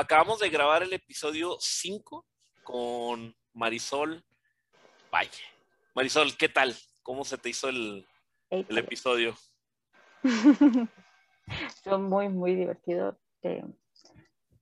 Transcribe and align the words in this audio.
acabamos 0.00 0.38
de 0.38 0.48
grabar 0.48 0.82
el 0.82 0.92
episodio 0.94 1.56
5 1.60 2.26
con 2.64 3.36
Marisol 3.52 4.24
Valle. 5.12 5.44
Marisol, 5.94 6.36
¿qué 6.38 6.48
tal? 6.48 6.74
¿Cómo 7.02 7.24
se 7.24 7.36
te 7.36 7.50
hizo 7.50 7.68
el, 7.68 8.06
el 8.48 8.78
episodio? 8.78 9.34
Fue 11.82 11.98
muy, 11.98 12.28
muy 12.28 12.54
divertido. 12.54 13.20
Eh, 13.42 13.62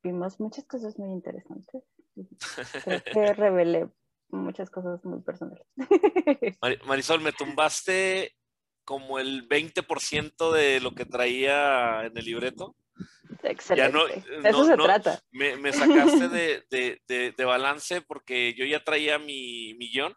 vimos 0.02 0.40
muchas 0.40 0.64
cosas 0.64 0.98
muy 0.98 1.10
interesantes. 1.10 1.84
Creo 2.84 3.04
que 3.04 3.32
revelé 3.34 3.88
muchas 4.30 4.70
cosas 4.70 5.04
muy 5.04 5.20
personales. 5.20 5.64
Marisol, 6.86 7.20
me 7.20 7.32
tumbaste 7.32 8.34
como 8.84 9.20
el 9.20 9.48
20% 9.48 10.52
de 10.52 10.80
lo 10.80 10.92
que 10.94 11.04
traía 11.04 12.06
en 12.06 12.16
el 12.16 12.24
libreto. 12.24 12.74
Excelente. 13.42 14.24
Eso 14.44 14.64
se 14.64 14.76
trata. 14.76 15.20
Me, 15.30 15.72
sacaste 15.72 16.28
de, 17.08 17.44
balance 17.44 18.02
porque 18.02 18.54
yo 18.54 18.64
ya 18.64 18.82
traía 18.82 19.18
mi 19.18 19.74
millón 19.74 20.14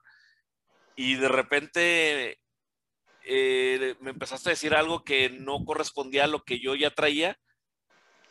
y 0.95 1.15
de 1.15 1.27
repente 1.27 2.39
eh, 3.23 3.95
me 3.99 4.11
empezaste 4.11 4.49
a 4.49 4.51
decir 4.51 4.73
algo 4.73 5.03
que 5.03 5.29
no 5.29 5.63
correspondía 5.65 6.25
a 6.25 6.27
lo 6.27 6.43
que 6.43 6.59
yo 6.59 6.75
ya 6.75 6.91
traía 6.91 7.37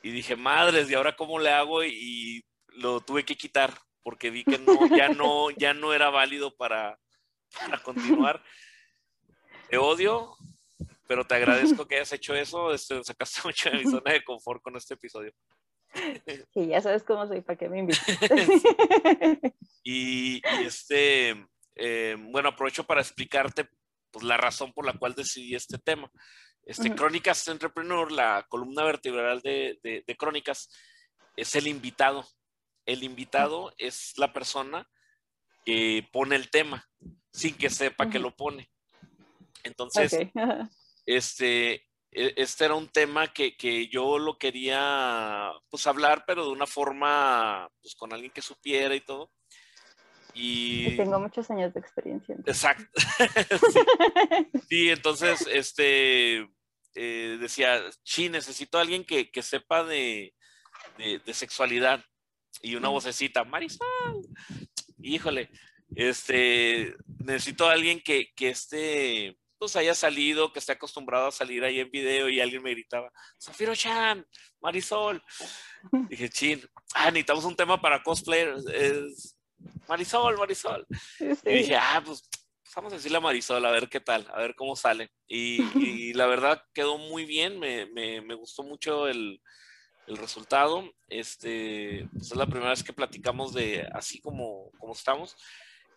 y 0.02 0.10
dije, 0.10 0.36
madres, 0.36 0.90
¿y 0.90 0.94
ahora 0.94 1.16
cómo 1.16 1.38
le 1.38 1.50
hago? 1.50 1.84
Y, 1.84 2.44
lo 2.74 3.00
tuve 3.00 3.24
que 3.24 3.36
quitar 3.36 3.74
porque 4.02 4.30
vi 4.30 4.44
que 4.44 4.58
no, 4.58 4.86
ya, 4.96 5.08
no, 5.08 5.50
ya 5.50 5.74
no 5.74 5.92
era 5.92 6.08
válido 6.08 6.54
para, 6.56 6.98
para 7.58 7.82
continuar. 7.82 8.42
Te 9.70 9.76
odio, 9.76 10.36
pero 11.10 11.26
te 11.26 11.34
agradezco 11.34 11.84
que 11.88 11.96
hayas 11.96 12.12
hecho 12.12 12.36
eso. 12.36 12.72
Este, 12.72 13.02
sacaste 13.02 13.40
mucho 13.44 13.68
de 13.68 13.78
mi 13.78 13.84
zona 13.90 14.12
de 14.12 14.22
confort 14.22 14.62
con 14.62 14.76
este 14.76 14.94
episodio. 14.94 15.32
Sí, 16.54 16.68
ya 16.68 16.80
sabes 16.80 17.02
cómo 17.02 17.26
soy, 17.26 17.40
¿para 17.40 17.58
qué 17.58 17.68
me 17.68 17.80
invitas? 17.80 18.06
y, 19.82 20.40
este, 20.64 21.30
eh, 21.74 22.16
bueno, 22.30 22.50
aprovecho 22.50 22.84
para 22.84 23.00
explicarte 23.00 23.68
pues, 24.12 24.24
la 24.24 24.36
razón 24.36 24.72
por 24.72 24.86
la 24.86 24.92
cual 24.92 25.16
decidí 25.16 25.56
este 25.56 25.78
tema. 25.78 26.08
Este, 26.62 26.94
Crónicas 26.94 27.48
Entrepreneur, 27.48 28.12
la 28.12 28.46
columna 28.48 28.84
vertebral 28.84 29.40
de, 29.40 29.80
de, 29.82 30.16
Crónicas, 30.16 30.70
es 31.36 31.56
el 31.56 31.66
invitado. 31.66 32.24
El 32.86 33.02
invitado 33.02 33.74
es 33.76 34.16
la 34.16 34.32
persona 34.32 34.88
que 35.64 36.08
pone 36.12 36.36
el 36.36 36.50
tema 36.50 36.88
sin 37.32 37.56
que 37.56 37.68
sepa 37.68 38.08
que 38.08 38.20
lo 38.20 38.36
pone. 38.36 38.70
Entonces, 39.64 40.16
este, 41.16 41.86
e, 42.12 42.34
este 42.36 42.64
era 42.64 42.74
un 42.74 42.88
tema 42.88 43.32
que, 43.32 43.88
yo 43.88 44.18
lo 44.18 44.38
quería 44.38 45.52
pues 45.68 45.86
hablar, 45.86 46.24
pero 46.26 46.44
de 46.44 46.50
una 46.50 46.66
forma, 46.66 47.68
pues 47.80 47.94
con 47.94 48.12
alguien 48.12 48.32
que 48.32 48.42
supiera 48.42 48.94
y 48.94 49.00
todo. 49.00 49.30
Y... 50.32 50.96
tengo 50.96 51.18
muchos 51.18 51.50
años 51.50 51.74
de 51.74 51.80
experiencia. 51.80 52.36
Exacto. 52.46 52.84
sí. 54.68 54.90
entonces, 54.90 55.46
este, 55.50 56.48
eh, 56.94 57.38
decía, 57.40 57.82
sí, 58.04 58.28
necesito 58.28 58.78
a 58.78 58.82
alguien 58.82 59.04
que, 59.04 59.28
sepa 59.42 59.84
de, 59.84 60.34
sexualidad. 61.32 62.04
Y 62.62 62.74
una 62.74 62.88
vocecita, 62.88 63.44
Marisol, 63.44 63.86
híjole, 64.98 65.50
este, 65.94 66.94
necesito 67.18 67.68
a 67.68 67.72
alguien 67.72 68.00
que, 68.00 68.32
que 68.34 68.50
esté 68.50 69.39
pues 69.60 69.76
haya 69.76 69.94
salido, 69.94 70.50
que 70.52 70.58
esté 70.58 70.72
acostumbrado 70.72 71.28
a 71.28 71.32
salir 71.32 71.62
ahí 71.62 71.80
en 71.80 71.90
video 71.90 72.30
y 72.30 72.40
alguien 72.40 72.62
me 72.62 72.70
gritaba, 72.70 73.12
Zafiro 73.38 73.76
Chan, 73.76 74.26
Marisol. 74.58 75.22
Dije, 76.08 76.30
chin, 76.30 76.62
ah, 76.94 77.10
necesitamos 77.10 77.44
un 77.44 77.54
tema 77.54 77.78
para 77.78 78.02
cosplayers. 78.02 78.66
Es 78.66 79.36
Marisol, 79.86 80.38
Marisol. 80.38 80.86
Y 81.44 81.52
dije, 81.52 81.76
ah, 81.76 82.02
pues, 82.02 82.22
pues, 82.30 82.74
vamos 82.74 82.94
a 82.94 82.96
decirle 82.96 83.18
a 83.18 83.20
Marisol, 83.20 83.64
a 83.66 83.70
ver 83.70 83.90
qué 83.90 84.00
tal, 84.00 84.26
a 84.32 84.38
ver 84.38 84.54
cómo 84.54 84.74
sale. 84.74 85.10
Y, 85.28 85.58
la 86.14 86.26
verdad 86.26 86.64
quedó 86.72 86.96
muy 86.96 87.26
bien, 87.26 87.58
me, 87.58 87.84
me, 87.84 88.34
gustó 88.34 88.62
mucho 88.62 89.08
el, 89.08 89.42
el 90.06 90.16
resultado. 90.16 90.90
Este, 91.10 92.08
pues, 92.14 92.30
es 92.30 92.36
la 92.36 92.46
primera 92.46 92.70
vez 92.70 92.82
que 92.82 92.94
platicamos 92.94 93.52
de 93.52 93.86
así 93.92 94.22
como, 94.22 94.70
como 94.78 94.94
estamos 94.94 95.36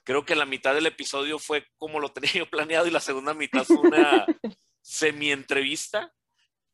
creo 0.03 0.25
que 0.25 0.35
la 0.35 0.45
mitad 0.45 0.73
del 0.73 0.85
episodio 0.85 1.39
fue 1.39 1.65
como 1.77 1.99
lo 1.99 2.09
tenía 2.13 2.31
yo 2.33 2.49
planeado 2.49 2.87
y 2.87 2.91
la 2.91 2.99
segunda 2.99 3.33
mitad 3.33 3.63
fue 3.63 3.79
una 3.79 4.25
semi-entrevista, 4.81 6.13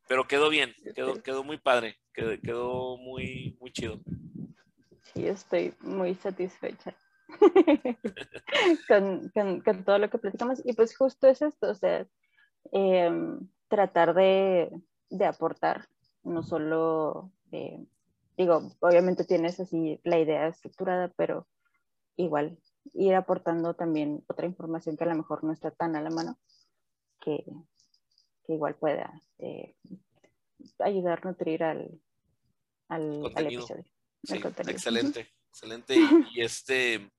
pero 0.08 0.26
quedó 0.26 0.48
bien, 0.48 0.74
quedó, 0.94 1.22
quedó 1.22 1.44
muy 1.44 1.58
padre, 1.58 1.98
quedó, 2.12 2.38
quedó 2.40 2.96
muy, 2.96 3.56
muy 3.60 3.72
chido. 3.72 4.00
Sí, 5.14 5.26
estoy 5.26 5.74
muy 5.80 6.14
satisfecha 6.14 6.94
con, 8.88 9.30
con, 9.30 9.84
todo 9.84 9.98
lo 9.98 10.10
que 10.10 10.18
platicamos. 10.18 10.60
Y 10.64 10.72
pues 10.72 10.96
justo 10.96 11.28
es 11.28 11.42
esto, 11.42 11.70
o 11.70 11.74
sea, 11.74 12.06
em, 12.72 13.48
tratar 13.68 14.14
de, 14.14 14.70
de, 15.08 15.24
aportar, 15.24 15.88
no 16.22 16.42
solo, 16.42 17.32
eh, 17.52 17.78
digo, 18.36 18.72
obviamente 18.80 19.24
tienes 19.24 19.60
así 19.60 20.00
la 20.04 20.18
idea 20.18 20.48
estructurada, 20.48 21.12
pero 21.16 21.46
igual 22.16 22.58
ir 22.94 23.14
aportando 23.14 23.74
también 23.74 24.24
otra 24.28 24.46
información 24.46 24.96
que 24.96 25.04
a 25.04 25.08
lo 25.08 25.14
mejor 25.14 25.44
no 25.44 25.52
está 25.52 25.70
tan 25.70 25.96
a 25.96 26.02
la 26.02 26.10
mano, 26.10 26.38
que, 27.20 27.44
igual 28.48 28.74
pueda 28.74 29.22
eh, 29.38 29.76
ayudar 30.80 31.20
a 31.22 31.28
nutrir 31.28 31.62
al, 31.62 32.00
al, 32.88 33.24
episodio. 33.36 33.84
excelente, 34.66 35.32
excelente. 35.48 35.96
Y, 36.34 36.40
este, 36.40 37.10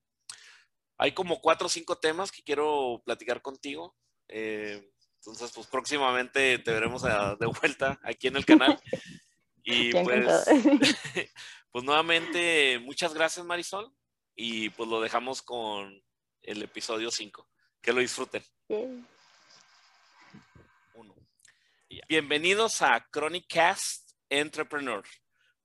hay 0.97 1.13
como 1.13 1.39
cuatro 1.39 1.67
o 1.67 1.69
cinco 1.69 1.97
temas 1.97 2.31
que 2.31 2.43
quiero 2.43 3.01
platicar 3.05 3.41
contigo. 3.41 3.95
Eh, 4.27 4.91
entonces, 5.15 5.51
pues 5.53 5.67
próximamente 5.67 6.59
te 6.59 6.71
veremos 6.71 7.03
de 7.03 7.45
vuelta 7.45 7.99
aquí 8.03 8.27
en 8.27 8.37
el 8.37 8.45
canal. 8.45 8.79
Y 9.63 9.91
pues, 9.91 10.25
pues 11.71 11.83
nuevamente, 11.83 12.79
muchas 12.79 13.13
gracias 13.13 13.45
Marisol 13.45 13.93
y 14.35 14.69
pues 14.69 14.89
lo 14.89 15.01
dejamos 15.01 15.41
con 15.41 16.01
el 16.41 16.61
episodio 16.63 17.11
5. 17.11 17.47
Que 17.81 17.93
lo 17.93 17.99
disfruten. 17.99 18.43
Bienvenidos 22.07 22.81
a 22.81 23.05
Chronic 23.11 23.45
Cast 23.47 24.11
Entrepreneur. 24.29 25.03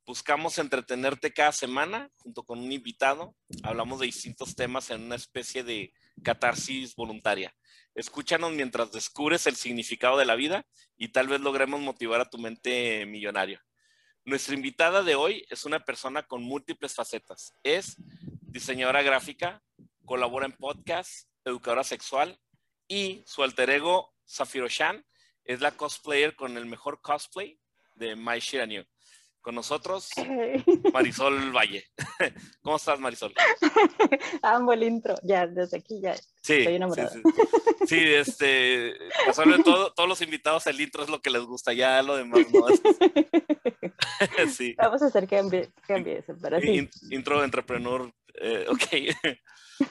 Buscamos 0.06 0.59
entretenerte 0.59 1.32
cada 1.32 1.53
semana 1.53 2.10
junto 2.19 2.44
con 2.44 2.60
un 2.60 2.71
invitado. 2.71 3.34
Hablamos 3.62 4.00
de 4.00 4.06
distintos 4.06 4.54
temas 4.54 4.91
en 4.91 5.03
una 5.03 5.16
especie 5.16 5.65
de 5.65 5.93
catarsis 6.22 6.94
voluntaria. 6.94 7.54
Escúchanos 7.94 8.53
mientras 8.53 8.93
descubres 8.93 9.47
el 9.47 9.56
significado 9.56 10.16
de 10.16 10.25
la 10.25 10.37
vida 10.37 10.65
y 10.97 11.09
tal 11.09 11.28
vez 11.28 11.41
logremos 11.41 11.81
motivar 11.81 12.21
a 12.21 12.31
tu 12.31 12.38
mente 12.38 13.04
millonario. 13.06 13.60
Nuestra 14.25 14.54
invitada 14.54 15.03
de 15.03 15.15
hoy 15.15 15.44
es 15.50 15.65
una 15.65 15.81
persona 15.81 16.22
con 16.22 16.43
múltiples 16.43 16.94
facetas. 16.94 17.54
Es 17.62 17.97
diseñadora 18.46 19.02
gráfica, 19.02 19.62
colabora 20.04 20.46
en 20.46 20.52
podcast, 20.52 21.28
educadora 21.44 21.84
sexual 21.84 22.38
y 22.88 23.22
su 23.26 23.42
alter 23.42 23.70
ego, 23.70 24.14
Zafiro 24.28 24.68
Shan, 24.68 25.04
es 25.44 25.60
la 25.60 25.72
cosplayer 25.72 26.34
con 26.34 26.56
el 26.56 26.66
mejor 26.66 27.00
cosplay 27.00 27.58
de 27.94 28.16
My 28.16 28.38
New. 28.66 28.84
Con 29.40 29.54
nosotros, 29.54 30.10
Marisol 30.92 31.52
Valle. 31.52 31.84
¿Cómo 32.62 32.76
estás, 32.76 32.98
Marisol? 32.98 33.32
Amo 34.42 34.72
el 34.72 34.82
intro, 34.82 35.14
ya, 35.22 35.46
desde 35.46 35.78
aquí 35.78 36.00
ya 36.00 36.16
sí, 36.42 36.54
estoy 36.54 36.74
enamorada. 36.74 37.10
Sí, 37.10 37.20
sí. 37.22 37.86
sí 37.86 38.14
este, 38.14 38.94
todo, 39.64 39.92
todos 39.92 40.08
los 40.08 40.20
invitados 40.20 40.66
el 40.66 40.80
intro 40.80 41.04
es 41.04 41.08
lo 41.08 41.20
que 41.20 41.30
les 41.30 41.42
gusta, 41.42 41.72
ya 41.72 42.02
lo 42.02 42.16
demás 42.16 42.40
no. 42.52 42.66
sí. 44.52 44.74
Vamos 44.76 45.02
a 45.02 45.06
hacer 45.06 45.28
que 45.28 45.36
cambie, 45.36 45.70
cambie 45.86 46.18
eso, 46.18 46.34
pero 46.42 46.60
sí. 46.60 46.88
intro 47.10 47.38
de 47.38 47.44
entrepreneur 47.44 48.12
eh, 48.41 48.66
ok. 48.71 49.30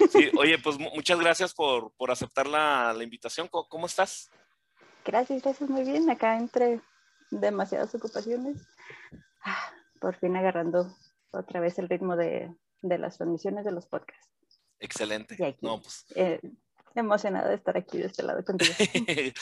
Sí, 0.09 0.31
oye, 0.37 0.57
pues 0.59 0.77
muchas 0.79 1.19
gracias 1.19 1.53
por, 1.53 1.93
por 1.95 2.11
aceptar 2.11 2.47
la, 2.47 2.93
la, 2.93 3.03
invitación. 3.03 3.47
¿Cómo, 3.47 3.85
estás? 3.85 4.29
Gracias, 5.03 5.43
gracias, 5.43 5.69
muy 5.69 5.83
bien. 5.83 6.09
Acá 6.09 6.37
entre 6.37 6.81
demasiadas 7.29 7.93
ocupaciones. 7.93 8.61
Ah, 9.43 9.71
por 9.99 10.15
fin 10.15 10.35
agarrando 10.35 10.95
otra 11.31 11.59
vez 11.59 11.77
el 11.77 11.89
ritmo 11.89 12.15
de, 12.15 12.51
de 12.81 12.97
las 12.97 13.17
transmisiones 13.17 13.65
de 13.65 13.71
los 13.71 13.85
podcasts. 13.85 14.29
Excelente. 14.79 15.37
no, 15.61 15.81
pues... 15.81 16.05
Eh, 16.15 16.41
emocionada 16.95 17.49
de 17.49 17.55
estar 17.55 17.77
aquí 17.77 17.97
de 17.97 18.05
este 18.05 18.23
lado 18.23 18.43
contigo. 18.43 18.73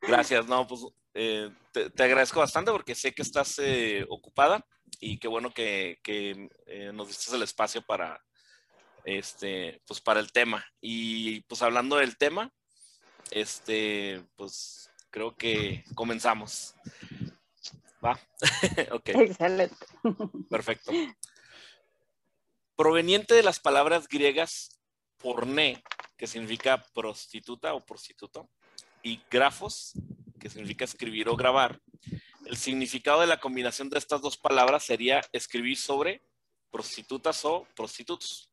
Gracias, 0.00 0.46
no, 0.46 0.66
pues 0.66 0.86
eh, 1.12 1.50
te, 1.72 2.02
agradezco 2.02 2.40
bastante 2.40 2.70
porque 2.70 2.94
sé 2.94 3.12
que 3.12 3.22
estás 3.22 3.58
eh, 3.58 4.06
ocupada 4.08 4.64
y 5.00 5.18
qué 5.18 5.28
bueno 5.28 5.50
que, 5.50 5.98
que 6.02 6.48
nos 6.94 7.08
diste 7.08 7.34
el 7.34 7.42
espacio 7.42 7.82
para, 7.82 8.22
este, 9.04 9.80
pues 9.86 10.00
para 10.00 10.20
el 10.20 10.32
tema. 10.32 10.64
Y 10.80 11.40
pues 11.42 11.62
hablando 11.62 11.96
del 11.96 12.16
tema, 12.16 12.52
este, 13.30 14.24
pues 14.36 14.90
creo 15.10 15.36
que 15.36 15.84
comenzamos. 15.94 16.74
¿Va? 18.04 18.18
ok. 18.92 19.08
Excelente. 19.08 19.76
Perfecto. 20.48 20.92
proveniente 22.76 23.34
de 23.34 23.42
las 23.42 23.60
palabras 23.60 24.08
griegas 24.08 24.80
porné, 25.18 25.82
que 26.16 26.26
significa 26.26 26.82
prostituta 26.94 27.74
o 27.74 27.84
prostituto, 27.84 28.48
y 29.02 29.20
grafos, 29.30 29.92
que 30.38 30.48
significa 30.48 30.84
escribir 30.84 31.28
o 31.28 31.36
grabar. 31.36 31.80
El 32.46 32.56
significado 32.56 33.20
de 33.20 33.26
la 33.26 33.38
combinación 33.38 33.90
de 33.90 33.98
estas 33.98 34.22
dos 34.22 34.36
palabras 34.38 34.82
sería 34.84 35.20
escribir 35.32 35.76
sobre 35.76 36.24
prostitutas 36.70 37.44
o 37.44 37.66
prostitutos. 37.76 38.49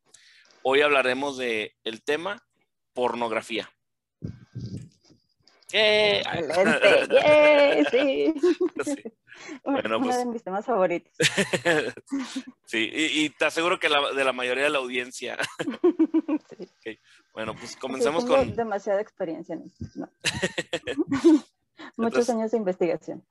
Hoy 0.63 0.81
hablaremos 0.81 1.38
de 1.38 1.75
el 1.83 2.04
tema 2.04 2.44
pornografía. 2.94 3.69
Excelente, 5.71 6.74
sí. 7.92 8.33
Bueno, 9.63 9.98
Uno 9.98 10.06
pues, 10.07 10.18
de 10.18 10.25
mis 10.25 10.44
temas 10.44 10.65
favoritos. 10.65 11.13
sí, 12.65 12.89
y, 12.92 13.30
te 13.31 13.45
aseguro 13.45 13.80
que 13.80 13.88
de 13.88 14.24
la 14.24 14.33
mayoría 14.33 14.63
de 14.63 14.69
la 14.69 14.80
audiencia. 14.80 15.38
sí. 16.83 17.00
Bueno, 17.33 17.56
pues 17.56 17.75
comencemos 17.75 18.25
con... 18.25 18.56
demasiada 18.56 19.01
experiencia 19.01 19.56
en 19.56 19.65
esto. 19.65 20.09
Muchos 21.98 22.30
años 22.30 22.51
de 22.51 22.57
investigación. 22.57 23.25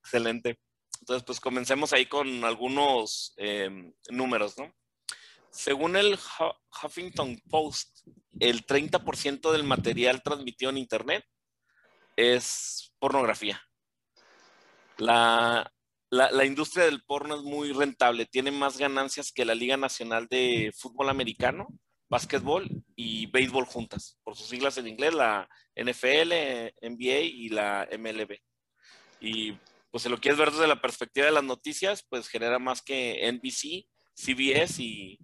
Excelente. 0.00 0.60
Entonces, 1.00 1.24
pues 1.24 1.40
comencemos 1.40 1.92
ahí 1.92 2.06
con 2.06 2.44
algunos 2.44 3.32
em, 3.36 3.92
números, 4.10 4.56
¿no? 4.58 4.72
Según 5.50 5.96
el 5.96 6.18
Huffington 6.82 7.40
Post, 7.50 8.06
el 8.38 8.64
30% 8.64 9.50
del 9.52 9.64
material 9.64 10.22
transmitido 10.22 10.70
en 10.70 10.78
Internet 10.78 11.24
es 12.16 12.92
pornografía. 12.98 13.60
La, 14.98 15.72
industria 16.44 16.84
del 16.84 17.02
porno 17.02 17.36
es 17.36 17.42
muy 17.42 17.72
rentable, 17.72 18.26
tiene 18.26 18.50
más 18.50 18.78
ganancias 18.78 19.32
que 19.32 19.44
la 19.44 19.54
Liga 19.54 19.76
Nacional 19.76 20.26
de 20.28 20.72
Fútbol 20.76 21.08
Americano, 21.08 21.68
básquetbol 22.08 22.68
y 22.96 23.26
béisbol 23.26 23.64
juntas, 23.64 24.18
por 24.22 24.36
sus 24.36 24.48
siglas 24.48 24.76
en 24.78 24.88
inglés, 24.88 25.14
la 25.14 25.48
NFL, 25.76 26.32
NBA 26.82 27.20
y 27.20 27.48
la 27.48 27.88
MLB. 27.96 28.38
Y 29.20 29.52
pues 29.90 30.02
si 30.02 30.08
lo 30.08 30.18
quieres 30.18 30.38
ver 30.38 30.50
desde 30.50 30.66
la 30.66 30.80
perspectiva 30.80 31.26
de 31.26 31.32
las 31.32 31.44
noticias, 31.44 32.04
pues 32.08 32.28
genera 32.28 32.58
más 32.58 32.82
que 32.82 33.30
NBC, 33.32 33.86
CBS 34.14 34.82
y 34.82 35.18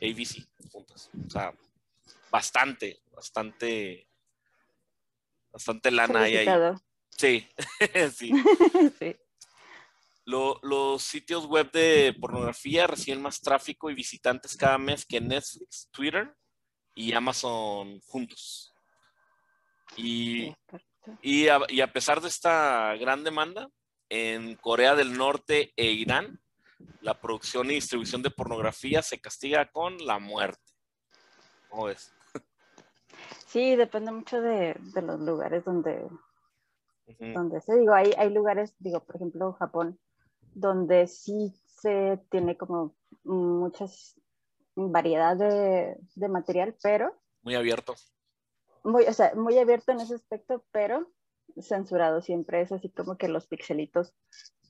ABC 0.00 0.46
juntas. 0.70 1.10
O 1.26 1.30
sea, 1.30 1.52
bastante, 2.30 3.02
bastante, 3.12 4.08
bastante 5.52 5.90
lana 5.90 6.22
ahí. 6.22 6.46
Sí, 7.10 7.46
sí. 8.14 8.32
sí. 8.98 9.16
los 10.24 11.02
sitios 11.02 11.46
web 11.46 11.70
de 11.72 12.16
pornografía 12.18 12.86
reciben 12.86 13.20
más 13.20 13.40
tráfico 13.40 13.90
y 13.90 13.94
visitantes 13.94 14.56
cada 14.56 14.78
mes 14.78 15.04
que 15.04 15.20
Netflix, 15.20 15.88
Twitter 15.90 16.34
y 16.94 17.12
Amazon 17.12 18.00
juntos. 18.00 18.74
Y, 19.96 20.54
y, 21.20 21.48
a, 21.48 21.92
pesar 21.92 22.20
de 22.20 22.28
esta 22.28 22.94
gran 22.96 23.24
demanda, 23.24 23.68
en 24.08 24.56
Corea 24.56 24.94
del 24.94 25.16
Norte 25.16 25.72
e 25.76 25.90
Irán, 25.90 26.40
la 27.00 27.18
producción 27.20 27.70
y 27.70 27.74
distribución 27.74 28.22
de 28.22 28.30
pornografía 28.30 29.02
se 29.02 29.20
castiga 29.20 29.70
con 29.70 29.96
la 29.98 30.18
muerte. 30.18 30.60
¿Cómo 31.68 31.84
ves? 31.84 32.12
Sí, 33.46 33.76
depende 33.76 34.12
mucho 34.12 34.40
de, 34.40 34.78
los 35.02 35.20
lugares 35.20 35.64
donde, 35.64 36.08
donde 37.18 37.60
se 37.60 37.76
digo, 37.76 37.92
hay, 37.94 38.12
hay 38.16 38.30
lugares, 38.30 38.74
digo, 38.78 39.04
por 39.04 39.16
ejemplo, 39.16 39.52
Japón, 39.54 39.98
donde 40.54 41.06
sí 41.06 41.52
se 41.66 42.20
tiene 42.30 42.56
como 42.56 42.94
muchas 43.24 44.20
variedad 44.76 45.36
de, 45.36 46.28
material, 46.28 46.76
pero... 46.82 47.12
Muy 47.42 47.54
abierto. 47.54 47.94
Muy, 48.84 49.04
o 49.04 49.12
sea, 49.12 49.34
muy 49.34 49.58
abierto 49.58 49.92
en 49.92 50.00
ese 50.00 50.14
aspecto, 50.14 50.64
pero 50.70 51.10
censurado 51.60 52.22
siempre. 52.22 52.62
Es 52.62 52.72
así 52.72 52.90
como 52.90 53.16
que 53.16 53.28
los 53.28 53.46
pixelitos 53.46 54.14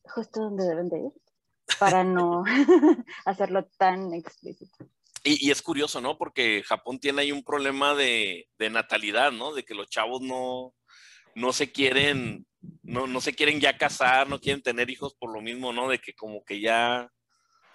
justo 0.05 0.41
donde 0.41 0.67
deben 0.67 0.89
de 0.89 0.99
ir 1.01 1.13
para 1.81 2.05
no 2.05 2.44
hacerlo 3.25 3.65
tan 3.79 4.12
explícito. 4.15 4.87
Y, 5.25 5.50
es 5.50 5.61
curioso, 5.61 6.00
¿no? 6.00 6.17
Porque 6.17 6.62
Japón 6.62 6.99
tiene 6.99 7.23
ahí 7.23 7.32
un 7.32 7.43
problema 7.43 7.94
de, 7.94 8.49
de 8.59 8.71
natalidad, 8.71 9.32
¿no? 9.32 9.53
De 9.53 9.65
que 9.65 9.75
los 9.75 9.88
chavos 9.91 10.23
no, 10.23 10.75
no 11.35 11.53
se 11.53 11.73
quieren, 11.73 12.47
no, 12.82 13.06
no 13.06 13.21
se 13.21 13.35
quieren 13.35 13.61
ya 13.61 13.77
casar, 13.77 14.29
no 14.29 14.41
quieren 14.41 14.62
tener 14.62 14.88
hijos 14.88 15.15
por 15.15 15.32
lo 15.32 15.43
mismo, 15.43 15.73
¿no? 15.73 15.88
De 15.88 15.99
que 15.99 16.15
como 16.15 16.44
que 16.44 16.61
ya 16.61 17.11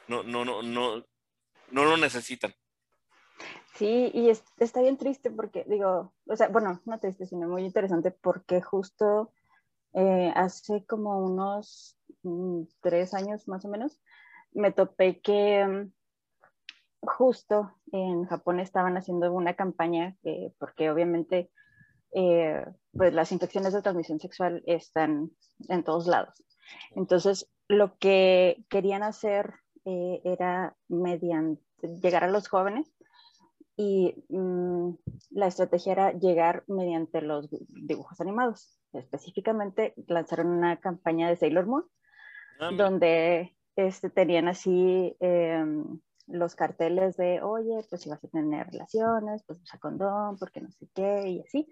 no, 0.08 0.24
no, 0.24 0.46
no, 0.46 0.64
no, 0.64 1.06
no 1.72 1.86
lo 1.86 1.98
necesitan. 1.98 2.54
Sí, 3.76 4.10
y 4.14 4.30
está 4.30 4.82
bien 4.82 4.98
triste 4.98 5.30
porque, 5.30 5.66
digo, 5.68 6.14
o 6.28 6.36
sea, 6.36 6.48
bueno, 6.48 6.82
no 6.86 7.00
triste, 7.00 7.26
sino 7.26 7.48
muy 7.48 7.64
interesante 7.64 8.10
porque 8.10 8.62
justo 8.62 9.34
eh, 9.94 10.32
hace 10.34 10.86
como 10.86 11.20
unos 11.20 11.95
tres 12.82 13.14
años 13.14 13.48
más 13.48 13.66
o 13.66 13.70
menos, 13.70 14.02
me 14.52 14.72
topé 14.72 15.22
que 15.22 15.66
mm, 15.66 15.92
justo 17.02 17.72
en 17.92 18.26
Japón 18.26 18.60
estaban 18.60 18.98
haciendo 18.98 19.32
una 19.34 19.56
campaña, 19.56 20.18
porque 20.58 20.90
obviamente 20.90 21.52
eh, 22.18 22.66
pues 22.94 23.14
las 23.14 23.34
infecciones 23.34 23.74
de 23.74 23.82
transmisión 23.82 24.20
sexual 24.20 24.64
están 24.66 25.32
en 25.68 25.84
todos 25.84 26.08
lados. 26.08 26.44
Entonces, 26.96 27.50
lo 27.68 27.98
que 27.98 28.64
querían 28.70 29.04
hacer 29.04 29.54
eh, 29.84 30.22
era 30.24 30.76
mediante 30.88 31.62
llegar 32.02 32.24
a 32.24 32.30
los 32.30 32.48
jóvenes 32.48 32.90
y 33.76 34.16
mm, 34.30 34.92
la 35.32 35.48
estrategia 35.48 35.92
era 35.92 36.12
llegar 36.14 36.64
mediante 36.68 37.22
los 37.22 37.50
dibujos 37.68 38.22
animados. 38.22 38.80
Específicamente 38.94 39.94
lanzaron 40.08 40.48
una 40.48 40.78
campaña 40.80 41.28
de 41.28 41.36
Sailor 41.36 41.66
Moon, 41.66 41.84
donde 42.60 43.56
este, 43.76 44.10
tenían 44.10 44.48
así 44.48 45.16
em, 45.20 46.00
los 46.28 46.56
carteles 46.56 47.18
de, 47.18 47.42
oye, 47.42 47.86
pues 47.90 48.02
si 48.02 48.10
vas 48.10 48.24
a 48.24 48.28
tener 48.28 48.68
relaciones, 48.68 49.44
pues 49.44 49.62
usa 49.62 49.80
condón, 49.80 50.38
porque 50.38 50.62
no 50.62 50.72
sé 50.72 50.88
qué, 50.94 51.28
y 51.30 51.42
así. 51.42 51.68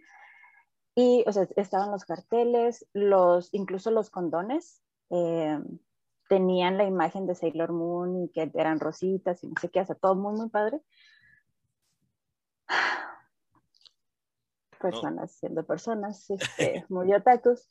Y, 0.96 1.24
o 1.28 1.32
sea, 1.32 1.48
estaban 1.56 1.92
los 1.92 2.06
carteles, 2.06 2.86
los, 2.94 3.50
incluso 3.54 3.90
los 3.92 4.10
condones, 4.10 4.82
em, 5.10 5.80
tenían 6.30 6.78
la 6.78 6.86
imagen 6.86 7.26
de 7.26 7.36
Sailor 7.36 7.72
Moon 7.72 8.24
y 8.24 8.30
que 8.30 8.52
eran 8.54 8.80
rositas 8.80 9.44
y 9.44 9.48
no 9.48 9.56
sé 9.60 9.70
qué, 9.70 9.82
o 9.82 9.86
sea, 9.86 9.96
todo 9.96 10.16
muy, 10.16 10.34
muy 10.36 10.50
padre. 10.50 10.82
personas, 14.80 15.32
siendo 15.32 15.66
personas 15.66 16.30
este, 16.30 16.86
muy 16.90 17.14
otakus, 17.14 17.70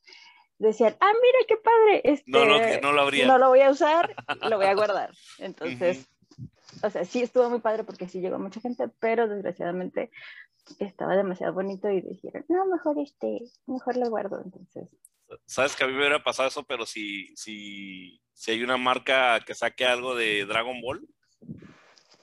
decían, 0.62 0.96
ah, 1.00 1.12
mira 1.12 1.38
qué 1.46 1.56
padre, 1.56 2.00
este, 2.04 2.30
no, 2.30 2.44
no, 2.44 2.58
lo 2.92 3.10
no 3.10 3.38
lo 3.38 3.48
voy 3.48 3.60
a 3.60 3.70
usar, 3.70 4.14
lo 4.48 4.56
voy 4.56 4.66
a 4.66 4.74
guardar. 4.74 5.10
Entonces, 5.38 6.08
o 6.82 6.90
sea, 6.90 7.04
sí 7.04 7.22
estuvo 7.22 7.50
muy 7.50 7.60
padre 7.60 7.84
porque 7.84 8.08
sí 8.08 8.20
llegó 8.20 8.38
mucha 8.38 8.60
gente, 8.60 8.88
pero 9.00 9.28
desgraciadamente 9.28 10.10
estaba 10.78 11.16
demasiado 11.16 11.52
bonito 11.52 11.90
y 11.90 12.00
dijeron, 12.00 12.44
no, 12.48 12.66
mejor 12.66 12.98
este, 12.98 13.40
mejor 13.66 13.96
lo 13.96 14.08
guardo. 14.08 14.40
Entonces. 14.44 14.88
Sabes 15.46 15.74
que 15.74 15.84
a 15.84 15.86
mí 15.86 15.92
me 15.92 16.00
hubiera 16.00 16.22
pasado 16.22 16.48
eso, 16.48 16.62
pero 16.64 16.86
si, 16.86 17.34
si, 17.36 18.20
si 18.32 18.50
hay 18.52 18.62
una 18.62 18.76
marca 18.76 19.40
que 19.40 19.54
saque 19.54 19.84
algo 19.84 20.14
de 20.14 20.44
Dragon 20.44 20.80
Ball, 20.80 21.06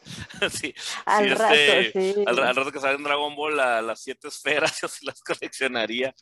sí, 0.51 0.73
al, 1.05 1.29
rato, 1.31 1.53
este, 1.53 2.13
sí. 2.13 2.23
al, 2.25 2.55
rato 2.55 2.71
que 2.71 2.79
sale 2.79 2.95
en 2.95 3.03
Dragon 3.03 3.35
Ball 3.35 3.57
las 3.57 4.01
siete 4.01 4.27
esferas, 4.27 4.79
yo 4.81 4.87
sí 4.87 5.05
las 5.05 5.21
coleccionaría. 5.21 6.13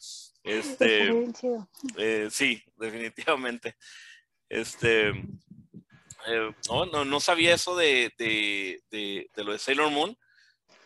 Este, 0.44 1.12
eh, 1.98 2.28
sí, 2.32 2.64
definitivamente. 2.78 3.76
Este, 4.50 5.10
eh, 5.10 6.52
no, 6.70 6.86
no, 6.86 7.06
no, 7.06 7.20
sabía 7.20 7.54
eso 7.56 7.76
de, 7.76 8.14
de, 8.18 8.82
de, 8.90 9.30
de, 9.36 9.44
lo 9.44 9.52
de 9.52 9.60
Sailor 9.60 9.92
Moon. 9.92 10.18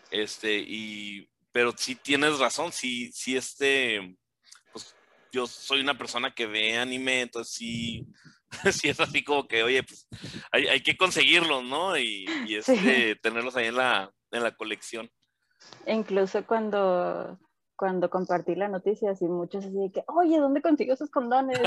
Este, 0.09 0.57
y, 0.57 1.29
pero 1.51 1.73
sí 1.77 1.95
tienes 1.95 2.39
razón, 2.39 2.71
sí, 2.71 3.11
sí, 3.13 3.37
este, 3.37 4.17
pues 4.71 4.95
yo 5.31 5.47
soy 5.47 5.81
una 5.81 5.97
persona 5.97 6.33
que 6.33 6.47
ve 6.47 6.77
anime, 6.77 7.21
entonces 7.21 7.53
sí, 7.53 8.05
sí 8.71 8.89
es 8.89 8.99
así 8.99 9.23
como 9.23 9.47
que, 9.47 9.63
oye, 9.63 9.83
pues 9.83 10.07
hay, 10.51 10.67
hay 10.67 10.81
que 10.81 10.97
conseguirlos, 10.97 11.63
¿no? 11.63 11.97
Y, 11.97 12.25
y 12.45 12.55
este, 12.55 13.15
tenerlos 13.15 13.55
ahí 13.55 13.67
en 13.67 13.75
la, 13.77 14.11
en 14.31 14.43
la 14.43 14.55
colección. 14.55 15.09
incluso 15.87 16.45
cuando 16.45 17.39
cuando 17.81 18.11
compartí 18.11 18.53
la 18.53 18.67
noticia, 18.67 19.09
así 19.09 19.25
muchos 19.25 19.65
así 19.65 19.75
de 19.75 19.91
que, 19.91 20.03
oye, 20.05 20.37
¿dónde 20.37 20.61
consigo 20.61 20.93
esos 20.93 21.09
condones? 21.09 21.57
Y 21.59 21.63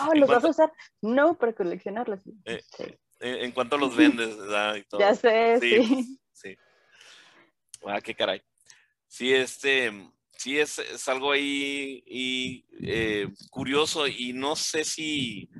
oh, 0.00 0.14
¿los 0.14 0.26
vas 0.26 0.42
a 0.42 0.48
usar? 0.48 0.72
No, 1.02 1.36
para 1.36 1.52
coleccionarlos. 1.52 2.20
Eh, 2.46 2.62
eh, 2.78 2.96
¿En 3.20 3.52
cuánto 3.52 3.76
los 3.76 3.94
vendes? 3.96 4.34
Y 4.34 4.82
todo. 4.84 4.98
Ya 4.98 5.14
sé, 5.14 5.58
sí. 5.60 6.18
Sí. 6.32 6.56
Ah, 7.84 8.00
qué 8.00 8.14
caray. 8.14 8.40
Sí, 9.08 9.34
este, 9.34 9.92
sí 10.38 10.58
es, 10.58 10.78
es 10.78 11.06
algo 11.06 11.32
ahí 11.32 12.02
y, 12.06 12.64
eh, 12.80 13.28
curioso 13.50 14.06
y 14.08 14.32
no 14.32 14.56
sé 14.56 14.84
si 14.84 15.50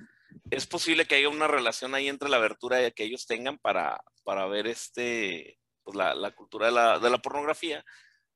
es 0.50 0.66
posible 0.66 1.04
que 1.04 1.16
haya 1.16 1.28
una 1.28 1.48
relación 1.48 1.94
ahí 1.94 2.08
entre 2.08 2.30
la 2.30 2.38
abertura 2.38 2.90
que 2.92 3.04
ellos 3.04 3.26
tengan 3.26 3.58
para, 3.58 4.02
para 4.24 4.46
ver 4.46 4.68
este, 4.68 5.58
pues 5.82 5.98
la, 5.98 6.14
la 6.14 6.30
cultura 6.30 6.68
de 6.68 6.72
la, 6.72 6.98
de 6.98 7.10
la, 7.10 7.18
pornografía, 7.18 7.84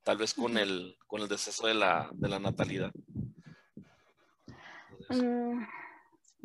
tal 0.02 0.16
vez 0.16 0.34
con 0.34 0.58
el, 0.58 0.96
con 1.06 1.22
el 1.22 1.28
deceso 1.28 1.66
de 1.66 1.74
la, 1.74 2.10
de 2.12 2.28
la 2.28 2.38
natalidad. 2.38 2.92
Mm, 5.08 5.62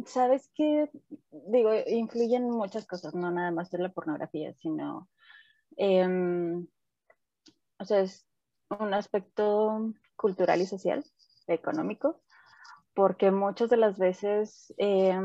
Sabes 0.05 0.51
que, 0.53 0.91
digo, 1.31 1.71
influyen 1.87 2.49
muchas 2.51 2.85
cosas, 2.85 3.15
no 3.15 3.31
nada 3.31 3.49
más 3.49 3.71
de 3.71 3.79
la 3.79 3.89
pornografía, 3.89 4.53
sino, 4.53 5.09
eh, 5.75 6.07
o 7.79 7.85
sea, 7.85 8.01
es 8.01 8.27
un 8.79 8.93
aspecto 8.93 9.91
cultural 10.15 10.61
y 10.61 10.67
social, 10.67 11.03
económico, 11.47 12.21
porque 12.93 13.31
muchas 13.31 13.69
de 13.69 13.77
las 13.77 13.97
veces 13.97 14.71
eh, 14.77 15.19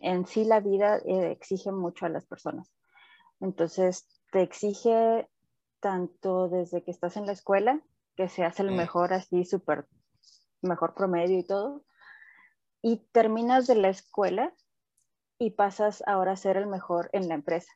en 0.00 0.26
sí 0.26 0.44
la 0.44 0.60
vida 0.60 0.98
eh, 0.98 1.32
exige 1.32 1.70
mucho 1.70 2.06
a 2.06 2.10
las 2.10 2.24
personas. 2.24 2.72
Entonces, 3.40 4.08
te 4.32 4.40
exige 4.40 5.28
tanto 5.80 6.48
desde 6.48 6.82
que 6.82 6.90
estás 6.90 7.16
en 7.16 7.26
la 7.26 7.32
escuela, 7.32 7.80
que 8.16 8.28
seas 8.28 8.60
el 8.60 8.70
mejor, 8.70 9.12
así 9.12 9.44
súper, 9.44 9.86
mejor 10.62 10.94
promedio 10.94 11.38
y 11.38 11.44
todo, 11.44 11.84
y 12.82 12.98
terminas 13.12 13.66
de 13.66 13.76
la 13.76 13.88
escuela 13.88 14.54
y 15.38 15.50
pasas 15.50 16.02
ahora 16.06 16.32
a 16.32 16.36
ser 16.36 16.56
el 16.56 16.66
mejor 16.66 17.08
en 17.12 17.28
la 17.28 17.34
empresa. 17.34 17.72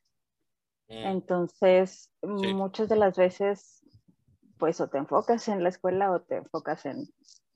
Mm. 0.88 1.06
Entonces, 1.06 2.10
sí. 2.20 2.54
muchas 2.54 2.88
de 2.88 2.96
las 2.96 3.16
veces, 3.16 3.82
pues 4.58 4.80
o 4.80 4.88
te 4.88 4.98
enfocas 4.98 5.48
en 5.48 5.62
la 5.62 5.70
escuela 5.70 6.12
o 6.12 6.20
te 6.20 6.36
enfocas 6.36 6.84
en 6.86 7.08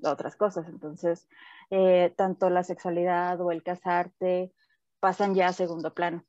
otras 0.02 0.36
cosas. 0.36 0.66
Entonces, 0.68 1.28
eh, 1.70 2.12
tanto 2.16 2.48
la 2.50 2.64
sexualidad 2.64 3.40
o 3.40 3.52
el 3.52 3.62
casarte 3.62 4.52
pasan 5.00 5.34
ya 5.34 5.48
a 5.48 5.52
segundo 5.52 5.94
plano. 5.94 6.24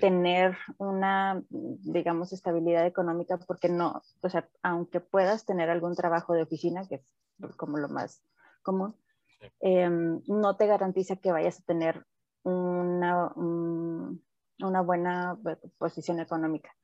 Tener 0.00 0.56
una, 0.78 1.42
digamos, 1.50 2.32
estabilidad 2.32 2.86
económica, 2.86 3.38
porque 3.38 3.68
no, 3.68 4.02
o 4.20 4.28
sea, 4.28 4.48
aunque 4.62 5.00
puedas 5.00 5.44
tener 5.44 5.70
algún 5.70 5.94
trabajo 5.94 6.34
de 6.34 6.42
oficina, 6.42 6.86
que 6.88 6.96
es 6.96 7.56
como 7.56 7.78
lo 7.78 7.88
más 7.88 8.22
común, 8.62 8.94
sí. 9.40 9.46
eh, 9.60 9.90
no 9.90 10.56
te 10.56 10.66
garantiza 10.66 11.16
que 11.16 11.32
vayas 11.32 11.60
a 11.60 11.64
tener 11.64 12.06
una, 12.42 13.32
un, 13.34 14.22
una 14.60 14.80
buena 14.80 15.38
posición 15.78 16.20
económica. 16.20 16.74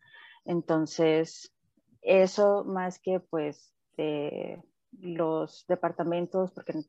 Entonces, 0.44 1.52
eso 2.02 2.64
más 2.64 2.99
que 2.99 3.21
pues 3.21 3.75
eh, 3.97 4.62
los 4.92 5.64
departamentos, 5.68 6.52
porque 6.52 6.85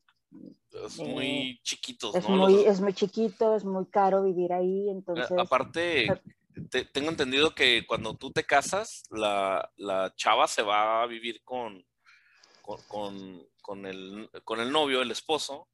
es 0.85 0.99
muy 0.99 1.25
eh, 1.25 1.59
chiquitos, 1.63 2.15
es 2.15 2.27
¿no? 2.27 2.35
Muy, 2.35 2.65
es 2.65 2.81
muy 2.81 2.93
chiquito, 2.93 3.55
es 3.55 3.63
muy 3.63 3.85
caro 3.87 4.23
vivir 4.23 4.53
ahí, 4.53 4.89
entonces... 4.89 5.31
Aparte, 5.37 6.07
te, 6.69 6.85
tengo 6.85 7.09
entendido 7.09 7.55
que 7.55 7.85
cuando 7.87 8.15
tú 8.15 8.31
te 8.31 8.43
casas, 8.43 9.03
la, 9.11 9.71
la 9.77 10.13
chava 10.15 10.47
se 10.47 10.61
va 10.61 11.03
a 11.03 11.07
vivir 11.07 11.43
con, 11.43 11.85
con, 12.61 12.81
con, 12.87 13.47
con, 13.61 13.85
el, 13.85 14.29
con 14.43 14.59
el 14.59 14.71
novio, 14.71 15.01
el 15.01 15.11
esposo, 15.11 15.67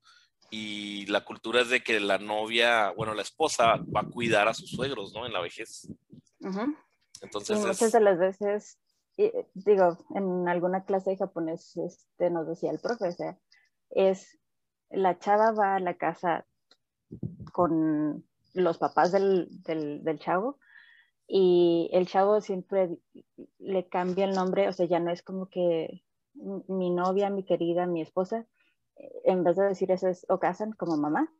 y 0.50 1.06
la 1.06 1.24
cultura 1.24 1.62
es 1.62 1.70
de 1.70 1.82
que 1.82 2.00
la 2.00 2.18
novia, 2.18 2.92
bueno, 2.92 3.14
la 3.14 3.22
esposa 3.22 3.78
va 3.96 4.02
a 4.02 4.10
cuidar 4.10 4.48
a 4.48 4.54
sus 4.54 4.72
suegros, 4.72 5.14
¿no? 5.14 5.26
En 5.26 5.32
la 5.32 5.40
vejez. 5.40 5.88
Uh 6.42 6.48
-huh. 6.50 6.78
Entonces... 7.22 7.58
Y 7.58 7.62
muchas 7.62 7.82
es... 7.82 7.92
de 7.94 8.00
las 8.02 8.20
veces, 8.20 8.78
digo, 9.54 9.98
en 10.14 10.48
alguna 10.50 10.84
clase 10.84 11.12
de 11.12 11.18
japonés 11.18 11.78
este, 11.78 12.30
nos 12.30 12.48
decía 12.48 12.72
el 12.72 12.80
profe, 12.80 13.08
o 13.08 13.12
sea, 13.12 13.38
es 13.92 14.41
la 14.92 15.18
chava 15.18 15.52
va 15.52 15.76
a 15.76 15.80
la 15.80 15.96
casa 15.96 16.46
con 17.52 18.24
los 18.54 18.78
papás 18.78 19.12
del, 19.12 19.48
del, 19.64 20.04
del, 20.04 20.20
chavo 20.20 20.58
y 21.28 21.90
el 21.94 22.08
chavo 22.08 22.42
siempre 22.42 22.98
le 23.60 23.88
cambia 23.88 24.26
el 24.26 24.34
nombre, 24.34 24.68
o 24.68 24.74
sea, 24.74 24.86
ya 24.86 25.00
no 25.00 25.12
es 25.12 25.22
como 25.22 25.48
que 25.48 26.04
mi 26.34 26.90
novia, 26.90 27.30
mi 27.30 27.44
querida, 27.44 27.86
mi 27.86 28.02
esposa, 28.02 28.46
en 29.24 29.44
vez 29.44 29.56
de 29.56 29.66
decir 29.66 29.92
eso 29.92 30.08
es 30.08 30.26
Okasan 30.30 30.74
como 30.74 30.98
mamá, 30.98 31.32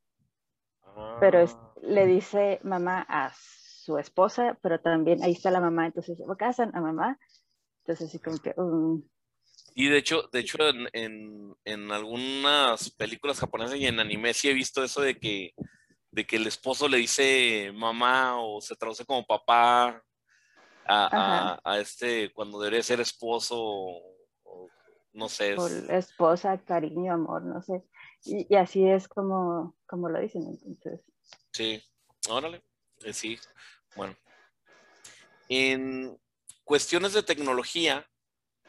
ah. 0.84 1.18
pero 1.20 1.40
es, 1.40 1.58
le 1.82 2.06
dice 2.06 2.60
mamá 2.64 3.06
a 3.08 3.32
su 3.34 3.98
esposa, 3.98 4.58
pero 4.62 4.80
también 4.80 5.24
ahí 5.24 5.34
está 5.34 5.52
la 5.52 5.62
mamá, 5.62 5.88
entonces 5.88 6.22
Okasan 6.28 6.76
a 6.76 6.82
mamá, 6.82 7.20
entonces 7.82 8.10
así 8.10 8.20
como 8.20 8.38
que... 8.38 8.54
Um, 8.58 9.04
y 9.74 9.88
de 9.88 9.98
hecho, 9.98 10.30
de 10.32 10.40
hecho 10.40 10.58
en, 10.68 10.88
en, 10.94 11.56
en, 11.66 11.92
algunas 11.92 12.90
películas 12.92 13.40
japonesas 13.40 13.78
y 13.78 13.86
en 13.88 14.00
anime 14.00 14.34
sí 14.34 14.50
he 14.50 14.54
visto 14.54 14.84
eso 14.84 15.02
de 15.02 15.18
que, 15.18 15.54
de 16.12 16.26
que 16.26 16.36
el 16.36 16.48
esposo 16.48 16.88
le 16.88 16.98
dice 16.98 17.72
mamá 17.74 18.42
o 18.42 18.60
se 18.62 18.76
traduce 18.76 19.06
como 19.06 19.26
papá 19.26 20.04
a, 20.86 21.56
a, 21.56 21.62
a 21.64 21.80
este 21.80 22.32
cuando 22.34 22.60
debería 22.60 22.84
ser 22.84 23.00
esposo 23.00 23.56
o, 23.58 24.18
o 24.44 24.70
no 25.14 25.30
sé. 25.30 25.54
Es... 25.54 25.90
esposa, 25.90 26.58
cariño, 26.58 27.14
amor, 27.14 27.44
no 27.44 27.62
sé. 27.62 27.84
Y, 28.24 28.54
y, 28.54 28.58
así 28.58 28.86
es 28.86 29.08
como, 29.08 29.76
como 29.88 30.10
lo 30.10 30.20
dicen 30.20 30.44
entonces. 30.48 31.02
Sí, 31.54 31.82
órale, 32.30 32.64
eh, 33.04 33.14
sí, 33.14 33.40
bueno. 33.96 34.16
En 35.48 36.18
cuestiones 36.64 37.14
de 37.14 37.24
tecnología, 37.24 38.08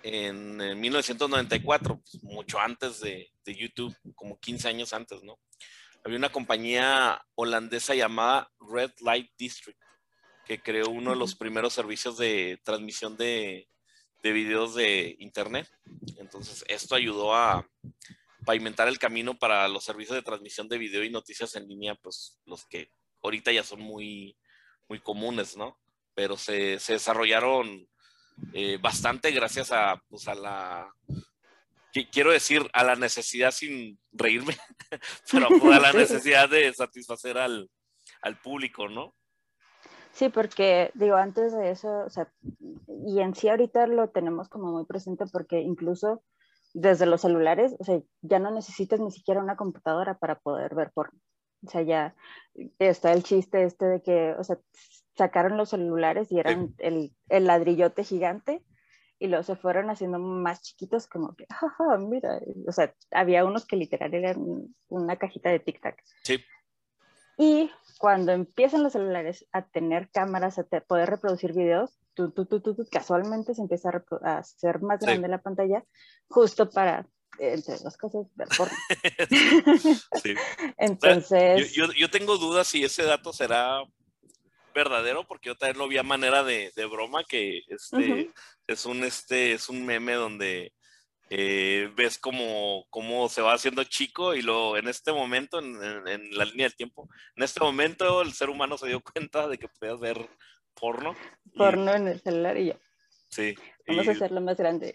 en, 0.03 0.61
en 0.61 0.81
1994, 0.81 2.01
pues, 2.01 2.25
mucho 2.25 2.59
antes 2.59 3.01
de, 3.01 3.31
de, 3.45 3.55
YouTube, 3.55 3.97
como 4.15 4.39
15 4.39 4.69
años 4.69 4.93
antes, 4.93 5.23
¿no? 5.23 5.39
Había 6.05 6.19
una 6.19 6.33
compañía 6.33 7.25
holandesa 7.35 7.95
llamada 7.95 8.51
Red 8.61 8.93
Light 9.01 9.31
District 9.39 9.81
que 10.45 10.61
creó 10.61 10.89
uno 10.91 11.11
de 11.11 11.17
los 11.17 11.35
primeros 11.35 11.73
servicios 11.73 12.19
de 12.19 12.61
transmisión 12.65 13.17
de, 13.17 13.69
de 14.23 14.33
videos 14.33 14.75
de 14.75 15.17
Internet. 15.19 15.69
Entonces, 16.17 16.65
esto 16.69 16.95
ayudó 16.95 17.35
a 17.35 17.69
pavimentar 18.45 18.89
el 18.89 18.99
camino 18.99 19.39
para 19.39 19.69
los 19.69 19.85
servicios 19.85 20.17
de 20.17 20.23
transmisión 20.23 20.69
de 20.69 20.79
video 20.79 21.05
y 21.05 21.11
noticias 21.11 21.55
en 21.55 21.69
línea, 21.69 21.95
pues 21.95 22.41
los 22.45 22.67
que 22.67 22.91
ahorita 23.23 23.53
ya 23.53 23.63
son 23.63 23.81
muy, 23.81 24.37
muy 24.89 24.99
comunes, 24.99 25.57
¿no? 25.57 25.79
Pero 26.15 26.37
se, 26.37 26.79
se 26.81 26.95
desarrollaron 26.95 27.89
eh, 28.53 28.79
bastante 28.81 29.31
gracias 29.31 29.73
a, 29.73 30.03
pues, 30.09 30.29
a 30.29 30.35
la, 30.35 30.93
quiero 32.11 32.31
decir, 32.31 32.63
a 32.73 32.85
la 32.85 32.97
necesidad 32.97 33.51
sin 33.51 33.99
reírme, 34.13 34.57
pero 35.33 35.49
a 35.73 35.81
la 35.81 35.93
necesidad 35.93 36.49
de 36.49 36.73
satisfacer 36.73 37.39
al, 37.39 37.71
al 38.23 38.41
público, 38.41 38.89
¿no? 38.89 39.15
Sí, 40.13 40.29
porque 40.29 40.91
digo, 40.95 41.17
antes 41.17 41.55
de 41.55 41.71
eso, 41.71 42.05
o 42.05 42.11
sea, 42.11 42.31
y 43.07 43.21
en 43.21 43.35
sí 43.35 43.49
ahorita 43.49 43.87
lo 43.87 44.11
tenemos 44.11 44.49
como 44.49 44.71
muy 44.71 44.85
presente 44.85 45.25
porque 45.33 45.61
incluso 45.61 46.23
desde 46.75 47.07
los 47.07 47.23
celulares, 47.23 47.75
o 47.79 47.85
sea, 47.85 48.01
ya 48.21 48.39
no 48.39 48.51
necesitas 48.51 49.01
ni 49.01 49.11
siquiera 49.11 49.43
una 49.43 49.57
computadora 49.57 50.19
para 50.19 50.39
poder 50.39 50.75
ver 50.75 50.91
porno. 50.93 51.19
O 51.65 51.71
sea, 51.71 51.83
ya 51.83 52.15
está 52.79 53.13
el 53.13 53.23
chiste 53.23 53.63
este 53.65 53.87
de 53.87 54.03
que, 54.03 54.35
o 54.39 54.45
sea, 54.45 54.59
sacaron 55.17 55.57
los 55.57 55.71
celulares 55.71 56.31
y 56.31 56.39
eran 56.39 56.75
el, 56.79 57.13
el, 57.29 57.47
ladrillote 57.47 58.05
gigante 58.05 58.63
y 59.19 59.29
luego 59.29 59.43
se 59.45 59.57
fueron 59.57 59.91
haciendo 59.91 60.19
más 60.19 60.63
chiquitos 60.63 61.07
como 61.07 61.35
que, 61.35 61.47
jaja, 61.51 61.99
mira, 61.99 62.41
o 62.67 62.73
sea, 62.73 62.95
había 63.11 63.45
unos 63.45 63.67
que 63.67 63.77
literal 63.77 64.13
eran 64.15 64.39
una 64.89 65.17
cajita 65.17 65.51
de 65.51 65.65
tic-tac. 65.65 65.97
Sí. 66.25 66.43
Y 67.39 67.71
cuando 67.99 68.33
empiezan 68.33 68.83
los 68.83 68.93
celulares 68.93 69.47
a 69.53 69.63
tener 69.67 70.11
cámaras, 70.11 70.59
a 70.59 70.65
te 70.65 70.81
poder 70.81 71.09
reproducir 71.09 71.55
videos, 71.55 71.99
tú, 72.15 72.31
tú, 72.31 72.47
tú, 72.47 72.61
tú, 72.61 72.77
casualmente 72.91 73.55
se 73.55 73.63
empieza 73.63 73.91
a, 73.91 74.29
a 74.29 74.39
hacer 74.39 74.81
más 74.83 75.01
grande 75.01 75.29
sí. 75.29 75.31
la 75.31 75.39
pantalla 75.39 75.85
justo 76.29 76.69
para 76.69 77.07
entre 77.39 77.79
las 77.83 77.97
cosas 77.97 78.27
ver 78.35 78.49
porno. 78.57 78.77
sí. 80.23 80.35
Entonces. 80.79 81.73
Yo, 81.73 81.87
yo, 81.87 81.93
yo, 81.93 82.11
tengo 82.11 82.39
dudas 82.39 82.69
si 82.69 82.85
ese 82.85 83.05
dato 83.05 83.33
será 83.33 83.83
verdadero, 84.73 85.27
porque 85.27 85.49
yo 85.49 85.57
también 85.57 85.79
lo 85.79 85.89
vi 85.89 85.99
a 85.99 86.03
manera 86.03 86.43
de, 86.43 86.73
de 86.75 86.87
broma, 86.87 87.25
que 87.25 87.63
este, 87.69 87.97
uh 87.97 88.01
-huh. 88.01 88.33
es 88.67 88.87
un 88.87 89.05
este, 89.05 89.53
es 89.53 89.69
un 89.69 89.85
meme 89.85 90.15
donde 90.15 90.73
eh, 91.31 91.91
ves 91.97 92.19
cómo, 92.19 92.85
cómo, 92.91 93.29
se 93.29 93.41
va 93.41 93.55
haciendo 93.55 93.85
chico 93.85 94.35
y 94.35 94.43
luego 94.43 94.77
en 94.77 94.89
este 94.89 95.13
momento, 95.13 95.61
en, 95.61 95.83
en, 95.83 96.09
en, 96.09 96.37
la 96.37 96.45
línea 96.45 96.67
del 96.67 96.77
tiempo, 96.77 97.09
en 97.37 97.43
este 97.43 97.61
momento 97.61 98.21
el 98.21 98.33
ser 98.33 98.51
humano 98.51 98.77
se 98.77 98.89
dio 98.89 99.01
cuenta 99.01 99.49
de 99.49 99.57
que 99.57 99.69
podías 99.69 99.99
ver 99.99 100.29
porno. 100.75 101.15
Porno 101.57 101.93
y, 101.93 101.97
en 101.97 102.09
el 102.09 102.21
celular 102.21 102.59
y 102.59 102.67
yo. 102.67 102.75
Sí. 103.31 103.55
Vamos 103.87 104.05
y, 104.05 104.09
a 104.11 104.13
hacerlo 104.13 104.41
más 104.43 104.59
grande. 104.59 104.95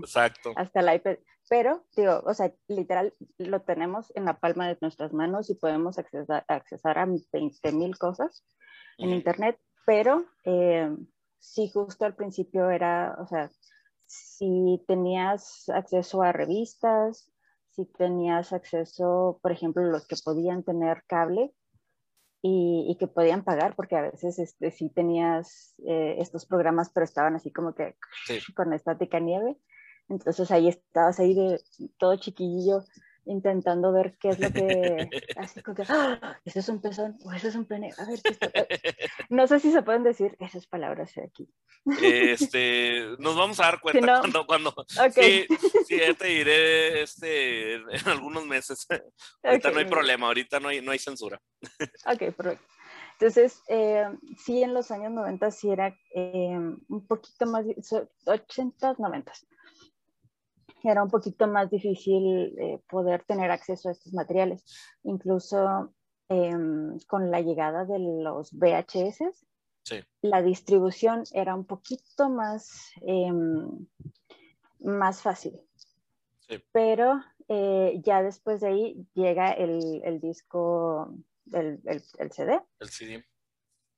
Exacto. 0.00 0.52
Hasta 0.56 0.80
el 0.80 0.96
iPad. 0.96 1.16
Pero, 1.48 1.86
digo, 1.96 2.20
o 2.26 2.34
sea, 2.34 2.52
literal, 2.68 3.14
lo 3.38 3.62
tenemos 3.62 4.12
en 4.14 4.26
la 4.26 4.38
palma 4.38 4.68
de 4.68 4.76
nuestras 4.82 5.14
manos 5.14 5.48
y 5.48 5.54
podemos 5.54 5.98
accesar, 5.98 6.44
accesar 6.46 6.98
a 6.98 7.06
20 7.06 7.72
mil 7.72 7.96
cosas 7.96 8.44
en 8.98 9.10
Internet, 9.10 9.58
pero 9.86 10.24
eh, 10.44 10.94
sí, 11.38 11.70
justo 11.72 12.04
al 12.04 12.14
principio 12.14 12.70
era, 12.70 13.16
o 13.20 13.26
sea, 13.26 13.50
si 14.06 14.84
tenías 14.86 15.68
acceso 15.68 16.22
a 16.22 16.32
revistas, 16.32 17.32
si 17.70 17.86
tenías 17.86 18.52
acceso, 18.52 19.38
por 19.42 19.52
ejemplo, 19.52 19.82
los 19.82 20.06
que 20.06 20.16
podían 20.22 20.62
tener 20.62 21.04
cable, 21.06 21.52
y, 22.40 22.96
que 22.98 23.08
podían 23.08 23.42
pagar, 23.42 23.74
porque 23.74 23.96
a 23.96 24.02
veces 24.02 24.38
este, 24.38 24.70
sí 24.70 24.90
tenías 24.90 25.74
eh, 25.86 26.16
estos 26.18 26.46
programas, 26.46 26.90
pero 26.90 27.04
estaban 27.04 27.34
así 27.34 27.50
como 27.50 27.74
que 27.74 27.96
con 28.54 28.72
estática 28.72 29.18
nieve. 29.18 29.56
Entonces 30.08 30.50
ahí 30.50 30.68
estabas 30.68 31.18
ahí 31.20 31.34
de 31.34 31.60
todo 31.98 32.16
chiquillo 32.16 32.84
intentando 33.28 33.92
ver 33.92 34.16
qué 34.18 34.30
es 34.30 34.40
lo 34.40 34.50
que 34.50 35.08
así 35.36 35.62
como 35.62 35.76
que 35.76 35.84
¡Ah! 35.88 36.38
ese 36.44 36.60
es 36.60 36.68
un 36.68 36.80
pezón 36.80 37.18
o 37.24 37.32
ese 37.32 37.48
es 37.48 37.54
un 37.54 37.66
pene 37.66 37.92
a 37.96 38.04
ver 38.04 38.20
no 39.28 39.46
sé 39.46 39.60
si 39.60 39.70
se 39.70 39.82
pueden 39.82 40.02
decir 40.02 40.36
esas 40.40 40.66
palabras 40.66 41.12
aquí. 41.18 41.48
Este 42.02 43.04
nos 43.18 43.36
vamos 43.36 43.60
a 43.60 43.64
dar 43.64 43.80
cuenta 43.82 44.20
cuando 44.20 44.46
cuando 44.46 44.74
sí, 45.12 45.46
sí 45.86 46.00
te 46.18 46.26
diré 46.26 47.02
este 47.02 47.74
en 47.74 48.08
algunos 48.08 48.46
meses. 48.46 48.86
Ahorita 49.42 49.70
no 49.70 49.78
hay 49.78 49.86
problema 49.86 50.26
ahorita 50.26 50.60
no 50.60 50.68
hay 50.68 50.80
no 50.80 50.92
hay 50.92 50.98
censura. 50.98 51.40
Ok 52.06 52.34
perfecto. 52.34 52.64
Entonces, 53.20 53.64
eh, 53.66 54.06
sí, 54.36 54.62
en 54.62 54.74
los 54.74 54.92
años 54.92 55.10
90 55.10 55.50
sí 55.50 55.70
era 55.70 55.88
eh, 56.14 56.56
un 56.88 57.06
poquito 57.08 57.46
más, 57.46 57.66
80, 58.26 58.94
90 58.96 59.32
era 60.82 61.02
un 61.02 61.10
poquito 61.10 61.46
más 61.46 61.70
difícil 61.70 62.54
eh, 62.58 62.80
poder 62.88 63.24
tener 63.24 63.50
acceso 63.50 63.88
a 63.88 63.92
estos 63.92 64.12
materiales. 64.12 64.64
Incluso 65.02 65.94
em, 66.28 66.98
con 67.06 67.30
la 67.30 67.40
llegada 67.40 67.84
de 67.84 67.98
los 67.98 68.52
VHS, 68.52 69.46
la 70.20 70.42
distribución 70.42 71.24
era 71.32 71.54
un 71.54 71.64
poquito 71.64 72.28
más, 72.28 72.90
em, 73.00 73.86
más 74.80 75.22
fácil. 75.22 75.58
Pero 76.72 77.22
eh, 77.48 78.00
ya 78.04 78.22
después 78.22 78.60
de 78.60 78.68
ahí 78.68 79.06
llega 79.14 79.50
el, 79.50 80.20
disco, 80.20 81.14
el, 81.52 81.80
el, 81.84 82.32
CD. 82.32 82.60
El 82.78 82.88
CD. 82.88 83.24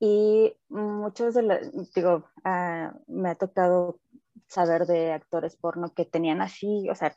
Y 0.01 0.57
muchos 0.69 1.35
de 1.35 1.43
los, 1.43 1.93
digo, 1.93 2.25
ah, 2.45 2.95
me 3.07 3.31
ha 3.31 3.35
tocado 3.35 4.01
saber 4.51 4.87
de 4.87 5.13
actores 5.13 5.57
porno 5.57 5.95
que 5.95 6.05
tenían 6.05 6.43
así, 6.43 6.89
o 6.91 6.95
sea, 6.95 7.17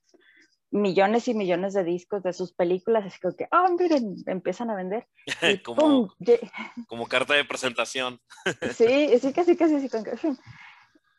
millones 0.69 1.27
y 1.27 1.33
millones 1.33 1.73
de 1.73 1.83
discos 1.83 2.23
de 2.23 2.31
sus 2.31 2.53
películas, 2.53 3.05
así 3.05 3.19
que, 3.37 3.47
oh, 3.51 3.69
miren, 3.77 4.15
empiezan 4.27 4.69
a 4.69 4.75
vender. 4.75 5.07
como, 5.65 6.13
como, 6.87 7.07
carta 7.07 7.33
de 7.33 7.43
presentación. 7.43 8.19
sí, 8.77 9.19
sí, 9.19 9.33
casi, 9.33 9.55
casi, 9.55 9.89
casi. 9.89 10.29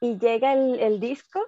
Y 0.01 0.19
llega 0.19 0.53
el, 0.53 0.79
el, 0.81 1.01
disco, 1.01 1.41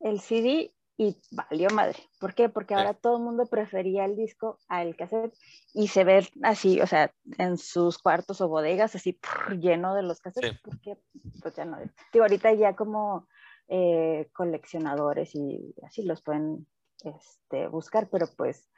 el 0.00 0.20
CD, 0.20 0.72
y 1.00 1.16
valió 1.30 1.70
madre. 1.70 1.98
¿Por 2.18 2.34
qué? 2.34 2.50
Porque 2.50 2.74
ahora 2.74 2.92
todo 2.92 3.16
el 3.16 3.22
mundo 3.22 3.46
prefería 3.46 4.04
el 4.04 4.16
disco 4.16 4.58
al 4.68 4.94
cassette 4.96 5.34
y 5.72 5.88
se 5.88 6.04
ve 6.04 6.28
así, 6.42 6.78
o 6.82 6.86
sea, 6.86 7.10
en 7.38 7.56
sus 7.56 7.96
cuartos 7.96 8.42
o 8.42 8.48
bodegas, 8.48 8.94
así 8.94 9.18
lleno 9.58 9.94
de 9.94 10.02
los 10.02 10.20
cassettes, 10.20 10.60
porque 10.62 10.98
pues 11.40 11.56
ya 11.56 11.64
no. 11.64 11.78
Digo, 12.12 12.24
ahorita 12.24 12.52
ya 12.52 12.76
como 12.76 13.26
eh, 13.72 14.28
coleccionadores 14.32 15.36
y 15.36 15.76
así 15.84 16.02
los 16.02 16.22
pueden 16.22 16.66
este, 17.04 17.68
buscar, 17.68 18.08
pero 18.10 18.26
pues 18.36 18.68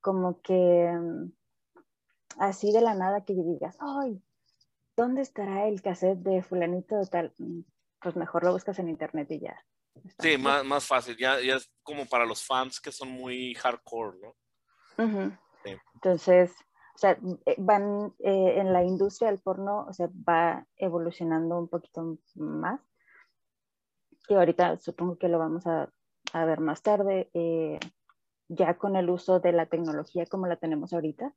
como 0.00 0.40
que 0.42 0.92
mm, 0.92 1.32
así 2.38 2.70
de 2.70 2.80
la 2.80 2.94
nada 2.94 3.24
que 3.24 3.34
digas, 3.34 3.76
ay, 3.80 4.22
¿dónde 4.96 5.22
estará 5.22 5.66
el 5.66 5.82
cassette 5.82 6.20
de 6.20 6.40
fulanito 6.44 6.96
de 6.96 7.06
tal? 7.06 7.34
Mm, 7.38 7.62
pues 8.00 8.14
mejor 8.14 8.44
lo 8.44 8.52
buscas 8.52 8.78
en 8.78 8.88
internet 8.88 9.28
y 9.32 9.40
ya. 9.40 9.60
Sí, 10.20 10.38
más, 10.38 10.64
más 10.64 10.86
fácil, 10.86 11.16
ya, 11.16 11.40
ya 11.40 11.56
es 11.56 11.68
como 11.82 12.06
para 12.06 12.26
los 12.26 12.46
fans 12.46 12.80
que 12.80 12.92
son 12.92 13.10
muy 13.10 13.54
hardcore, 13.54 14.18
¿no? 14.20 14.36
Entonces, 15.94 16.52
o 16.94 16.98
sea, 16.98 17.18
eh, 17.46 17.56
van 17.58 18.14
eh, 18.20 18.60
en 18.60 18.72
la 18.72 18.84
industria 18.84 19.30
del 19.30 19.40
porno, 19.40 19.86
o 19.88 19.92
sea, 19.92 20.08
va 20.28 20.64
evolucionando 20.76 21.58
un 21.58 21.66
poquito 21.66 22.18
más 22.36 22.80
y 24.28 24.34
ahorita 24.34 24.78
supongo 24.78 25.18
que 25.18 25.28
lo 25.28 25.38
vamos 25.38 25.66
a, 25.66 25.92
a 26.32 26.44
ver 26.44 26.60
más 26.60 26.82
tarde, 26.82 27.30
eh, 27.34 27.78
ya 28.48 28.76
con 28.76 28.96
el 28.96 29.10
uso 29.10 29.40
de 29.40 29.52
la 29.52 29.66
tecnología 29.66 30.26
como 30.26 30.46
la 30.46 30.56
tenemos 30.56 30.92
ahorita, 30.92 31.34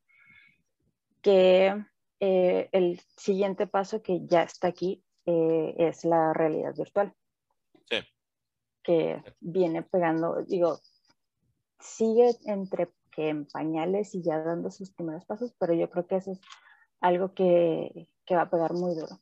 que 1.21 1.85
eh, 2.19 2.69
el 2.71 2.99
siguiente 3.15 3.67
paso 3.67 4.01
que 4.01 4.25
ya 4.25 4.43
está 4.43 4.69
aquí 4.69 5.03
eh, 5.25 5.75
es 5.77 6.05
la 6.05 6.33
realidad 6.33 6.73
virtual. 6.75 7.13
Sí. 7.89 7.97
Que 8.83 9.23
viene 9.39 9.83
pegando, 9.83 10.43
digo, 10.43 10.79
sigue 11.79 12.31
entre 12.45 12.89
que 13.11 13.29
en 13.29 13.45
pañales 13.45 14.15
y 14.15 14.21
ya 14.21 14.39
dando 14.39 14.71
sus 14.71 14.91
primeros 14.91 15.25
pasos, 15.25 15.53
pero 15.59 15.73
yo 15.73 15.89
creo 15.89 16.07
que 16.07 16.17
eso 16.17 16.31
es 16.31 16.39
algo 17.01 17.33
que, 17.33 18.07
que 18.25 18.35
va 18.35 18.43
a 18.43 18.49
pegar 18.49 18.73
muy 18.73 18.95
duro. 18.95 19.19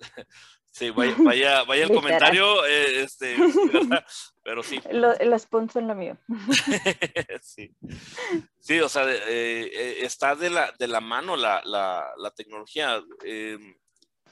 Sí, 0.74 0.90
vaya, 0.90 1.14
vaya, 1.18 1.62
vaya 1.62 1.84
el 1.84 1.92
comentario, 1.92 2.66
eh, 2.66 3.02
este, 3.02 3.36
pero 4.42 4.60
sí. 4.60 4.80
Lo, 4.90 5.38
sponsor 5.38 5.82
en 5.82 5.88
lo 5.88 5.94
mío. 5.94 6.18
sí. 7.42 7.72
sí, 8.58 8.80
o 8.80 8.88
sea, 8.88 9.08
eh, 9.08 9.70
eh, 9.72 9.96
está 10.00 10.34
de 10.34 10.50
la, 10.50 10.74
de 10.76 10.88
la 10.88 11.00
mano 11.00 11.36
la, 11.36 11.62
la, 11.64 12.12
la 12.16 12.30
tecnología. 12.32 13.00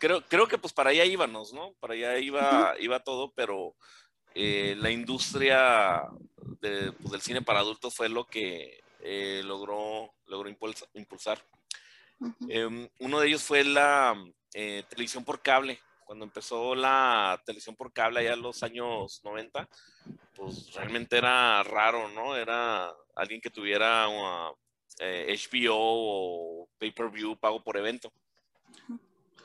creo, 0.01 0.23
creo 0.27 0.49
que 0.49 0.59
pues 0.59 0.73
para 0.73 0.91
allá 0.91 1.05
íbamos, 1.05 1.53
¿no? 1.53 1.75
Para 1.79 1.95
allá 1.95 2.19
iba, 2.19 2.75
iba 2.81 2.99
todo, 2.99 3.33
pero 3.37 3.77
la 4.35 4.91
industria 4.91 6.03
de, 6.61 6.91
pues, 6.91 7.13
del 7.13 7.21
cine 7.21 7.43
para 7.43 7.61
adultos 7.61 7.95
fue 7.95 8.09
lo 8.09 8.27
que 8.27 8.81
logró, 9.45 10.13
logró 10.27 10.51
impulsar. 10.95 11.39
Em, 12.49 12.89
uno 12.99 13.21
de 13.21 13.29
ellos 13.29 13.45
fue 13.45 13.63
la 13.63 14.21
televisión 14.51 15.25
por 15.25 15.41
cable 15.41 15.81
cuando 16.12 16.27
empezó 16.27 16.75
la 16.75 17.40
televisión 17.46 17.75
por 17.75 17.90
cable 17.90 18.20
allá 18.20 18.35
en 18.35 18.42
los 18.42 18.62
años 18.62 19.22
90, 19.25 19.66
pues 20.37 20.70
realmente 20.75 21.16
era 21.16 21.62
raro, 21.62 22.07
¿no? 22.11 22.37
Era 22.37 22.92
alguien 23.14 23.40
que 23.40 23.48
tuviera 23.48 24.09
HBO 25.01 25.70
uh, 25.70 26.64
o 26.64 26.68
pay-per-view 26.79 27.38
pago 27.38 27.64
por 27.64 27.79
evento. 27.79 28.12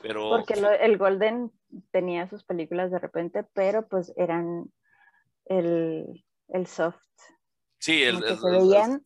Pero, 0.02 0.28
Porque 0.28 0.62
el 0.82 0.98
Golden 0.98 1.50
tenía 1.90 2.28
sus 2.28 2.44
películas 2.44 2.90
de 2.90 2.98
repente, 2.98 3.44
pero 3.54 3.88
pues 3.88 4.12
eran 4.18 4.70
el, 5.46 6.22
soft. 6.66 7.00
Sí, 7.78 8.02
el, 8.02 8.22
que 8.22 8.36
se 8.36 8.50
veían 8.50 9.02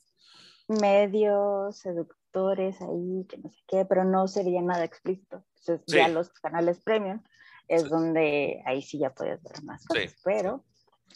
medios 0.67 1.79
seductores 1.79 2.81
ahí, 2.81 3.25
que 3.29 3.39
no 3.39 3.53
sé 3.53 3.63
qué, 3.69 3.85
pero 3.85 4.03
no 4.03 4.27
se 4.27 4.43
veía 4.43 4.63
nada 4.63 4.83
explícito. 4.83 5.45
Entonces 5.61 5.87
ya 5.87 6.09
los 6.09 6.29
canales 6.31 6.81
premium 6.81 7.23
es 7.69 7.89
donde 7.89 8.63
ahí 8.67 8.83
sí 8.83 8.99
ya 8.99 9.11
podías 9.11 9.43
ver 9.43 9.63
más 9.63 9.87
cosas, 9.87 10.15
pero 10.25 10.65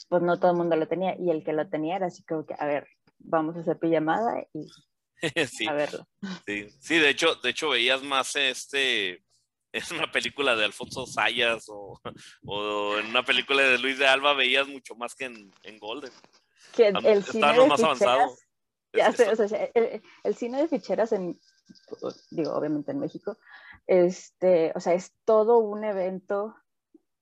pues 0.09 0.23
no 0.23 0.39
todo 0.39 0.51
el 0.53 0.57
mundo 0.57 0.77
lo 0.77 0.87
tenía 0.87 1.17
y 1.19 1.31
el 1.31 1.45
que 1.45 1.53
lo 1.53 1.69
tenía 1.69 1.97
era 1.97 2.07
así 2.07 2.23
como 2.25 2.45
que, 2.47 2.55
a 2.59 2.67
ver, 2.67 2.89
vamos 3.19 3.57
a 3.57 3.61
hacer 3.61 3.79
pijamada 3.79 4.47
y 4.53 4.67
a 5.69 5.73
verlo. 5.73 6.07
Sí. 6.47 6.69
sí, 6.81 6.99
de 6.99 7.11
hecho, 7.11 7.35
de 7.37 7.51
hecho 7.51 7.71
veías 7.71 8.03
más 8.03 8.37
este, 8.37 9.25
es 9.73 9.91
una 9.91 10.11
película 10.11 10.57
de 10.57 10.65
Alfonso 10.65 11.07
Sayas 11.07 11.67
o, 11.69 12.01
o, 12.47 12.99
en 12.99 13.07
una 13.07 13.25
película 13.25 13.63
de 13.63 13.79
Luis 13.79 13.99
de 13.99 14.07
Alba 14.07 14.35
veías 14.35 14.69
mucho 14.69 14.95
más 14.95 15.15
que 15.15 15.27
en, 15.27 15.53
en 15.63 15.79
Golden. 15.79 16.13
Que 16.75 16.89
el, 16.89 17.25
cine 17.25 17.53
de 17.53 17.67
más 17.67 17.83
avanzado. 17.83 18.37
Ya 18.93 19.13
sé, 19.13 19.29
o 19.29 19.37
sea, 19.37 19.71
el, 19.75 20.03
el, 20.25 20.35
cine 20.35 20.59
de 20.59 20.69
ficheras 20.69 21.13
en, 21.13 21.39
digo, 22.31 22.53
obviamente 22.53 22.93
en 22.93 23.01
México, 23.01 23.39
este, 23.87 24.73
o 24.75 24.81
sea, 24.81 24.95
es 24.95 25.13
todo 25.25 25.59
un 25.59 25.85
evento 25.85 26.57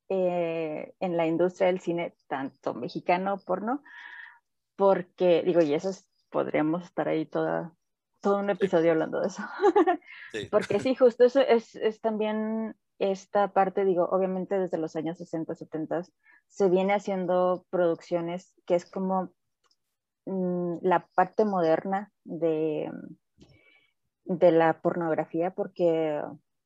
eh, 0.09 0.95
en 1.01 1.17
la 1.17 1.27
industria 1.27 1.69
del 1.69 1.81
cine, 1.81 2.15
tanto 2.29 2.75
mexicano 2.75 3.39
porno, 3.39 3.83
porque, 4.77 5.43
digo, 5.45 5.61
y 5.63 5.75
eso 5.75 5.91
podríamos 6.31 6.85
estar 6.85 7.09
ahí 7.09 7.27
toda, 7.27 7.73
todo 8.21 8.39
un 8.39 8.51
episodio 8.51 8.93
hablando 8.93 9.21
de 9.21 9.29
eso. 9.29 9.43
porque 10.51 10.81
sí, 10.81 10.95
justo 10.95 11.25
eso 11.25 11.41
es, 11.41 11.75
es, 11.77 12.01
también 12.01 12.77
esta 12.99 13.49
parte, 13.53 13.85
digo, 13.85 14.09
obviamente 14.11 14.59
desde 14.59 14.79
los 14.79 14.97
años 14.97 15.19
60, 15.19 15.55
70 15.55 16.03
se 16.49 16.69
viene 16.69 16.95
haciendo 16.95 17.67
producciones 17.71 18.55
que 18.67 18.75
es 18.75 18.85
como 18.85 19.31
mm, 20.27 20.77
la 20.83 21.07
parte 21.15 21.45
moderna 21.45 22.13
de, 22.25 22.91
de 24.25 24.53
la 24.53 24.81
pornografía, 24.81 25.51
porque 25.51 26.23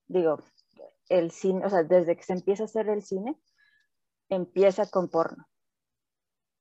digo, 0.07 0.39
el 1.09 1.31
cine, 1.31 1.65
o 1.67 1.71
sea, 1.71 1.83
desde 1.83 2.17
que 2.17 2.23
se 2.23 2.33
empieza 2.33 2.65
a 2.65 2.67
hacer 2.67 2.89
el 2.89 3.03
cine, 3.03 3.37
empieza 4.29 4.89
con 4.91 5.09
porno. 5.09 5.47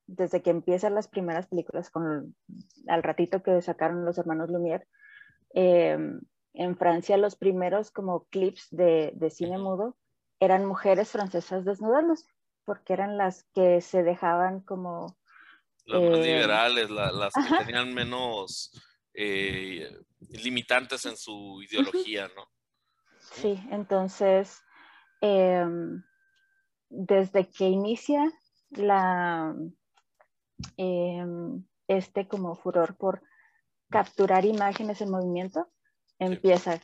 Desde 0.07 0.41
que 0.41 0.51
empiezan 0.51 0.95
las 0.95 1.07
primeras 1.07 1.47
películas, 1.47 1.89
con 1.89 2.35
al 2.87 3.03
ratito 3.03 3.43
que 3.43 3.61
sacaron 3.61 4.05
los 4.05 4.17
hermanos 4.17 4.49
Lumière, 4.49 4.87
em, 5.53 6.21
en 6.53 6.77
Francia 6.77 7.17
los 7.17 7.35
primeros 7.35 7.91
como 7.91 8.25
clips 8.25 8.67
de, 8.71 9.11
de 9.15 9.29
cine 9.29 9.57
mudo 9.57 9.97
eran 10.39 10.65
mujeres 10.65 11.09
francesas 11.09 11.65
desnudándose, 11.65 12.25
porque 12.63 12.93
eran 12.93 13.17
las 13.17 13.43
que 13.53 13.81
se 13.81 14.03
dejaban 14.03 14.61
como... 14.61 15.17
Las 15.85 16.01
más 16.01 16.19
eh, 16.19 16.21
liberales, 16.21 16.89
las 16.89 17.33
que 17.33 17.65
tenían 17.65 17.93
menos 17.93 18.71
eh, 19.19 19.99
limitantes 20.29 21.07
en 21.07 21.17
su 21.17 21.59
ideología, 21.63 22.29
¿no? 22.35 22.47
Sí, 23.17 23.59
entonces, 23.71 24.61
em, 25.21 26.03
desde 26.87 27.49
que 27.49 27.65
inicia 27.65 28.31
la, 28.69 29.55
em, 30.77 31.65
este 31.87 32.27
como 32.27 32.53
furor 32.55 32.95
por 32.95 33.23
capturar 33.89 34.45
imágenes 34.45 35.01
en 35.01 35.09
movimiento, 35.09 35.67
empieza 36.19 36.79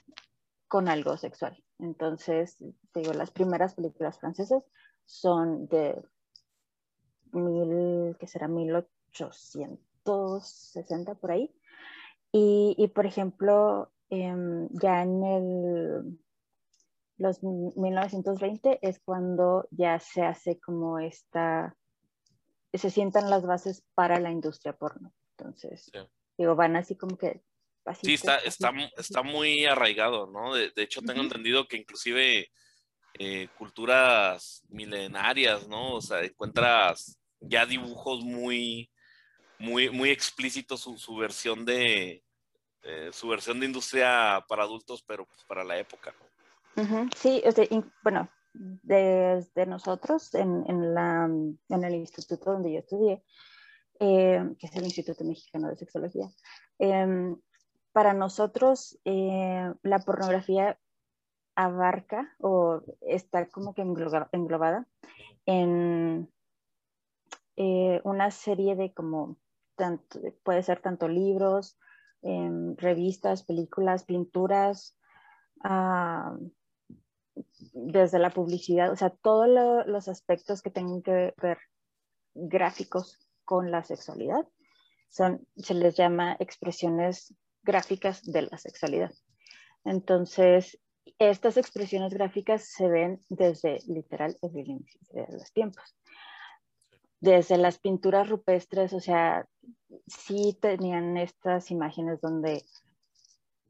con 0.67 0.89
algo 0.89 1.17
sexual. 1.17 1.63
Entonces, 1.77 2.57
digo, 2.95 3.13
las 3.13 3.29
primeras 3.29 3.75
películas 3.75 4.19
francesas 4.19 4.63
son 5.05 5.67
de 5.67 6.01
mil, 7.31 8.17
que 8.17 8.25
será 8.25 8.47
1860 8.47 11.13
por 11.13 11.31
ahí. 11.31 11.53
Y, 12.33 12.75
y 12.77 12.87
por 12.89 13.05
ejemplo, 13.05 13.93
em, 14.09 14.67
ya 14.71 15.03
en 15.03 15.23
el, 15.23 16.19
los 17.17 17.41
1920 17.43 18.79
es 18.81 18.99
cuando 18.99 19.67
ya 19.71 19.99
se 19.99 20.23
hace 20.23 20.59
como 20.59 20.99
esta, 20.99 21.77
se 22.73 22.89
sientan 22.89 23.29
las 23.29 23.45
bases 23.45 23.85
para 23.93 24.19
la 24.19 24.31
industria 24.31 24.75
porno. 24.75 25.13
Entonces, 25.37 25.89
digo, 26.37 26.55
van 26.55 26.75
así 26.75 26.97
como 26.97 27.17
que 27.17 27.43
sí, 28.01 28.13
está, 28.13 28.37
está, 28.37 28.71
está 28.97 29.23
muy 29.23 29.65
arraigado, 29.65 30.27
¿no? 30.27 30.53
De, 30.55 30.71
hecho, 30.77 31.01
tengo 31.01 31.21
entendido 31.21 31.67
que 31.67 31.77
inclusive 31.77 32.49
eh, 33.19 33.47
culturas 33.57 34.63
milenarias, 34.69 35.67
¿no? 35.67 35.95
O 35.95 36.01
sea, 36.01 36.21
encuentras 36.21 37.19
ya 37.39 37.65
dibujos 37.65 38.23
muy, 38.23 38.89
muy, 39.63 39.89
muy 39.89 40.09
explícitos 40.09 40.81
su, 40.81 41.15
versión 41.15 41.63
de 41.63 42.21
eh, 42.83 43.09
su 43.13 43.29
versión 43.29 43.61
de 43.61 43.65
industria 43.65 44.43
para 44.49 44.63
adultos, 44.63 45.01
pero 45.07 45.25
pues, 45.25 45.43
para 45.45 45.63
la 45.63 45.77
época, 45.77 46.13
Sí, 47.15 47.41
bueno, 48.03 48.27
desde 48.53 49.67
nosotros 49.67 50.33
en, 50.33 50.65
en, 50.67 50.93
la, 50.95 51.25
en 51.25 51.83
el 51.83 51.95
instituto 51.95 52.51
donde 52.51 52.73
yo 52.73 52.79
estudié, 52.79 53.23
eh, 53.99 54.43
que 54.59 54.65
es 54.65 54.75
el 54.75 54.83
Instituto 54.83 55.23
Mexicano 55.23 55.69
de 55.69 55.75
Sexología, 55.75 56.27
em, 56.79 57.37
para 57.91 58.13
nosotros 58.13 58.99
eh, 59.05 59.71
la 59.83 59.99
pornografía 59.99 60.79
abarca 61.55 62.35
o 62.39 62.81
está 63.01 63.47
como 63.49 63.75
que 63.75 63.83
englobada 63.83 64.87
en 65.45 66.27
una 68.03 68.31
serie 68.31 68.75
de 68.75 68.91
como, 68.93 69.37
tanto, 69.75 70.19
puede 70.43 70.63
ser 70.63 70.81
tanto 70.81 71.07
libros, 71.07 71.77
em, 72.21 72.75
revistas, 72.77 73.43
películas, 73.43 74.05
pinturas, 74.05 74.97
ah, 75.63 76.35
desde 77.73 78.19
la 78.19 78.29
publicidad, 78.29 78.91
o 78.91 78.95
sea, 78.95 79.09
todos 79.09 79.47
los 79.87 80.07
aspectos 80.07 80.61
que 80.61 80.69
tengan 80.69 81.01
que 81.01 81.33
ver 81.41 81.57
gráficos 82.35 83.27
con 83.43 83.71
la 83.71 83.83
sexualidad, 83.83 84.47
son, 85.09 85.47
se 85.57 85.73
les 85.73 85.95
llama 85.95 86.35
expresiones 86.39 87.35
gráficas 87.63 88.23
de 88.23 88.43
la 88.43 88.57
sexualidad. 88.57 89.11
Entonces, 89.85 90.79
estas 91.19 91.57
expresiones 91.57 92.13
gráficas 92.13 92.65
se 92.65 92.87
ven 92.87 93.19
desde 93.29 93.79
literal 93.87 94.37
de 94.41 95.27
los 95.29 95.51
tiempos. 95.53 95.95
Desde 97.19 97.57
las 97.57 97.79
pinturas 97.79 98.29
rupestres, 98.29 98.93
o 98.93 98.99
sea, 98.99 99.45
sí 100.07 100.57
tenían 100.61 101.17
estas 101.17 101.71
imágenes 101.71 102.21
donde 102.21 102.63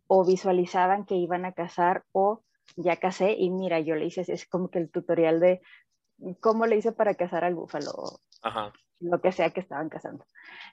o 0.07 0.25
visualizaban 0.25 1.05
que 1.05 1.15
iban 1.15 1.45
a 1.45 1.53
cazar 1.53 2.03
o 2.11 2.43
ya 2.75 2.97
casé 2.97 3.33
y 3.33 3.49
mira, 3.49 3.79
yo 3.79 3.95
le 3.95 4.05
hice, 4.05 4.23
es 4.27 4.47
como 4.47 4.69
que 4.69 4.79
el 4.79 4.89
tutorial 4.89 5.39
de 5.39 5.61
cómo 6.39 6.65
le 6.65 6.77
hice 6.77 6.91
para 6.91 7.15
cazar 7.15 7.43
al 7.43 7.55
búfalo, 7.55 8.19
lo 8.99 9.21
que 9.21 9.31
sea 9.31 9.49
que 9.51 9.59
estaban 9.59 9.89
cazando. 9.89 10.25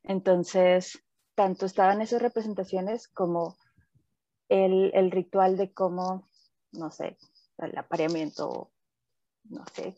Entonces, 0.04 1.02
tanto 1.34 1.66
estaban 1.66 2.00
esas 2.00 2.22
representaciones 2.22 3.08
como 3.08 3.56
el, 4.48 4.90
el 4.94 5.10
ritual 5.10 5.56
de 5.56 5.72
cómo, 5.72 6.28
no 6.72 6.90
sé, 6.90 7.16
el 7.58 7.76
apareamiento, 7.76 8.70
no 9.44 9.64
sé, 9.74 9.96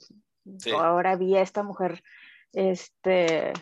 ahora 0.76 1.16
vi 1.16 1.36
a 1.36 1.42
esta 1.42 1.62
mujer 1.62 2.02
este, 2.52 3.52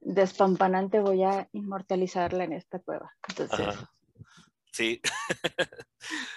despampanante, 0.00 1.00
voy 1.00 1.22
a 1.22 1.48
inmortalizarla 1.52 2.44
en 2.44 2.54
esta 2.54 2.78
cueva. 2.78 3.14
Entonces, 3.28 3.76
Sí, 4.72 5.00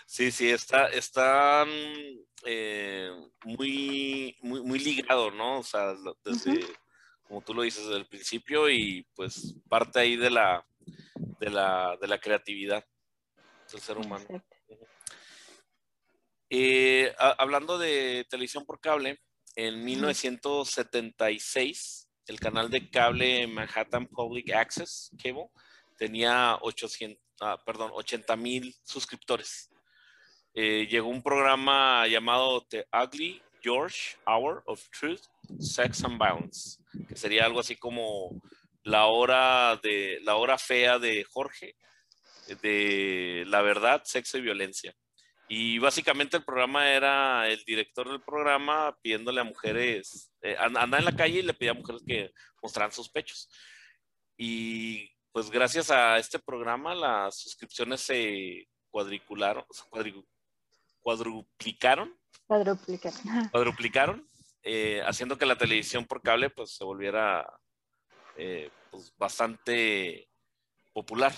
sí, 0.06 0.32
sí, 0.32 0.50
está, 0.50 0.88
está 0.88 1.66
eh, 2.46 3.12
muy, 3.46 4.38
muy, 4.42 4.64
muy 4.64 4.80
ligado, 4.80 5.30
¿no? 5.32 5.60
O 5.60 5.64
sea, 5.64 5.94
desde, 6.24 6.66
como 7.24 7.42
tú 7.42 7.54
lo 7.54 7.62
dices, 7.62 7.86
desde 7.86 8.00
el 8.00 8.08
principio 8.08 8.70
y 8.70 9.06
pues 9.16 9.56
parte 9.70 10.00
ahí 10.00 10.16
de 10.16 10.32
la, 10.32 10.66
de 11.40 11.50
la, 11.50 11.98
de 12.02 12.08
la 12.08 12.20
creatividad 12.20 12.86
del 13.72 13.82
ser 13.82 13.98
humano. 13.98 14.26
Eh, 16.50 17.16
hablando 17.18 17.78
de 17.78 18.26
televisión 18.30 18.66
por 18.66 18.80
cable, 18.80 19.20
en 19.56 19.86
1976, 19.86 22.03
el 22.28 22.40
canal 22.40 22.70
de 22.70 22.90
cable 22.90 23.48
Manhattan 23.48 24.08
Public 24.08 24.52
Access 24.54 25.12
Cable 25.22 25.50
tenía 25.98 26.58
800, 26.62 27.18
ah, 27.42 27.62
perdón, 27.66 27.92
80 27.94 28.36
mil 28.36 28.76
suscriptores. 28.84 29.70
Eh, 30.54 30.88
llegó 30.90 31.10
un 31.10 31.24
programa 31.24 32.08
llamado 32.08 32.66
The 32.70 32.86
Ugly 32.94 33.42
George 33.62 34.18
Hour 34.26 34.64
of 34.66 34.88
Truth, 34.90 35.24
Sex 35.60 36.04
and 36.04 36.18
Violence, 36.18 36.80
que 37.08 37.16
sería 37.16 37.46
algo 37.46 37.60
así 37.60 37.76
como 37.76 38.42
la 38.84 39.06
hora 39.06 39.80
de 39.82 40.20
la 40.24 40.36
hora 40.36 40.58
fea 40.58 41.00
de 41.00 41.24
Jorge, 41.24 41.76
de 42.62 43.46
la 43.48 43.62
verdad, 43.62 44.04
sexo 44.04 44.38
y 44.38 44.42
violencia. 44.42 44.94
Y 45.56 45.78
básicamente 45.78 46.36
el 46.36 46.44
programa 46.44 46.90
era 46.90 47.48
el 47.48 47.64
director 47.64 48.10
del 48.10 48.24
programa 48.24 48.98
pidiéndole 49.04 49.40
a 49.40 49.44
mujeres, 49.44 50.32
eh, 50.42 50.56
anda 50.58 50.98
en 50.98 51.06
la 51.06 51.16
calle 51.16 51.40
y 51.40 51.42
le 51.44 51.54
pedía 51.54 51.72
a 51.72 51.76
mujeres 51.76 52.02
que 52.08 52.32
mostraran 52.64 52.92
sus 52.92 53.08
pechos. 53.08 53.52
Y 54.36 55.08
pues 55.32 55.52
gracias 55.52 55.92
a 55.92 56.18
este 56.18 56.40
programa 56.40 56.96
las 56.96 57.38
suscripciones 57.38 58.02
se 58.02 58.68
cuadricularon, 58.90 59.64
cuadruplicaron. 61.04 62.18
Cuadruplicaron. 62.48 63.50
Cuadruplicaron, 63.52 64.28
eh, 64.64 65.04
haciendo 65.06 65.38
que 65.38 65.46
la 65.46 65.56
televisión 65.56 66.06
por 66.06 66.24
cable 66.24 66.50
pues 66.50 66.76
se 66.78 66.84
volviera 66.84 67.46
eh, 68.38 68.72
pues, 68.90 69.14
bastante 69.20 70.28
popular. 70.94 71.32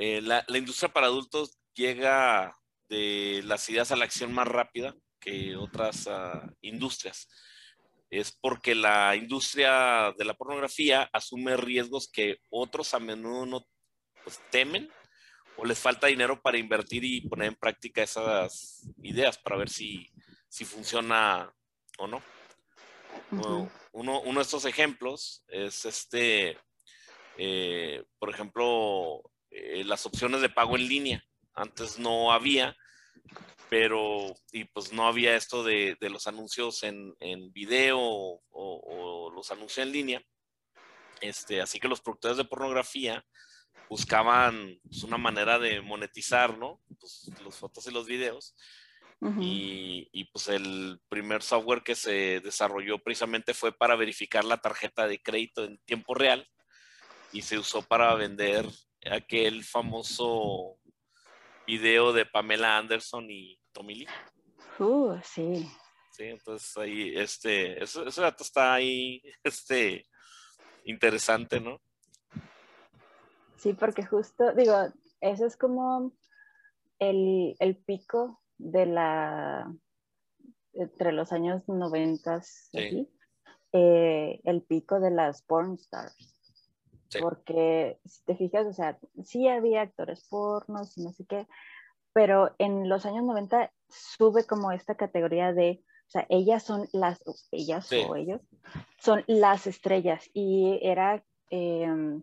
Eh, 0.00 0.20
la, 0.22 0.44
industria 0.56 0.92
para 0.92 1.08
adultos 1.08 1.58
llega 1.78 2.58
de 2.88 3.40
las 3.44 3.68
ideas 3.70 3.92
a 3.92 3.96
la 3.96 4.04
acción 4.04 4.32
más 4.32 4.48
rápida 4.48 4.94
que 5.20 5.56
otras 5.56 6.08
ah, 6.08 6.52
industrias 6.60 7.28
es 8.10 8.36
porque 8.40 8.74
la 8.74 9.14
industria 9.16 10.12
de 10.16 10.24
la 10.24 10.34
pornografía 10.34 11.08
asume 11.12 11.56
riesgos 11.56 12.10
que 12.10 12.38
otros 12.50 12.94
a 12.94 12.98
menudo 12.98 13.46
no 13.46 13.66
pues, 14.24 14.40
temen 14.50 14.90
o 15.56 15.64
les 15.64 15.78
falta 15.78 16.06
dinero 16.06 16.40
para 16.40 16.58
invertir 16.58 17.04
y 17.04 17.20
poner 17.22 17.48
en 17.48 17.54
práctica 17.54 18.02
esas 18.02 18.88
ideas 19.02 19.38
para 19.38 19.56
ver 19.56 19.68
si, 19.68 20.08
si 20.48 20.64
funciona 20.64 21.52
o 21.98 22.06
no. 22.06 22.22
uno, 23.30 24.20
uno, 24.20 24.38
de 24.38 24.42
estos 24.42 24.64
ejemplos 24.64 25.44
es 25.48 25.84
este, 25.84 26.56
eh, 27.36 28.04
por 28.18 28.30
ejemplo, 28.30 29.22
eh, 29.50 29.82
las 29.84 30.06
opciones 30.06 30.40
de 30.40 30.48
pago 30.48 30.76
en 30.76 30.88
línea. 30.88 31.24
Antes 31.58 31.98
no 31.98 32.32
había 32.32 32.76
pero 33.68 34.34
y 34.52 34.64
pues 34.64 34.92
no 34.92 35.06
había 35.06 35.36
esto 35.36 35.62
de, 35.62 35.96
los 36.00 36.26
anuncios 36.26 36.82
en, 36.82 37.14
en 37.20 37.52
video 37.52 37.98
o, 38.00 39.30
los 39.34 39.50
anuncios 39.50 39.86
en 39.86 39.92
línea. 39.92 40.22
Este, 41.20 41.60
así 41.60 41.78
que 41.78 41.88
los 41.88 42.00
productores 42.00 42.36
de 42.36 42.44
pornografía 42.44 43.24
buscaban 43.88 44.78
pues, 44.88 45.02
una 45.04 45.18
manera 45.18 45.58
de 45.58 45.80
monetizar, 45.80 46.56
¿no? 46.58 46.80
Pues, 46.98 47.30
las 47.44 47.56
fotos 47.56 47.86
y 47.86 47.92
los 47.92 48.06
videos. 48.06 48.54
y, 49.40 50.08
y, 50.12 50.24
pues 50.26 50.48
el 50.48 51.00
primer 51.08 51.42
software 51.42 51.82
que 51.82 51.96
se 51.96 52.40
desarrolló 52.40 52.98
precisamente 53.00 53.52
fue 53.52 53.72
para 53.72 53.96
verificar 53.96 54.44
la 54.44 54.58
tarjeta 54.58 55.08
de 55.08 55.20
crédito 55.20 55.64
en 55.64 55.78
tiempo 55.78 56.14
real 56.14 56.48
y 57.32 57.42
se 57.42 57.58
usó 57.58 57.82
para 57.82 58.14
vender 58.14 58.64
aquel 59.10 59.64
famoso 59.64 60.78
video 61.68 62.14
de 62.14 62.24
Pamela 62.24 62.78
Anderson 62.78 63.30
y 63.30 63.60
Tommy 63.72 63.94
Lee. 63.94 64.06
Uh, 64.78 65.18
sí. 65.22 65.68
Sí, 66.12 66.24
entonces 66.24 66.74
ahí, 66.78 67.12
este, 67.14 67.82
ese, 67.84 68.20
dato 68.22 68.42
está 68.42 68.72
ahí, 68.72 69.22
este, 69.44 70.06
interesante, 70.84 71.60
¿no? 71.60 71.78
Sí, 73.58 73.74
porque 73.74 74.06
justo, 74.06 74.54
digo, 74.54 74.74
eso 75.20 75.44
es 75.44 75.58
como 75.58 76.14
el, 76.98 77.54
el 77.58 77.76
pico 77.76 78.40
de 78.56 78.86
la, 78.86 79.70
entre 80.72 81.12
los 81.12 81.32
años 81.32 81.68
90, 81.68 82.42
eh, 83.72 84.40
el 84.42 84.62
pico 84.62 85.00
de 85.00 85.10
las 85.10 85.42
porn 85.42 85.74
stars. 85.74 86.37
Porque 87.20 87.98
si 88.04 88.22
te 88.24 88.36
fijas, 88.36 88.66
o 88.66 88.72
sea, 88.72 88.98
sí 89.24 89.48
había 89.48 89.82
actores 89.82 90.24
pornos 90.28 90.96
y 90.98 91.02
no 91.02 91.12
sé 91.12 91.24
qué, 91.24 91.46
pero 92.12 92.54
en 92.58 92.88
los 92.88 93.06
años 93.06 93.24
90 93.24 93.72
sube 93.88 94.44
como 94.44 94.72
esta 94.72 94.94
categoría 94.94 95.52
de, 95.52 95.82
o 96.08 96.10
sea, 96.10 96.26
ellas 96.28 96.62
son 96.62 96.88
las, 96.92 97.22
ellas 97.52 97.90
o 97.92 98.16
ellos, 98.16 98.40
son 98.98 99.24
las 99.26 99.66
estrellas 99.66 100.28
y 100.34 100.78
era 100.82 101.24
em, 101.50 102.22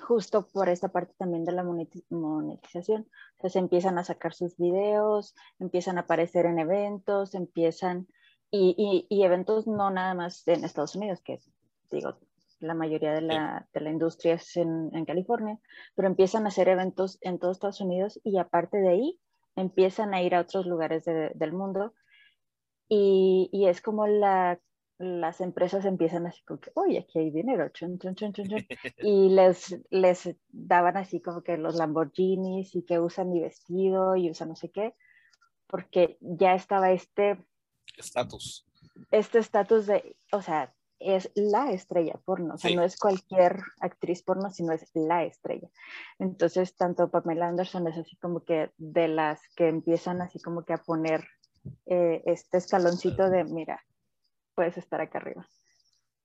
justo 0.00 0.46
por 0.46 0.68
esta 0.68 0.88
parte 0.88 1.14
también 1.18 1.44
de 1.44 1.52
la 1.52 1.64
monetización. 1.64 3.08
Entonces 3.32 3.56
empiezan 3.56 3.98
a 3.98 4.04
sacar 4.04 4.34
sus 4.34 4.56
videos, 4.56 5.34
empiezan 5.58 5.98
a 5.98 6.02
aparecer 6.02 6.46
en 6.46 6.58
eventos, 6.58 7.34
empiezan, 7.34 8.06
y, 8.50 9.06
y, 9.10 9.22
eventos 9.22 9.66
no 9.66 9.90
nada 9.90 10.14
más 10.14 10.46
en 10.48 10.64
Estados 10.64 10.94
Unidos, 10.94 11.20
que 11.20 11.38
digo, 11.90 12.18
la 12.60 12.74
mayoría 12.74 13.12
de 13.12 13.22
la, 13.22 13.68
de 13.72 13.80
la 13.80 13.90
industria 13.90 14.34
es 14.34 14.56
en, 14.56 14.90
en, 14.92 15.04
California, 15.04 15.58
pero 15.94 16.08
empiezan 16.08 16.44
a 16.44 16.48
hacer 16.48 16.68
eventos 16.68 17.18
en 17.20 17.38
todos 17.38 17.56
Estados 17.56 17.80
Unidos 17.80 18.20
y 18.24 18.38
aparte 18.38 18.78
de 18.78 18.88
ahí 18.88 19.18
empiezan 19.56 20.14
a 20.14 20.22
ir 20.22 20.34
a 20.34 20.40
otros 20.40 20.66
lugares 20.66 21.04
del 21.04 21.52
mundo. 21.52 21.94
Y, 22.88 23.50
y, 23.52 23.66
es 23.66 23.82
como 23.82 24.06
la 24.06 24.58
las 24.98 25.40
empresas 25.40 25.84
empiezan 25.84 26.26
así 26.26 26.42
como 26.42 26.60
que, 26.60 26.72
oye, 26.74 26.98
aquí 26.98 27.20
hay 27.20 27.30
dinero, 27.30 27.70
y 28.98 29.28
les, 29.30 29.78
les 29.90 30.36
daban 30.48 30.96
así 30.96 31.20
como 31.20 31.42
que 31.42 31.56
los 31.56 31.76
Lamborghinis 31.76 32.74
y 32.74 32.82
que 32.82 32.98
usan 32.98 33.30
mi 33.30 33.40
vestido 33.40 34.16
y 34.16 34.30
usan 34.30 34.48
no 34.48 34.56
sé 34.56 34.70
qué, 34.70 34.94
porque 35.68 36.18
ya 36.20 36.54
estaba 36.54 36.90
este 36.90 37.38
estatus. 37.96 38.66
Este 39.12 39.38
estatus 39.38 39.86
de, 39.86 40.16
o 40.32 40.42
sea, 40.42 40.74
es 41.00 41.30
la 41.34 41.70
estrella 41.70 42.14
porno, 42.24 42.54
o 42.54 42.58
sea, 42.58 42.74
no 42.74 42.82
es 42.82 42.96
cualquier 42.96 43.60
actriz 43.80 44.22
porno, 44.22 44.50
sino 44.50 44.72
es 44.72 44.90
la 44.94 45.24
estrella. 45.24 45.68
Entonces, 46.18 46.76
tanto 46.76 47.10
Pamela 47.10 47.48
Anderson 47.48 47.86
es 47.88 47.98
así 47.98 48.16
como 48.16 48.44
que 48.44 48.72
de 48.78 49.08
las 49.08 49.40
que 49.54 49.68
empiezan 49.68 50.20
así 50.20 50.40
como 50.40 50.64
que 50.64 50.72
a 50.72 50.82
poner 50.82 51.26
eh, 51.86 52.22
este 52.26 52.58
escaloncito 52.58 53.30
de, 53.30 53.44
mira, 53.44 53.84
puedes 54.54 54.76
estar 54.76 55.00
acá 55.00 55.18
arriba. 55.18 55.46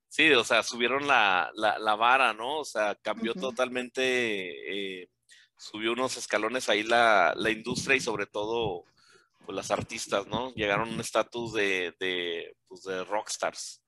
Sí, 0.08 0.32
o 0.32 0.44
sea, 0.44 0.62
subieron 0.62 1.06
la, 1.06 1.50
la, 1.54 1.94
vara, 1.96 2.32
¿no? 2.32 2.60
O 2.60 2.64
sea, 2.64 2.94
cambió 2.94 3.34
totalmente, 3.34 5.02
eh, 5.02 5.08
subió 5.56 5.92
unos 5.92 6.16
escalones 6.16 6.68
ahí 6.68 6.84
la, 6.84 7.34
la, 7.36 7.50
industria 7.50 7.96
y 7.96 8.00
sobre 8.00 8.26
todo 8.26 8.84
pues, 9.44 9.56
las 9.56 9.72
artistas, 9.72 10.26
¿no? 10.28 10.52
Llegaron 10.54 10.88
a 10.88 10.92
un 10.92 11.00
estatus 11.00 11.52
de, 11.52 11.94
de, 11.98 12.56
pues, 12.68 12.82
de 12.82 13.04
rockstars. 13.04 13.83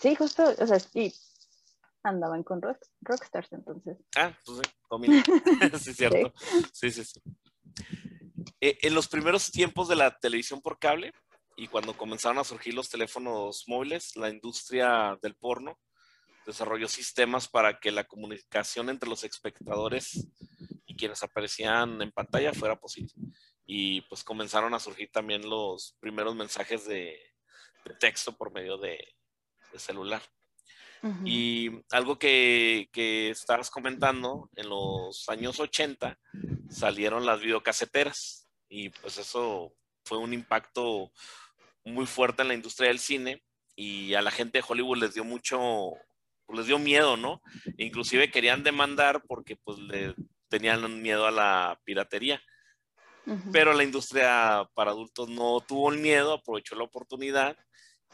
Sí. 0.00 0.14
justo, 0.16 0.44
o 0.58 0.66
sea, 0.66 0.78
sí, 0.78 1.14
andaban 2.02 2.42
con 2.42 2.60
rock, 2.60 2.78
rockstars 3.00 3.52
entonces. 3.52 3.96
Ah, 4.16 4.36
pues 4.44 4.58
sí, 4.58 4.70
sí, 5.78 5.94
cierto. 5.94 6.32
Sí, 6.72 6.90
sí, 6.90 7.04
sí. 7.04 7.20
Eh, 8.60 8.78
en 8.82 8.94
los 8.94 9.08
primeros 9.08 9.50
tiempos 9.50 9.88
de 9.88 9.96
la 9.96 10.18
televisión 10.18 10.60
por 10.60 10.78
cable, 10.78 11.12
y 11.56 11.68
cuando 11.68 11.96
comenzaron 11.96 12.38
a 12.38 12.44
surgir 12.44 12.74
los 12.74 12.88
teléfonos 12.88 13.64
móviles, 13.66 14.16
la 14.16 14.30
industria 14.30 15.18
del 15.20 15.34
porno 15.34 15.78
desarrolló 16.46 16.88
sistemas 16.88 17.48
para 17.48 17.78
que 17.78 17.92
la 17.92 18.04
comunicación 18.04 18.88
entre 18.88 19.08
los 19.08 19.22
espectadores 19.22 20.26
y 20.86 20.96
quienes 20.96 21.22
aparecían 21.22 22.00
en 22.02 22.10
pantalla 22.10 22.52
fuera 22.52 22.80
posible. 22.80 23.12
Y 23.64 24.00
pues 24.02 24.24
comenzaron 24.24 24.74
a 24.74 24.80
surgir 24.80 25.10
también 25.12 25.48
los 25.48 25.96
primeros 26.00 26.34
mensajes 26.34 26.84
de, 26.86 27.16
texto 27.98 28.36
por 28.36 28.52
medio 28.52 28.78
de, 28.78 28.98
celular. 29.76 30.22
Y 31.24 31.68
algo 31.90 32.16
que, 32.16 32.88
que, 32.92 33.30
estabas 33.30 33.70
comentando, 33.70 34.48
en 34.54 34.68
los 34.68 35.28
años 35.28 35.58
80 35.58 36.16
salieron 36.70 37.26
las 37.26 37.40
videocaseteras 37.40 38.48
y 38.68 38.90
pues 38.90 39.18
eso 39.18 39.74
fue 40.04 40.18
un 40.18 40.32
impacto 40.32 41.10
muy 41.84 42.06
fuerte 42.06 42.42
en 42.42 42.48
la 42.48 42.54
industria 42.54 42.88
del 42.88 42.98
cine 42.98 43.42
y 43.74 44.14
a 44.14 44.22
la 44.22 44.30
gente 44.30 44.58
de 44.58 44.64
Hollywood 44.66 44.98
les 44.98 45.14
dio 45.14 45.24
mucho, 45.24 45.92
les 46.48 46.66
dio 46.66 46.78
miedo, 46.78 47.16
¿no? 47.16 47.42
Inclusive 47.78 48.30
querían 48.30 48.62
demandar 48.62 49.22
porque 49.26 49.56
pues 49.56 49.78
le 49.78 50.14
tenían 50.48 51.02
miedo 51.02 51.26
a 51.26 51.30
la 51.30 51.80
piratería. 51.84 52.42
Pero 53.52 53.72
la 53.72 53.84
industria 53.84 54.68
para 54.74 54.90
adultos 54.90 55.28
no 55.28 55.60
tuvo 55.60 55.92
el 55.92 56.00
miedo, 56.00 56.32
aprovechó 56.32 56.74
la 56.74 56.82
oportunidad 56.82 57.56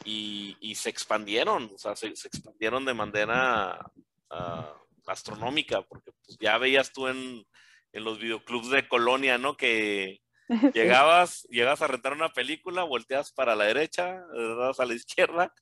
y, 0.04 0.74
se 0.74 0.90
expandieron, 0.90 1.70
o 1.74 1.78
sea, 1.78 1.96
se, 1.96 2.08
expandieron 2.08 2.84
de 2.84 2.94
manera 2.94 3.90
ah, 4.30 4.74
astronómica, 5.06 5.82
porque 5.82 6.12
pues, 6.24 6.38
ya 6.40 6.56
veías 6.58 6.92
tú 6.92 7.08
en, 7.08 7.44
en 7.92 8.04
los 8.04 8.18
videoclubs 8.18 8.70
de 8.70 8.88
Colonia, 8.88 9.38
¿no? 9.38 9.56
Que, 9.56 10.20
Llegabas, 10.74 11.42
llegabas 11.50 11.82
a 11.82 11.88
rentar 11.88 12.12
una 12.12 12.30
película, 12.30 12.82
volteas 12.82 13.32
para 13.32 13.54
la 13.54 13.64
derecha, 13.64 14.24
a 14.78 14.84
la 14.84 14.94
izquierda 14.94 15.52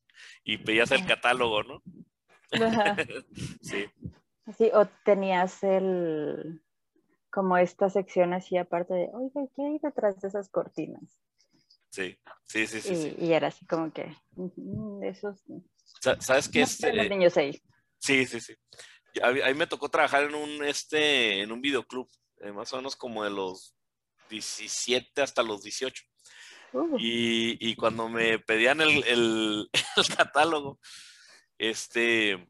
y 0.44 0.58
pedías 0.58 0.92
el 0.92 1.04
catálogo, 1.06 1.62
¿no? 1.64 1.82
sí. 3.60 3.86
Sí, 4.56 4.70
o 4.72 4.86
tenías 5.04 5.64
el 5.64 6.62
como 7.30 7.58
esta 7.58 7.90
sección 7.90 8.32
así 8.32 8.56
aparte 8.56 8.94
de, 8.94 9.10
oiga, 9.12 9.42
¿qué 9.54 9.62
hay 9.62 9.78
detrás 9.78 10.20
de 10.20 10.28
esas 10.28 10.48
cortinas? 10.48 11.18
Sí, 11.96 12.18
sí, 12.44 12.66
sí, 12.66 12.80
sí. 12.82 13.16
Y, 13.18 13.32
era 13.32 13.48
así 13.48 13.64
como 13.64 13.90
que, 13.90 14.14
esos... 15.02 15.38
¿Sabes 16.20 16.50
qué 16.50 16.60
es? 16.60 16.78
Los 16.82 17.08
niños 17.08 17.34
ahí. 17.38 17.58
Sí, 17.98 18.26
sí, 18.26 18.38
sí. 18.38 18.54
A 19.22 19.32
mí, 19.32 19.54
me 19.54 19.66
tocó 19.66 19.88
trabajar 19.88 20.24
en 20.24 20.34
un, 20.34 20.62
este, 20.62 21.40
en 21.40 21.50
un 21.50 21.62
videoclub, 21.62 22.06
eh, 22.40 22.52
más 22.52 22.70
o 22.74 22.76
menos 22.76 22.96
como 22.96 23.24
de 23.24 23.30
los 23.30 23.74
17 24.28 25.22
hasta 25.22 25.42
los 25.42 25.62
18. 25.62 26.04
Uh. 26.74 26.96
Y, 26.98 27.74
cuando 27.76 28.10
me 28.10 28.40
pedían 28.40 28.80
el, 28.82 29.70
catálogo, 30.18 30.78
este, 31.56 32.46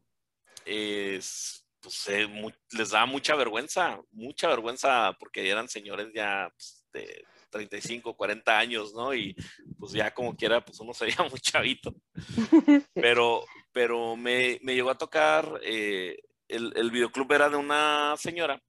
es, 0.65 1.65
pues, 1.79 2.05
eh, 2.09 2.27
les 2.71 2.89
daba 2.89 3.05
mucha 3.05 3.33
vergüenza, 3.35 3.97
mucha 4.11 4.49
vergüenza 4.49 5.15
porque 5.17 5.49
eran 5.49 5.69
señores 5.69 6.09
ya 6.13 6.51
pues, 6.53 6.85
de 6.91 7.23
35, 7.57 8.15
40 8.15 8.57
años, 8.57 8.93
¿no? 8.93 9.13
Y 9.13 9.35
pues 9.77 9.91
ya 9.91 10.13
como 10.13 10.35
quiera, 10.35 10.63
pues 10.63 10.79
uno 10.79 10.93
se 10.93 11.05
veía 11.05 11.27
muy 11.29 11.39
chavito. 11.39 11.93
Pero, 12.93 13.45
pero 13.71 14.15
me, 14.15 14.57
llegó 14.57 14.89
a 14.89 14.97
tocar, 14.97 15.59
eh, 15.63 16.17
el, 16.47 16.73
el 16.75 16.89
videoclub 16.89 17.31
era 17.31 17.47
de 17.47 17.57
una 17.57 18.15
señora 18.17 18.59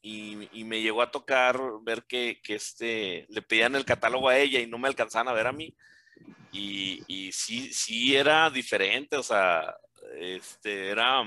y, 0.00 0.64
me 0.64 0.80
llegó 0.80 1.02
a 1.02 1.10
tocar 1.10 1.60
ver 1.82 2.04
que, 2.04 2.40
este, 2.48 3.26
le 3.28 3.42
pedían 3.42 3.74
el 3.74 3.84
catálogo 3.84 4.28
a 4.28 4.38
ella 4.38 4.60
y 4.60 4.66
no 4.66 4.78
me 4.78 4.88
alcanzaban 4.88 5.28
a 5.28 5.32
ver 5.32 5.46
a 5.46 5.52
mí. 5.52 5.74
Y, 6.52 7.02
y 7.06 7.32
sí, 7.32 7.72
sí 7.72 8.16
era 8.16 8.50
diferente, 8.50 9.16
o 9.16 9.22
sea, 9.22 9.76
este, 10.16 10.88
era 10.88 11.22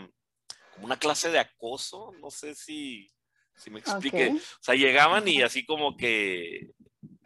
como 0.73 0.85
una 0.85 0.97
clase 0.97 1.29
de 1.29 1.39
acoso, 1.39 2.13
no 2.19 2.31
sé 2.31 2.55
si, 2.55 3.11
si 3.55 3.69
me 3.69 3.79
explique. 3.79 4.31
O 4.35 4.63
sea, 4.63 4.75
llegaban 4.75 5.27
y 5.27 5.41
así 5.41 5.65
como 5.65 5.95
que, 5.95 6.71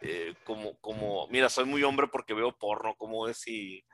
eh, 0.00 0.34
como, 0.44 0.76
como, 0.80 1.26
mira, 1.28 1.48
soy 1.48 1.64
muy 1.64 1.82
hombre 1.82 2.08
porque 2.08 2.34
veo 2.34 2.56
porno, 2.56 2.94
como 2.96 3.28
es 3.28 3.46
y... 3.46 3.84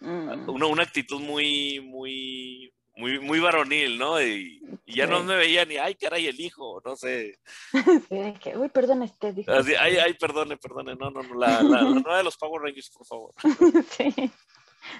Mm. 0.00 0.48
Una, 0.48 0.66
una 0.66 0.82
actitud 0.82 1.20
muy, 1.20 1.80
muy, 1.80 2.72
muy, 2.96 3.18
muy 3.18 3.40
varonil, 3.40 3.98
¿no? 3.98 4.20
Y, 4.22 4.60
ya 4.86 5.06
no 5.06 5.22
me 5.22 5.36
veía 5.36 5.64
ni, 5.64 5.76
ay, 5.76 5.94
caray, 5.94 6.26
el 6.26 6.40
hijo, 6.40 6.80
no 6.84 6.96
sé. 6.96 7.38
Sí, 8.08 8.34
que, 8.40 8.56
uy, 8.56 8.68
perdón, 8.68 9.02
este. 9.02 9.34
Así, 9.46 9.74
ay, 9.78 9.96
ay, 9.98 10.14
perdone, 10.14 10.56
perdone, 10.56 10.94
no, 10.96 11.10
no, 11.10 11.22
no, 11.22 11.34
la, 11.34 11.62
la, 11.62 11.82
nueva 11.82 12.18
de 12.18 12.24
los 12.24 12.36
Power 12.36 12.62
Rangers, 12.62 12.90
por 12.90 13.06
favor. 13.06 13.34
sí. 13.90 14.30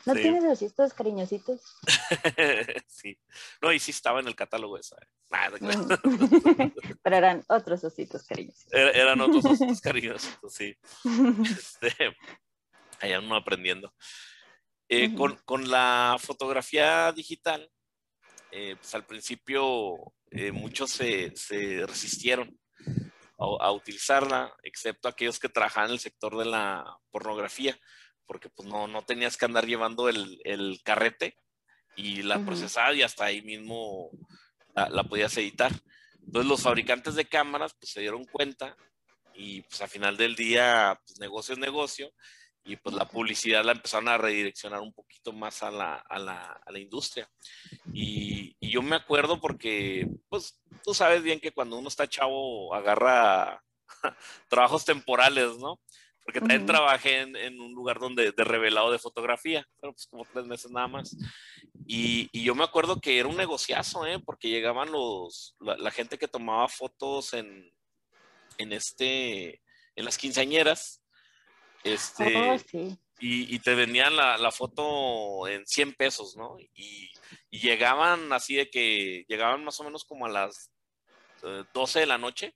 ¿No 0.07 0.15
sí. 0.15 0.23
tienes 0.23 0.63
estos 0.63 0.95
cariñositos? 0.95 1.61
sí. 2.87 3.19
No, 3.61 3.73
y 3.73 3.79
sí 3.79 3.91
estaba 3.91 4.21
en 4.21 4.29
el 4.29 4.35
catálogo 4.35 4.79
esa. 4.79 4.97
¿eh? 4.97 5.07
Nada, 5.31 5.59
claro. 5.59 5.87
Pero 7.03 7.17
eran 7.17 7.45
otros 7.49 7.85
ositos 7.85 8.25
cariñositos. 8.25 8.73
eran 8.73 9.21
otros 9.21 9.45
ositos 9.45 9.81
cariñositos, 9.83 10.53
sí. 10.53 10.77
Este, 11.51 12.17
allá 13.01 13.21
uno 13.21 13.37
aprendiendo. 13.37 13.95
Eh, 14.89 15.15
con, 15.15 15.37
con, 15.45 15.71
la 15.71 16.17
fotografía 16.19 17.13
digital, 17.13 17.71
eh, 18.51 18.75
pues 18.77 18.93
al 18.97 19.07
principio 19.07 20.13
eh, 20.33 20.51
muchos 20.51 20.91
se, 20.91 21.33
se 21.37 21.87
resistieron 21.87 22.59
a, 23.39 23.73
utilizarla, 23.73 24.55
excepto 24.63 25.09
aquellos 25.09 25.39
que 25.39 25.49
trabajaban 25.49 25.91
en 25.91 25.95
el 25.95 26.01
sector 26.01 26.37
de 26.37 26.45
la 26.45 26.85
pornografía, 27.11 27.79
porque 28.31 28.49
pues 28.49 28.69
no, 28.69 28.87
no 28.87 29.03
tenías 29.03 29.37
que 29.37 29.45
andar 29.45 29.67
llevando 29.67 30.09
el, 30.09 30.41
el 30.45 30.81
carrete 30.85 31.37
y 31.97 32.23
la 32.23 32.39
procesada 32.39 32.95
y 32.95 33.03
hasta 33.03 33.25
ahí 33.25 33.43
mismo 33.43 34.09
la, 34.73 35.03
podías 35.03 35.37
editar. 35.37 35.73
Entonces 36.25 36.49
los 36.49 36.63
fabricantes 36.63 37.17
de 37.17 37.25
cámaras 37.25 37.75
pues 37.75 37.91
se 37.91 38.03
dieron 38.03 38.25
cuenta 38.27 38.77
y 39.35 39.63
pues 39.63 39.81
al 39.81 39.89
final 39.89 40.17
del 40.17 40.37
día 40.37 40.97
pues, 41.05 41.19
negocio 41.19 41.55
es 41.55 41.59
negocio 41.59 42.13
y 42.63 42.77
pues 42.77 42.95
la 42.95 43.09
publicidad 43.09 43.65
la 43.65 43.73
empezaron 43.73 44.07
a 44.07 44.19
redireccionar 44.19 44.79
un 44.79 44.93
poquito 44.93 45.33
más 45.33 45.65
a 45.65 45.73
la, 45.73 45.97
a 45.97 46.21
la, 46.21 46.61
a 46.65 46.71
la 46.71 46.79
industria. 46.79 47.29
Y, 47.93 48.55
y, 48.61 48.71
yo 48.71 48.81
me 48.81 48.95
acuerdo 48.95 49.41
porque, 49.41 50.07
pues 50.29 50.57
tú 50.85 50.95
sabes 50.95 51.25
bien 51.25 51.41
que 51.41 51.51
cuando 51.51 51.77
uno 51.77 51.89
está 51.89 52.09
chavo 52.09 52.73
agarra 52.77 53.61
trabajos 54.49 54.85
temporales, 54.85 55.59
¿no? 55.59 55.81
Porque 56.31 56.47
también 56.47 56.67
trabajé 56.67 57.23
en, 57.23 57.35
en, 57.35 57.61
un 57.61 57.73
lugar 57.73 57.99
donde 57.99 58.31
de 58.31 58.45
revelado 58.45 58.93
de 58.93 59.01
fotografía, 59.01 59.67
pero 59.81 59.93
pues 59.93 60.07
como 60.07 60.25
tres 60.25 60.47
meses 60.47 60.71
nada 60.71 60.87
más. 60.87 61.17
Y, 61.87 62.29
y 62.31 62.45
yo 62.45 62.55
me 62.55 62.63
acuerdo 62.63 63.01
que 63.01 63.19
era 63.19 63.29
un 63.29 63.37
negociazo, 63.37 64.07
¿eh? 64.07 64.21
Porque 64.25 64.49
llegaban 64.49 64.93
los, 64.93 65.57
la, 65.59 65.77
la 65.77 65.91
gente 65.91 66.19
que 66.19 66.29
tomaba 66.29 66.69
fotos 66.69 67.35
en, 67.35 67.69
en 68.59 68.73
este, 68.73 69.61
en 69.97 70.05
las 70.05 70.19
quinceañeras, 70.19 71.03
este, 71.83 72.37
Oh, 72.37 72.59
sí. 72.59 72.97
y, 73.19 73.53
y 73.53 73.59
te 73.59 73.75
vendían 73.75 74.15
la, 74.15 74.39
la 74.39 74.53
foto 74.53 75.49
en 75.49 75.67
100 75.67 75.95
pesos, 75.95 76.37
¿no? 76.37 76.57
Y, 76.61 77.11
y 77.51 77.59
llegaban 77.59 78.33
así 78.33 78.55
de 78.55 78.71
que, 78.71 79.25
llegaban 79.27 79.65
más 79.65 79.81
o 79.81 79.85
menos 79.85 80.05
como 80.05 80.27
a 80.27 80.31
las 80.31 80.71
eh, 81.43 81.65
12 81.75 82.01
de 82.01 82.07
la 82.07 82.19
noche, 82.19 82.55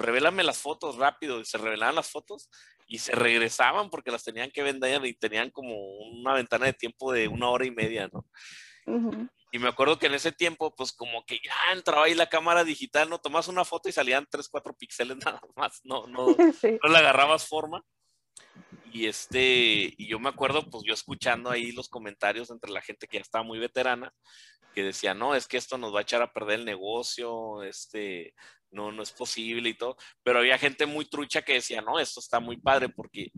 revélame 0.00 0.42
las 0.42 0.58
fotos 0.58 0.96
rápido, 0.96 1.40
y 1.40 1.44
se 1.44 1.58
revelaban 1.58 1.94
las 1.94 2.10
fotos 2.10 2.48
y 2.90 2.98
se 2.98 3.12
regresaban 3.12 3.88
porque 3.88 4.10
las 4.10 4.24
tenían 4.24 4.50
que 4.50 4.64
vender 4.64 5.06
y 5.06 5.14
tenían 5.14 5.50
como 5.50 5.76
una 5.76 6.34
ventana 6.34 6.66
de 6.66 6.72
tiempo 6.72 7.12
de 7.12 7.28
una 7.28 7.48
hora 7.48 7.64
y 7.64 7.70
media, 7.70 8.10
¿no? 8.12 8.26
Ujú. 8.84 9.28
Y 9.52 9.58
me 9.60 9.68
acuerdo 9.68 9.96
que 9.96 10.06
en 10.06 10.14
ese 10.14 10.32
tiempo, 10.32 10.74
pues 10.74 10.92
como 10.92 11.24
que 11.24 11.36
ya 11.36 11.54
entraba 11.72 12.06
ahí 12.06 12.14
la 12.14 12.28
cámara 12.28 12.64
digital, 12.64 13.08
¿no? 13.08 13.20
Tomas 13.20 13.46
una 13.46 13.64
foto 13.64 13.88
y 13.88 13.92
salían 13.92 14.26
3, 14.28 14.48
4 14.48 14.76
píxeles 14.76 15.16
nada 15.24 15.40
más, 15.54 15.80
no, 15.84 16.08
no, 16.08 16.26
Sí. 16.60 16.78
no 16.82 16.90
le 16.90 16.98
agarrabas 16.98 17.46
forma. 17.46 17.80
Y 18.92 19.06
este, 19.06 19.94
y 19.96 20.08
yo 20.08 20.18
me 20.18 20.28
acuerdo, 20.28 20.68
pues 20.68 20.82
yo 20.84 20.92
escuchando 20.92 21.48
ahí 21.48 21.70
los 21.70 21.88
comentarios 21.88 22.50
entre 22.50 22.72
la 22.72 22.82
gente 22.82 23.06
que 23.06 23.18
ya 23.18 23.22
estaba 23.22 23.44
muy 23.44 23.60
veterana, 23.60 24.12
que 24.74 24.82
decía, 24.82 25.14
no, 25.14 25.34
es 25.34 25.46
que 25.46 25.56
esto 25.56 25.78
nos 25.78 25.94
va 25.94 26.00
a 26.00 26.02
echar 26.02 26.22
a 26.22 26.32
perder 26.32 26.60
el 26.60 26.64
negocio, 26.64 27.62
este, 27.62 28.34
no, 28.70 28.92
no 28.92 29.02
es 29.02 29.12
posible 29.12 29.68
y 29.68 29.74
todo. 29.74 29.96
Pero 30.22 30.38
había 30.38 30.58
gente 30.58 30.86
muy 30.86 31.04
trucha 31.04 31.42
que 31.42 31.54
decía, 31.54 31.80
no, 31.80 31.98
esto 31.98 32.20
está 32.20 32.40
muy 32.40 32.56
padre 32.56 32.88
porque 32.88 33.32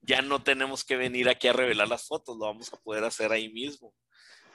ya 0.00 0.22
no 0.22 0.42
tenemos 0.42 0.84
que 0.84 0.96
venir 0.96 1.28
aquí 1.28 1.48
a 1.48 1.52
revelar 1.52 1.88
las 1.88 2.06
fotos, 2.06 2.36
lo 2.36 2.46
vamos 2.46 2.72
a 2.72 2.76
poder 2.78 3.04
hacer 3.04 3.32
ahí 3.32 3.52
mismo. 3.52 3.94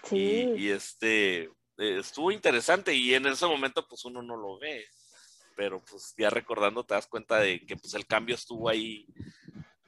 Y, 0.06 0.08
Sí, 0.10 0.54
y, 0.58 0.70
este, 0.70 1.50
eh, 1.78 2.00
estuvo 2.00 2.32
interesante 2.32 2.94
y 2.94 3.14
en 3.14 3.26
ese 3.28 3.46
momento 3.46 3.86
pues 3.88 4.04
uno 4.06 4.22
no 4.22 4.36
lo 4.36 4.58
ve, 4.58 4.86
pero 5.56 5.84
pues 5.84 6.14
ya 6.18 6.30
recordando 6.30 6.84
te 6.84 6.94
das 6.94 7.08
cuenta 7.08 7.40
de 7.40 7.66
que 7.66 7.78
pues 7.78 7.94
el 7.94 8.06
cambio 8.06 8.36
estuvo 8.36 8.70
ahí 8.70 9.06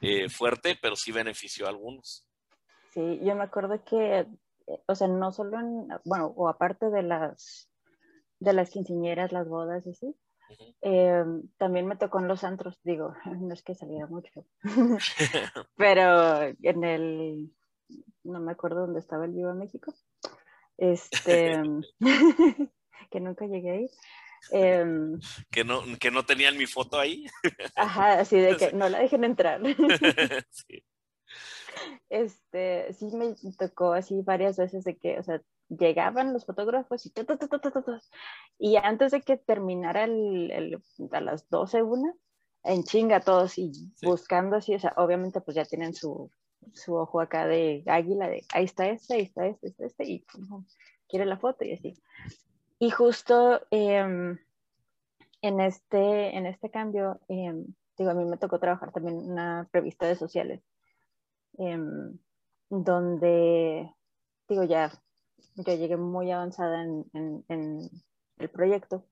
eh, 0.02 0.30
fuerte, 0.30 0.78
pero 0.82 0.96
sí 0.96 1.12
benefició 1.12 1.66
a 1.66 1.70
algunos. 1.70 2.28
sí, 2.94 3.20
yo 3.24 3.36
me 3.36 3.44
acuerdo 3.44 3.84
que, 3.84 4.26
o 4.88 4.96
sea, 4.96 5.08
no 5.08 5.32
solo 5.32 5.60
en, 5.60 5.88
bueno, 6.06 6.28
o 6.36 6.50
aparte 6.50 6.90
de 6.90 7.04
las, 7.04 7.70
de 8.40 8.54
las 8.54 8.70
quinceañeras, 8.70 9.32
las 9.32 9.48
bodas 9.48 9.86
y 9.86 9.92
así, 9.92 10.16
eh, 10.82 11.24
también 11.58 11.86
me 11.86 11.96
tocó 11.96 12.20
en 12.20 12.28
los 12.28 12.44
antros, 12.44 12.80
digo, 12.84 13.14
no 13.40 13.54
es 13.54 13.64
que 13.64 13.76
saliera 13.76 14.08
mucho, 14.08 14.46
pero 15.76 16.42
en 16.44 16.84
el, 16.84 17.52
no 18.24 18.40
me 18.40 18.52
acuerdo 18.52 18.82
dónde 18.82 19.00
estaba 19.00 19.26
el 19.26 19.32
Viva 19.32 19.54
México, 19.54 19.94
este, 20.78 21.62
que 23.12 23.20
nunca 23.20 23.46
llegué 23.46 23.72
ahí. 23.72 23.90
em, 24.52 25.20
que, 25.52 25.64
no, 25.64 25.82
que 26.00 26.12
no 26.12 26.24
tenían 26.24 26.58
mi 26.58 26.66
foto 26.66 27.00
ahí. 27.00 27.26
ajá, 27.76 28.20
así 28.20 28.38
de 28.38 28.56
que 28.56 28.72
no 28.72 28.88
la 28.88 29.00
dejen 29.00 29.24
entrar. 29.24 29.62
Sí. 30.50 30.84
Este, 32.10 32.94
sí 32.94 33.08
me 33.16 33.36
tocó 33.58 33.94
así 33.94 34.22
varias 34.22 34.58
veces 34.58 34.84
de 34.84 34.98
que, 34.98 35.20
o 35.20 35.24
sea, 35.24 35.42
llegaban 35.70 36.34
los 36.34 36.46
fotógrafos 36.46 37.06
y, 37.06 37.12
ta, 37.12 37.24
y 38.58 38.76
antes 38.78 39.12
de 39.12 39.22
que 39.22 39.38
terminara 39.38 40.04
el, 40.06 40.52
el- 40.52 40.84
a 41.12 41.22
las 41.22 41.48
12 41.50 41.84
una, 41.84 42.14
en 42.64 42.84
chinga 42.84 43.20
todos 43.22 43.58
y 43.58 43.72
buscando 44.02 44.58
así, 44.58 44.76
o 44.76 44.80
sea, 44.80 44.94
obviamente 44.98 45.42
pues 45.42 45.56
ya 45.56 45.66
tienen 45.66 45.94
su, 45.94 46.32
su 46.74 46.96
ojo 46.96 47.22
acá 47.22 47.48
de 47.48 47.84
águila, 47.86 48.28
de 48.28 48.44
ahí 48.54 48.66
está 48.66 48.88
este, 48.88 49.14
ahí 49.16 49.22
está 49.22 49.46
este, 49.46 49.68
este, 49.68 49.86
este, 49.86 50.04
y 50.06 50.20
pum, 50.20 50.66
quiere 51.08 51.26
la 51.26 51.38
foto 51.38 51.64
y 51.66 51.74
así. 51.74 51.94
Y 52.80 52.90
justo 52.92 53.62
em, 53.72 54.38
en, 55.42 55.60
este, 55.62 56.36
en 56.38 56.46
este 56.46 56.70
cambio, 56.70 57.20
em, 57.28 57.66
digo, 57.98 58.10
a 58.12 58.14
mí 58.14 58.26
me 58.26 58.38
tocó 58.38 58.60
trabajar 58.60 58.92
también 58.92 59.18
una 59.18 59.70
revista 59.72 60.08
de 60.08 60.16
sociales 60.16 60.62
em, 61.60 62.18
donde, 62.70 63.94
digo, 64.48 64.64
ya, 64.64 64.92
ya 65.56 65.76
llegué 65.76 65.98
muy 65.98 66.32
avanzada 66.32 66.84
en, 66.84 67.06
en- 67.14 67.46
en 67.50 67.90
el 68.38 68.50
proyecto, 68.50 69.06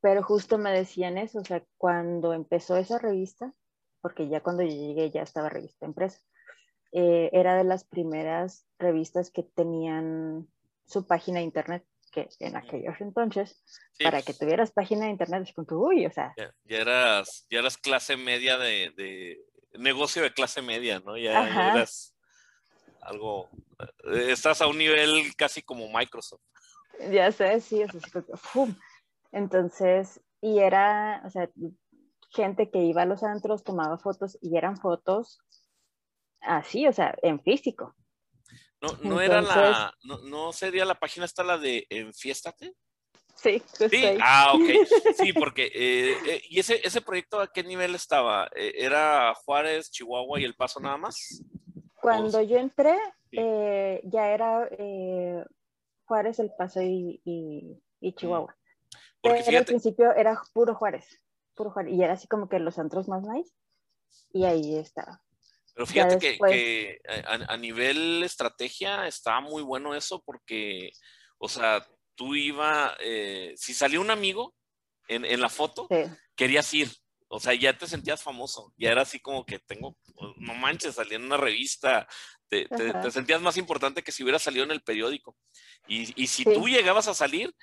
pero 0.00 0.22
justo 0.22 0.58
me 0.58 0.72
decían 0.72 1.18
eso, 1.18 1.40
o 1.40 1.44
sea, 1.44 1.64
cuando 1.76 2.32
empezó 2.32 2.76
esa 2.76 2.98
revista, 2.98 3.52
porque 4.00 4.28
ya 4.28 4.40
cuando 4.42 4.62
yo 4.62 4.70
llegué 4.70 5.10
ya 5.10 5.22
estaba 5.22 5.48
revista 5.48 5.86
impresa, 5.86 6.20
eh, 6.92 7.30
era 7.32 7.56
de 7.56 7.64
las 7.64 7.84
primeras 7.84 8.66
revistas 8.78 9.30
que 9.30 9.42
tenían 9.42 10.48
su 10.86 11.06
página 11.06 11.38
de 11.38 11.44
internet, 11.44 11.86
que 12.10 12.28
en 12.40 12.56
aquellos 12.56 13.00
entonces, 13.00 13.62
Sí, 13.92 14.04
para 14.04 14.20
que 14.22 14.34
tuvieras 14.34 14.72
página 14.72 15.06
de 15.06 15.12
internet, 15.12 15.44
es 15.48 15.54
como 15.54 15.66
que, 15.66 15.74
uy, 15.74 16.06
o 16.06 16.10
sea, 16.10 16.34
ya, 16.36 16.54
ya 16.64 16.78
eras, 16.78 17.46
ya 17.50 17.60
eras 17.60 17.78
clase 17.78 18.16
media 18.16 18.58
de, 18.58 18.90
de 18.96 19.40
negocio 19.74 20.22
de 20.22 20.32
clase 20.32 20.62
media, 20.62 21.00
¿no? 21.00 21.16
Ya, 21.16 21.40
Ajá. 21.40 21.68
eras 21.68 22.14
algo, 23.00 23.48
estás 24.04 24.60
a 24.62 24.66
un 24.66 24.78
nivel 24.78 25.34
casi 25.36 25.62
como 25.62 25.92
Microsoft. 25.92 26.42
Ya 27.10 27.32
sé, 27.32 27.60
sí, 27.60 27.82
o 27.82 27.88
sea, 27.88 27.98
así 28.00 28.10
como 28.10 28.26
que, 28.26 28.36
¡fum! 28.36 28.74
Entonces, 29.32 30.20
y 30.40 30.58
era, 30.58 31.22
o 31.24 31.30
sea, 31.30 31.50
gente 32.30 32.70
que 32.70 32.78
iba 32.78 33.02
a 33.02 33.06
los 33.06 33.22
antros, 33.22 33.64
tomaba 33.64 33.98
fotos 33.98 34.38
y 34.40 34.56
eran 34.56 34.76
fotos 34.76 35.40
así, 36.40 36.86
o 36.86 36.92
sea, 36.92 37.14
en 37.22 37.40
físico. 37.40 37.94
No, 38.80 38.96
no 39.00 39.20
era 39.20 39.40
la, 39.40 39.94
no, 40.02 40.18
no 40.18 40.52
sería 40.52 40.84
la 40.84 40.98
página 40.98 41.24
esta 41.24 41.44
la 41.44 41.56
de 41.56 41.86
Enfiéstate. 41.88 42.74
Sí, 43.42 43.58
justo 43.60 43.88
Sí, 43.88 44.04
ahí. 44.04 44.18
ah, 44.22 44.52
ok. 44.54 44.60
Sí, 45.16 45.32
porque, 45.32 45.66
eh, 45.74 46.16
eh, 46.28 46.42
¿y 46.48 46.60
ese, 46.60 46.80
ese 46.86 47.00
proyecto 47.00 47.40
a 47.40 47.48
qué 47.52 47.62
nivel 47.64 47.94
estaba? 47.94 48.48
Eh, 48.54 48.72
¿Era 48.76 49.34
Juárez, 49.34 49.90
Chihuahua 49.90 50.40
y 50.40 50.44
El 50.44 50.54
Paso 50.54 50.78
nada 50.80 50.96
más? 50.96 51.42
Cuando 52.00 52.38
o- 52.38 52.42
yo 52.42 52.56
entré, 52.58 52.96
Sí. 53.30 53.36
eh, 53.40 54.00
ya 54.04 54.28
era 54.32 54.68
Juárez, 56.04 56.38
El 56.38 56.50
Paso 56.56 56.82
y, 56.82 57.20
y- 57.24 57.82
y 58.00 58.12
Chihuahua. 58.14 58.54
Porque 59.20 59.42
Pero 59.46 59.58
al 59.58 59.64
principio 59.64 60.12
era 60.14 60.40
puro 60.52 60.74
Juárez, 60.74 61.06
puro 61.54 61.70
Juárez, 61.70 61.94
y 61.94 62.02
era 62.02 62.14
así 62.14 62.26
como 62.26 62.48
que 62.48 62.58
los 62.58 62.78
antros 62.78 63.08
más 63.08 63.22
nice, 63.22 63.52
y 64.32 64.44
ahí 64.44 64.76
estaba. 64.76 65.20
pero 65.74 65.86
fíjate 65.86 66.18
que, 66.18 66.28
después- 66.30 66.52
que 66.52 67.00
a, 67.26 67.52
a 67.54 67.56
nivel 67.56 68.22
estrategia 68.24 69.06
estaba 69.06 69.40
muy 69.40 69.62
bueno 69.62 69.94
eso 69.94 70.22
porque, 70.26 70.90
o 71.38 71.48
sea, 71.48 71.86
tú 72.14 72.34
iba, 72.34 72.96
eh, 73.00 73.54
si 73.56 73.74
salía 73.74 74.00
un 74.00 74.10
amigo 74.10 74.54
en, 75.08 75.24
en 75.24 75.40
la 75.40 75.48
foto, 75.48 75.86
Sí, 75.90 75.96
querías 76.36 76.72
ir. 76.74 76.88
O 77.28 77.40
sea, 77.40 77.54
ya 77.54 77.76
te 77.78 77.86
sentías 77.86 78.22
famoso. 78.22 78.74
Ya 78.76 78.90
era 78.90 79.02
así 79.02 79.18
como 79.18 79.46
que 79.46 79.58
tengo, 79.58 79.96
no 80.36 80.54
manches, 80.54 80.96
salí 80.96 81.14
en 81.14 81.24
una 81.24 81.38
revista. 81.38 82.06
Te, 82.48 82.68
te- 82.68 83.10
sentías 83.10 83.40
más 83.40 83.56
importante 83.56 84.02
que 84.02 84.12
si 84.12 84.22
hubiera 84.22 84.38
salido 84.38 84.64
en 84.64 84.70
el 84.70 84.82
periódico. 84.82 85.38
Y, 85.86 86.22
y 86.22 86.26
si 86.26 86.44
Sí. 86.44 86.52
tú 86.52 86.68
llegabas 86.68 87.08
a 87.08 87.14
salir, 87.14 87.54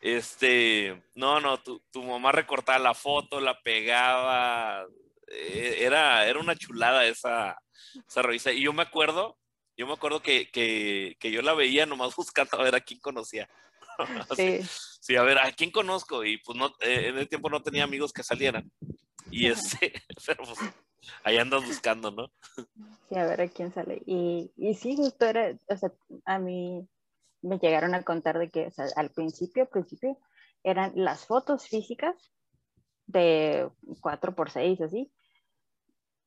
este, 0.00 1.02
no, 1.14 1.40
no, 1.40 1.62
tu, 1.62 1.80
tu 1.90 2.02
mamá 2.02 2.32
recortaba 2.32 2.78
la 2.78 2.92
foto, 2.94 3.40
la 3.40 3.58
pegaba. 3.62 4.84
eh, 5.28 5.78
Era, 5.80 6.26
era 6.26 6.38
una 6.38 6.54
chulada 6.54 7.06
esa, 7.06 7.56
esa 8.06 8.20
revista. 8.22 8.52
Y 8.52 8.60
yo 8.62 8.74
me 8.74 8.82
acuerdo, 8.82 9.38
yo 9.76 9.86
me 9.86 9.94
acuerdo 9.94 10.20
que, 10.20 10.50
que, 10.50 11.16
que 11.18 11.30
yo 11.30 11.40
la 11.40 11.54
veía 11.54 11.86
nomás 11.86 12.14
buscando 12.16 12.60
a 12.60 12.64
ver 12.64 12.74
a 12.74 12.80
quién 12.82 13.00
conocía. 13.00 13.48
Sí, 14.36 14.60
Sí, 15.04 15.16
a 15.16 15.22
ver, 15.22 15.36
¿a 15.38 15.52
quién 15.52 15.70
conozco? 15.70 16.24
Y 16.24 16.38
pues 16.38 16.56
no, 16.56 16.68
eh, 16.80 17.08
en 17.08 17.18
ese 17.18 17.26
tiempo 17.26 17.50
no 17.50 17.62
tenía 17.62 17.84
amigos 17.84 18.10
que 18.10 18.22
salieran. 18.22 18.72
Y 19.30 19.48
este, 19.48 19.92
pero 20.26 20.44
pues 20.44 20.58
ahí 21.24 21.36
andas 21.36 21.62
buscando, 21.66 22.10
¿no? 22.10 22.32
sí, 23.10 23.16
a 23.16 23.26
ver 23.26 23.42
a 23.42 23.48
quién 23.48 23.70
sale. 23.70 24.02
Y, 24.06 24.50
y 24.56 24.72
sí, 24.72 24.96
justo 24.96 25.26
era, 25.26 25.54
o 25.68 25.76
sea, 25.76 25.92
a 26.24 26.38
mí 26.38 26.88
me 27.42 27.58
llegaron 27.58 27.94
a 27.94 28.02
contar 28.02 28.38
de 28.38 28.50
que, 28.50 28.68
o 28.68 28.70
sea, 28.70 28.86
al 28.96 29.10
principio, 29.10 29.64
al 29.64 29.68
principio, 29.68 30.18
eran 30.62 30.92
las 30.94 31.26
fotos 31.26 31.68
físicas 31.68 32.32
de 33.04 33.68
4x6, 34.00 34.80
así, 34.80 35.12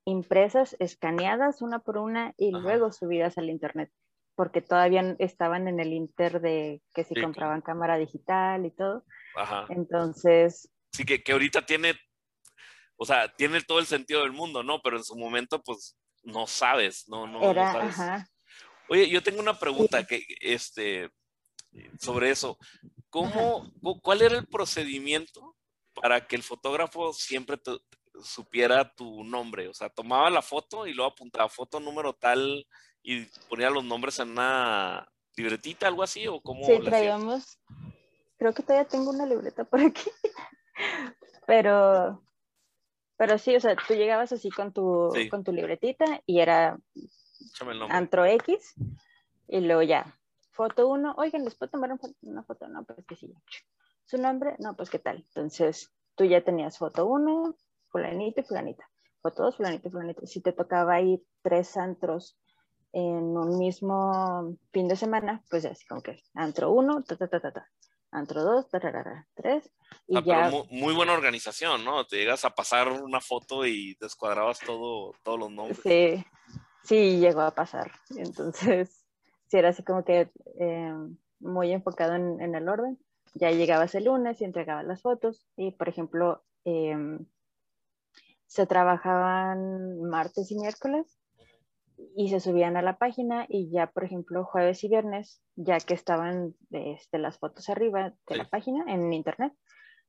impresas, 0.05 0.75
escaneadas 0.77 1.63
una 1.63 1.79
por 1.79 1.97
una 1.97 2.35
y 2.37 2.49
Ajá. 2.53 2.59
luego 2.59 2.91
subidas 2.91 3.39
al 3.39 3.49
internet. 3.49 3.91
Porque 4.37 4.61
todavía 4.61 5.15
estaban 5.17 5.67
en 5.67 5.79
el 5.79 5.93
inter 5.93 6.39
de 6.39 6.83
que 6.93 7.03
si 7.03 7.19
compraban 7.19 7.61
cámara 7.61 7.97
digital 7.97 8.67
y 8.67 8.71
todo. 8.71 9.03
Ajá. 9.35 9.65
Entonces... 9.69 10.71
Sí, 10.91 11.05
que, 11.05 11.23
que 11.23 11.31
ahorita 11.31 11.65
tiene, 11.65 11.95
o 12.97 13.05
sea, 13.05 13.33
tiene 13.35 13.61
todo 13.61 13.79
el 13.79 13.87
sentido 13.87 14.21
del 14.21 14.33
mundo, 14.33 14.61
¿no? 14.61 14.79
Pero 14.83 14.97
en 14.97 15.03
su 15.03 15.17
momento, 15.17 15.63
pues, 15.63 15.97
no 16.21 16.45
sabes, 16.45 17.09
no, 17.09 17.25
no, 17.25 17.49
Era, 17.49 17.73
no 17.73 17.79
sabes. 17.79 17.99
Ajá. 17.99 18.27
Oye, 18.89 19.09
yo 19.09 19.23
tengo 19.23 19.39
una 19.39 19.57
pregunta 19.57 20.05
que, 20.05 20.23
este, 20.39 21.09
sobre 21.99 22.29
eso. 22.29 22.59
¿Cómo, 23.09 23.71
cuál 24.03 24.21
era 24.21 24.37
el 24.37 24.45
procedimiento 24.45 25.57
para 25.95 26.27
que 26.27 26.35
el 26.35 26.43
fotógrafo 26.43 27.11
siempre 27.11 27.57
supiera 28.21 28.93
tu 28.93 29.23
nombre? 29.23 29.67
O 29.67 29.73
sea, 29.73 29.89
tomaba 29.89 30.29
la 30.29 30.43
foto 30.43 30.85
y 30.85 30.93
luego 30.93 31.11
apuntaba 31.11 31.49
foto 31.49 31.79
número 31.79 32.13
tal 32.13 32.67
y 33.07 33.25
ponía 33.47 33.69
los 33.69 33.85
nombres 33.85 34.19
en 34.19 34.31
una 34.31 35.07
libretita, 35.37 35.87
algo 35.87 36.03
así, 36.03 36.27
o 36.27 36.41
cómo. 36.41 36.65
Sí, 36.65 36.77
traíamos, 36.83 37.57
creo 38.37 38.53
que 38.53 38.63
todavía 38.63 38.85
tengo 38.85 39.11
una 39.11 39.25
libreta 39.25 39.63
por 39.63 39.79
aquí, 39.79 40.11
pero, 41.47 42.21
pero 43.15 43.37
sí, 43.37 43.55
o 43.55 43.61
sea, 43.61 43.77
tú 43.77 43.93
llegabas 43.93 44.33
así 44.33 44.49
con 44.49 44.73
tu, 44.73 45.09
con 45.31 45.45
tu 45.45 45.53
libretita 45.53 46.21
y 46.25 46.41
era 46.41 46.77
Antro 47.89 48.25
X 48.25 48.73
y 49.47 49.61
luego 49.61 49.83
ya, 49.83 50.19
foto 50.51 50.89
1, 50.89 51.15
oigan, 51.17 51.45
¿les 51.45 51.55
puedo 51.55 51.71
tomar 51.71 51.97
una 52.23 52.43
foto? 52.43 52.67
No, 52.67 52.83
pues 52.83 53.05
que 53.05 53.15
sí. 53.15 53.33
¿Su 54.03 54.17
nombre? 54.17 54.57
No, 54.59 54.75
pues 54.75 54.89
qué 54.89 54.99
tal. 54.99 55.17
Entonces, 55.17 55.93
tú 56.15 56.25
ya 56.25 56.43
tenías 56.43 56.77
foto 56.77 57.05
1, 57.05 57.55
fulanito 57.87 58.41
y 58.41 58.43
fulanita. 58.43 58.89
Foto 59.21 59.43
2, 59.43 59.55
fulanito 59.55 59.87
y 59.87 59.91
fulanita. 59.91 60.25
Si 60.25 60.41
te 60.41 60.51
tocaba 60.51 60.99
ir 60.99 61.23
tres 61.41 61.77
antros 61.77 62.37
en 62.93 63.37
un 63.37 63.57
mismo 63.57 64.55
fin 64.71 64.87
de 64.87 64.95
semana, 64.95 65.43
pues 65.49 65.65
así 65.65 65.85
como 65.85 66.01
que 66.01 66.23
antro 66.33 66.71
1, 66.71 67.03
ta, 67.03 67.17
ta, 67.17 67.27
ta, 67.27 67.39
ta, 67.39 67.51
ta. 67.51 67.69
Antro 68.11 68.41
2, 68.41 68.69
ta, 68.69 68.79
ta, 68.79 68.91
ta, 68.91 69.27
3. 69.35 69.71
Y 70.07 70.17
ah, 70.17 70.23
ya... 70.25 70.49
muy, 70.49 70.63
muy, 70.71 70.93
buena 70.95 71.13
organización, 71.13 71.83
¿no? 71.83 72.05
Te 72.05 72.17
llegas 72.17 72.45
a 72.45 72.51
pasar 72.51 72.89
una 72.89 73.19
foto 73.19 73.65
y 73.65 73.95
descuadrabas 73.99 74.59
todo, 74.59 75.13
todos 75.23 75.39
los 75.39 75.51
nombres. 75.51 75.79
Sí, 75.83 76.23
sí, 76.83 77.19
llegó 77.19 77.41
a 77.41 77.53
pasar. 77.53 77.91
Entonces, 78.15 79.05
sí 79.47 79.57
era 79.57 79.69
así 79.69 79.83
como 79.83 80.05
que 80.05 80.31
eh, 80.59 80.93
muy 81.39 81.71
enfocado 81.73 82.15
en, 82.15 82.55
el 82.55 82.69
orden. 82.69 82.97
Ya 83.33 83.51
llegabas 83.51 83.93
el 83.93 84.05
lunes 84.05 84.39
y 84.39 84.45
entregabas 84.45 84.85
las 84.85 85.01
fotos 85.01 85.45
y, 85.57 85.71
por 85.71 85.89
ejemplo, 85.89 86.43
em, 86.63 87.25
se 88.47 88.65
trabajaban 88.65 90.01
martes 90.03 90.49
y 90.49 90.55
miércoles 90.55 91.19
y 92.15 92.29
se 92.29 92.39
subían 92.39 92.77
a 92.77 92.81
la 92.81 92.97
página 92.97 93.45
y 93.49 93.69
ya, 93.71 93.87
por 93.87 94.03
ejemplo, 94.03 94.45
jueves 94.45 94.83
y 94.83 94.89
viernes, 94.89 95.41
ya 95.55 95.79
que 95.79 95.93
estaban 95.93 96.55
este, 96.69 97.17
las 97.17 97.39
fotos 97.39 97.69
arriba 97.69 98.13
de 98.27 98.35
la 98.35 98.49
página 98.49 98.85
en 98.87 99.11
internet, 99.13 99.53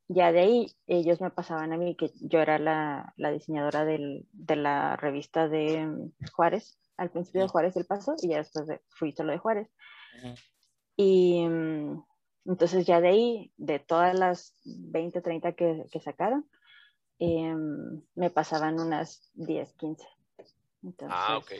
ya 0.08 0.32
de 0.32 0.40
ahí 0.40 0.66
ellos 0.86 1.20
me 1.20 1.30
pasaban 1.30 1.72
a 1.72 1.76
mí, 1.76 1.96
que 1.96 2.10
yo 2.20 2.40
era 2.40 2.58
la, 2.58 3.12
la 3.16 3.30
diseñadora 3.30 3.84
del, 3.84 4.26
de 4.32 4.56
la 4.56 4.96
revista 4.96 5.48
de 5.48 5.74
em, 5.76 6.12
Juárez, 6.32 6.78
al 6.96 7.10
principio 7.10 7.42
de 7.42 7.48
Juárez 7.48 7.76
el 7.76 7.84
Paso 7.84 8.14
y 8.20 8.28
ya 8.28 8.38
después 8.38 8.66
de, 8.66 8.80
fui 8.88 9.12
solo 9.12 9.32
de 9.32 9.38
Juárez. 9.38 9.68
Y 10.96 11.46
mm, 11.46 12.02
entonces 12.46 12.86
ya 12.86 13.00
de 13.00 13.08
ahí, 13.08 13.52
de 13.56 13.78
todas 13.78 14.18
las 14.18 14.56
20, 14.64 15.20
30 15.20 15.52
que, 15.52 15.84
que 15.92 16.00
sacaron, 16.00 16.48
em, 17.18 18.02
me 18.14 18.30
pasaban 18.30 18.80
unas 18.80 19.30
10, 19.34 19.74
15. 19.74 20.06
ah, 21.08 21.36
ok. 21.38 21.52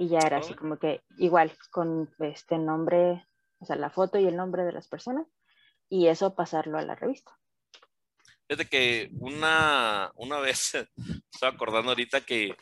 Y 0.00 0.08
ya 0.08 0.20
era 0.20 0.38
así 0.38 0.54
como 0.54 0.78
que 0.78 1.02
igual, 1.18 1.52
con 1.70 2.10
este 2.20 2.56
nombre, 2.56 3.26
o 3.58 3.66
sea, 3.66 3.76
la 3.76 3.90
foto 3.90 4.18
y 4.18 4.26
el 4.26 4.34
nombre 4.34 4.64
de 4.64 4.72
las 4.72 4.88
personas, 4.88 5.26
y 5.90 6.06
eso 6.06 6.34
pasarlo 6.34 6.78
a 6.78 6.82
la 6.82 6.94
revista. 6.94 7.38
Fíjate 8.48 8.66
que 8.66 9.10
una, 9.18 10.10
una 10.14 10.38
vez, 10.38 10.72
estoy 11.30 11.50
acordando 11.50 11.90
ahorita 11.90 12.22
que 12.22 12.56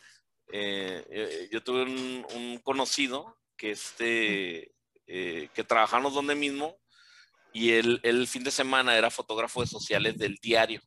eh, 0.51 1.05
eh, 1.09 1.49
yo 1.49 1.63
tuve 1.63 1.83
un, 1.83 2.59
conocido 2.61 3.37
que, 3.55 3.71
este, 3.71 4.73
eh, 5.07 5.47
que 5.53 5.63
trabajamos 5.63 6.13
donde 6.13 6.35
mismo 6.35 6.75
y 7.53 7.71
él 7.71 8.01
el 8.03 8.27
fin 8.27 8.43
de 8.43 8.51
semana 8.51 8.97
era 8.97 9.09
fotógrafo 9.09 9.61
de 9.61 9.67
sociales 9.67 10.17
del 10.17 10.35
diario. 10.41 10.81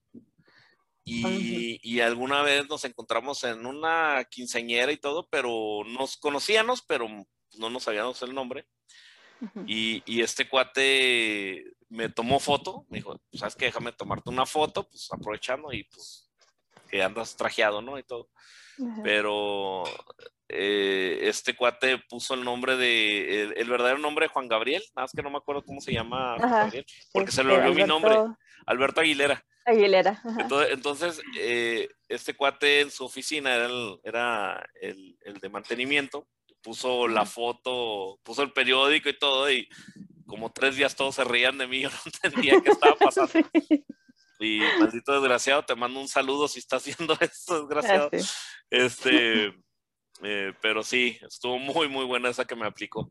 Y, 1.05 1.80
y, 1.82 2.00
alguna 2.00 2.42
vez 2.42 2.68
nos 2.68 2.84
encontramos 2.84 3.42
en 3.42 3.66
una 3.66 4.24
quinceañera 4.30 4.92
y 4.92 4.96
todo, 4.96 5.26
pero 5.28 5.82
nos 5.84 6.16
conocíamos, 6.16 6.82
pero 6.82 7.09
no 7.59 7.70
nos 7.70 7.82
sabíamos 7.82 8.22
el 8.22 8.34
nombre. 8.34 8.66
y, 9.66 10.03
y, 10.07 10.22
este 10.22 10.48
cuate 10.48 11.64
me 11.88 12.09
tomó 12.09 12.38
foto, 12.38 12.86
me 12.88 12.98
dijo, 12.98 13.20
pues, 13.30 13.40
¿sabes 13.40 13.57
qué? 13.57 13.64
Déjame 13.66 13.92
tomarte 13.92 14.30
una 14.30 14.46
foto, 14.46 14.88
pues 14.88 15.09
aprovechando 15.12 15.72
y 15.72 15.84
pues 15.84 16.30
que 16.88 17.03
andas 17.03 17.36
trajeado, 17.36 17.82
¿no? 17.82 17.98
Y 17.98 18.05
todo. 18.05 18.28
Pero 19.03 19.84
eh, 20.48 21.20
este 21.22 21.55
cuate 21.55 21.98
puso 22.09 22.34
el 22.34 22.44
nombre 22.44 22.76
de, 22.76 23.42
el, 23.57 23.68
verdadero 23.68 23.98
nombre 23.98 24.26
de 24.26 24.32
Juan 24.32 24.48
Gabriel, 24.48 24.82
nada 24.94 25.05
más 25.05 25.12
que 25.12 25.22
no 25.22 25.30
me 25.30 25.38
acuerdo 25.38 25.64
cómo 25.64 25.80
se 25.80 25.92
llama 25.92 26.36
Juan 26.38 26.50
Gabriel, 26.50 26.86
porque 27.12 27.32
se 27.32 27.44
le 27.44 27.55
olvidó 27.55 27.74
mi 27.74 27.84
nombre, 27.84 28.16
Alberto 28.66 29.00
Aguilera. 29.00 29.44
Aguilera. 29.65 30.21
Entonces, 30.71 31.21
eh, 31.39 31.89
este 32.09 32.35
cuate 32.35 32.81
en 32.81 32.91
su 32.91 33.05
oficina 33.05 33.55
era 33.55 33.67
el, 33.67 34.01
era 34.05 34.65
el, 34.81 35.17
el 35.21 35.35
de 35.35 35.49
mantenimiento, 35.49 36.29
puso 36.63 37.09
la 37.09 37.27
foto, 37.27 38.19
puso 38.23 38.43
el 38.43 38.53
periódico 38.53 39.09
y 39.09 39.19
todo, 39.19 39.51
y 39.51 39.69
como 40.27 40.51
tres 40.51 40.77
días 40.77 40.97
todos 40.97 41.17
se 41.17 41.25
reían 41.25 41.59
de 41.59 41.67
mí, 41.67 41.81
yo 41.83 41.91
no 41.91 41.97
entendía 42.07 42.61
qué 42.61 42.71
estaba 42.71 42.97
pasando. 42.97 43.33
Y 44.41 44.59
maldito 44.81 45.13
desgraciado, 45.13 45.65
te 45.65 45.77
mando 45.77 46.01
un 46.01 46.09
saludo 46.09 46.49
si 46.49 46.59
estás 46.59 46.85
viendo 46.85 47.17
esto, 47.21 47.61
desgraciado. 47.61 48.11
Ah, 48.13 48.19
este, 48.71 49.55
eh, 50.25 50.53
pero 50.61 50.83
sí, 50.83 51.17
estuvo 51.23 51.61
muy, 51.61 51.87
muy 51.87 52.05
buena 52.05 52.29
esa 52.29 52.45
que 52.45 52.57
me 52.57 52.67
aplicó. 52.67 53.09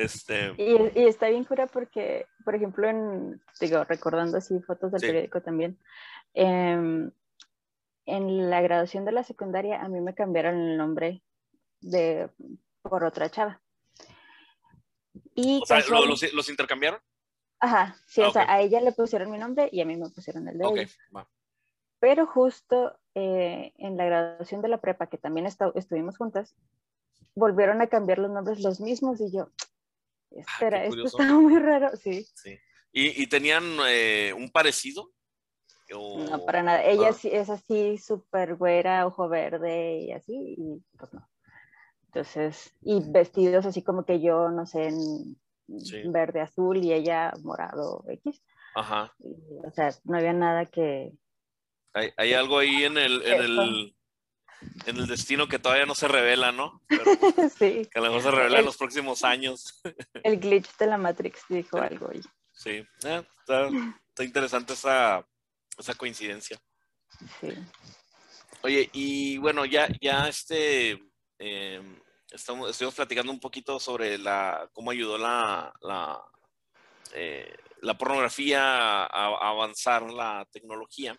Este... 0.00 0.54
Y, 0.56 1.00
y, 1.00 1.06
está 1.06 1.28
bien 1.28 1.44
cura 1.44 1.66
porque, 1.66 2.26
por 2.44 2.54
ejemplo, 2.54 2.88
en, 2.88 3.40
digo, 3.60 3.84
recordando 3.84 4.38
así 4.38 4.60
fotos 4.60 4.92
del 4.92 5.00
periódico 5.00 5.42
también, 5.42 5.78
em, 6.34 7.10
en 8.06 8.50
la 8.50 8.60
graduación 8.60 9.04
de 9.04 9.12
la 9.12 9.22
secundaria 9.22 9.82
a 9.82 9.88
mí 9.88 10.00
me 10.00 10.14
cambiaron 10.14 10.56
el 10.56 10.76
nombre 10.76 11.22
de, 11.80 12.30
por 12.82 13.04
otra 13.04 13.30
chava. 13.30 13.60
Y 15.34 15.60
o 15.62 15.66
sea, 15.66 15.80
¿los, 15.80 16.32
¿los 16.32 16.48
intercambiaron? 16.48 17.00
Ajá, 17.60 17.96
sí, 18.06 18.22
o 18.22 18.28
ah, 18.28 18.32
sea, 18.32 18.50
a 18.50 18.60
ella 18.62 18.80
le 18.80 18.92
pusieron 18.92 19.30
mi 19.30 19.38
nombre 19.38 19.68
y 19.70 19.82
a 19.82 19.84
mí 19.84 19.96
me 19.96 20.08
pusieron 20.08 20.48
el 20.48 20.56
de 20.56 20.64
okay, 20.64 20.88
Pero 21.98 22.26
justo 22.26 22.98
eh, 23.14 23.74
en 23.76 23.98
la 23.98 24.06
graduación 24.06 24.62
de 24.62 24.68
la 24.68 24.80
prepa, 24.80 25.08
que 25.08 25.18
también 25.18 25.46
estuvimos 25.46 26.16
juntas, 26.16 26.56
volvieron 27.34 27.82
a 27.82 27.88
cambiar 27.88 28.18
los 28.18 28.30
nombres 28.30 28.60
los 28.60 28.80
mismos 28.80 29.20
y 29.20 29.30
yo, 29.30 29.50
ah, 30.32 30.40
espera, 30.40 30.84
esto 30.84 31.04
está 31.04 31.32
muy 31.32 31.58
raro, 31.58 31.96
sí. 31.96 32.26
sí. 32.34 32.58
¿Y, 32.92 33.26
tenían 33.28 33.64
eh, 33.86 34.32
un 34.36 34.50
parecido? 34.50 35.10
No, 35.90 36.44
para 36.44 36.62
nada. 36.62 36.84
Ella 36.84 37.12
sí, 37.12 37.28
es 37.32 37.50
así, 37.50 37.98
súper 37.98 38.54
güera, 38.54 39.06
ojo 39.06 39.28
verde 39.28 39.98
y 40.00 40.12
así, 40.12 40.54
y 40.56 40.82
pues 40.96 41.12
no. 41.12 41.28
Entonces, 42.06 42.74
y 42.82 43.00
vestidos 43.10 43.66
así 43.66 43.82
como 43.82 44.04
que 44.04 44.20
yo, 44.20 44.50
no 44.50 44.66
sé, 44.66 44.88
en 44.88 46.12
verde 46.12 46.40
azul 46.40 46.78
y 46.78 46.92
ella 46.92 47.32
morado 47.42 48.04
X. 48.08 48.42
Aja. 48.74 49.12
o 49.18 49.70
sea, 49.70 49.90
no 50.04 50.16
había 50.16 50.32
nada 50.32 50.66
que... 50.66 51.12
Hay, 51.92 52.10
hay 52.16 52.34
algo 52.34 52.58
ahí 52.58 52.84
en 52.84 52.98
el, 52.98 53.22
en 53.22 53.42
el, 53.42 53.96
en 54.86 54.96
el 54.96 55.06
destino 55.06 55.48
que 55.48 55.58
todavía 55.58 55.86
no 55.86 55.94
se 55.94 56.08
revela, 56.08 56.52
¿no? 56.52 56.82
sí. 57.58 57.88
Que 57.90 57.98
a 57.98 58.00
lo 58.00 58.08
mejor 58.08 58.22
se 58.22 58.30
revela 58.30 58.58
en 58.58 58.64
los 58.64 58.76
próximos 58.76 59.24
años. 59.24 59.80
el 60.24 60.38
glitch 60.38 60.76
de 60.76 60.86
la 60.86 60.98
Matrix 60.98 61.42
dijo 61.48 61.78
algo 61.78 62.10
ahí. 62.10 62.20
Sí, 62.52 62.84
eh, 63.04 63.24
está, 63.40 63.68
está, 64.08 64.24
interesante 64.24 64.74
esa, 64.74 65.26
esa 65.78 65.94
coincidencia. 65.94 66.58
Sí. 67.40 67.54
Oye, 68.62 68.90
y 68.92 69.38
bueno, 69.38 69.64
ya, 69.64 69.88
ya 70.00 70.28
este... 70.28 71.02
Eh, 71.38 71.80
estamos, 72.30 72.70
estuvimos 72.70 72.94
platicando 72.94 73.32
un 73.32 73.40
poquito 73.40 73.80
sobre 73.80 74.18
la, 74.18 74.68
cómo 74.72 74.90
ayudó 74.90 75.18
la, 75.18 75.72
la, 75.80 76.20
eh, 77.12 77.56
la 77.82 77.96
pornografía 77.96 79.04
a, 79.04 79.48
avanzar 79.48 80.10
la 80.10 80.46
tecnología. 80.52 81.16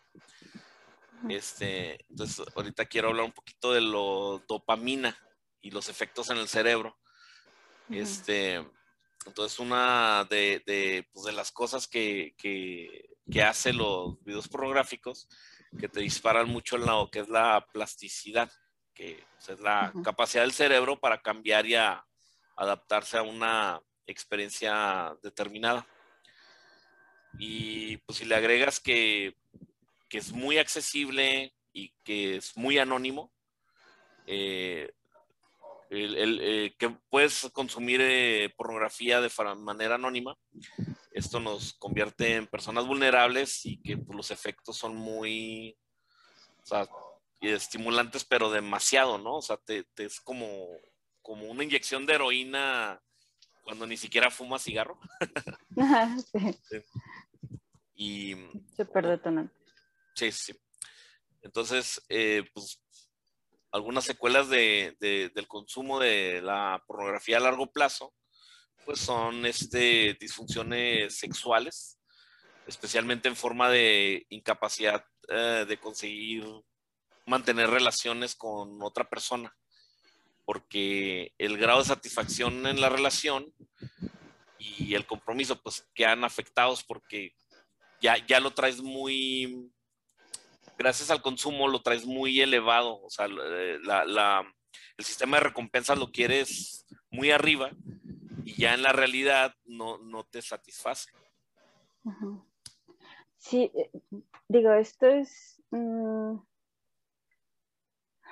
Este, 1.29 2.03
entonces, 2.09 2.45
ahorita 2.55 2.85
quiero 2.85 3.09
hablar 3.09 3.25
un 3.25 3.31
poquito 3.31 3.73
de 3.73 3.81
lo 3.81 4.43
dopamina 4.47 5.17
y 5.61 5.71
los 5.71 5.89
efectos 5.89 6.29
en 6.29 6.37
el 6.37 6.47
cerebro. 6.47 6.97
Este, 7.89 8.65
entonces, 9.25 9.59
una 9.59 10.25
de, 10.29 10.63
de, 10.65 11.07
pues 11.13 11.25
de 11.25 11.33
las 11.33 11.51
cosas 11.51 11.87
que, 11.87 12.33
que, 12.37 13.09
que 13.29 13.43
hace 13.43 13.73
los 13.73 14.21
videos 14.23 14.47
pornográficos 14.47 15.27
que 15.79 15.87
te 15.87 16.01
disparan 16.01 16.49
mucho 16.49 16.75
en 16.75 16.85
lo 16.85 17.09
que 17.09 17.19
es 17.19 17.29
la 17.29 17.65
plasticidad 17.71 18.51
que 18.93 19.23
pues, 19.35 19.49
es 19.49 19.59
la 19.61 19.93
capacidad 20.03 20.43
del 20.43 20.51
cerebro 20.51 20.99
para 20.99 21.21
cambiar 21.21 21.65
y 21.65 21.75
a, 21.75 22.05
adaptarse 22.55 23.17
a 23.17 23.23
una 23.23 23.81
experiencia 24.05 25.15
determinada. 25.23 25.87
Y 27.39 27.97
pues 27.97 28.19
si 28.19 28.25
le 28.25 28.35
agregas 28.35 28.79
que, 28.79 29.35
es 30.17 30.31
muy 30.31 30.57
accesible 30.57 31.53
y 31.73 31.93
que 32.03 32.37
es 32.37 32.55
muy 32.57 32.77
anónimo, 32.77 33.31
eh, 34.27 34.91
el, 35.89 36.73
que 36.77 36.89
puedes 37.09 37.49
consumir 37.51 37.99
eh, 38.01 38.53
pornografía 38.55 39.19
de 39.19 39.29
manera 39.55 39.95
anónima, 39.95 40.37
esto 41.11 41.39
nos 41.39 41.73
convierte 41.73 42.35
en 42.35 42.47
personas 42.47 42.87
vulnerables 42.87 43.65
y 43.65 43.81
que 43.81 43.97
pues, 43.97 44.15
los 44.15 44.31
efectos 44.31 44.77
son 44.77 44.95
muy 44.95 45.77
estimulantes, 47.41 48.23
pero 48.23 48.49
demasiado, 48.49 49.17
¿no? 49.17 49.35
O 49.35 49.41
sea, 49.41 49.57
te, 49.57 49.85
es 49.97 50.21
como, 50.21 50.67
como 51.21 51.45
una 51.45 51.63
inyección 51.63 52.05
de 52.05 52.13
heroína 52.13 53.01
cuando 53.63 53.85
ni 53.85 53.97
siquiera 53.97 54.31
fuma 54.31 54.59
cigarro. 54.59 54.99
sí. 56.69 56.77
Y. 57.95 58.35
Súper 58.75 59.07
detonante. 59.07 59.60
Sí, 60.15 60.31
sí. 60.31 60.53
Entonces, 61.41 62.01
eh, 62.09 62.43
pues, 62.53 62.81
algunas 63.71 64.03
secuelas 64.03 64.49
de, 64.49 64.95
del 64.99 65.47
consumo 65.47 65.99
de 65.99 66.41
la 66.41 66.83
pornografía 66.85 67.37
a 67.37 67.41
largo 67.41 67.71
plazo, 67.71 68.13
pues 68.85 68.99
son 68.99 69.45
este, 69.45 70.17
disfunciones 70.19 71.17
sexuales, 71.17 71.99
especialmente 72.67 73.29
en 73.29 73.35
forma 73.35 73.69
de 73.69 74.25
incapacidad 74.29 75.05
eh, 75.29 75.65
de 75.67 75.79
conseguir 75.79 76.45
mantener 77.25 77.69
relaciones 77.69 78.35
con 78.35 78.81
otra 78.81 79.09
persona, 79.09 79.55
porque 80.45 81.33
el 81.37 81.57
grado 81.57 81.79
de 81.79 81.85
satisfacción 81.85 82.67
en 82.67 82.81
la 82.81 82.89
relación 82.89 83.53
y 84.57 84.93
el 84.95 85.07
compromiso, 85.07 85.61
pues 85.61 85.87
quedan 85.93 86.23
afectados 86.23 86.83
porque 86.83 87.33
ya, 88.01 88.17
ya 88.27 88.39
lo 88.39 88.51
traes 88.51 88.81
muy, 88.81 89.71
gracias 90.81 91.11
al 91.11 91.21
consumo, 91.21 91.67
lo 91.67 91.81
traes 91.81 92.05
muy 92.05 92.41
elevado. 92.41 93.01
O 93.03 93.09
sea, 93.09 93.27
la, 93.27 94.43
el 94.97 95.05
sistema 95.05 95.37
de 95.37 95.43
recompensas 95.43 95.97
lo 95.97 96.11
quieres 96.11 96.85
muy 97.11 97.31
arriba 97.31 97.71
y 98.43 98.59
ya 98.59 98.73
en 98.73 98.81
la 98.81 98.91
realidad 98.91 99.53
no, 99.65 100.23
te 100.29 100.41
satisface. 100.41 101.09
Sí, 103.37 103.71
eh, 103.75 103.91
digo, 104.47 104.73
esto 104.73 105.07
es... 105.07 105.61
Mm, 105.71 106.39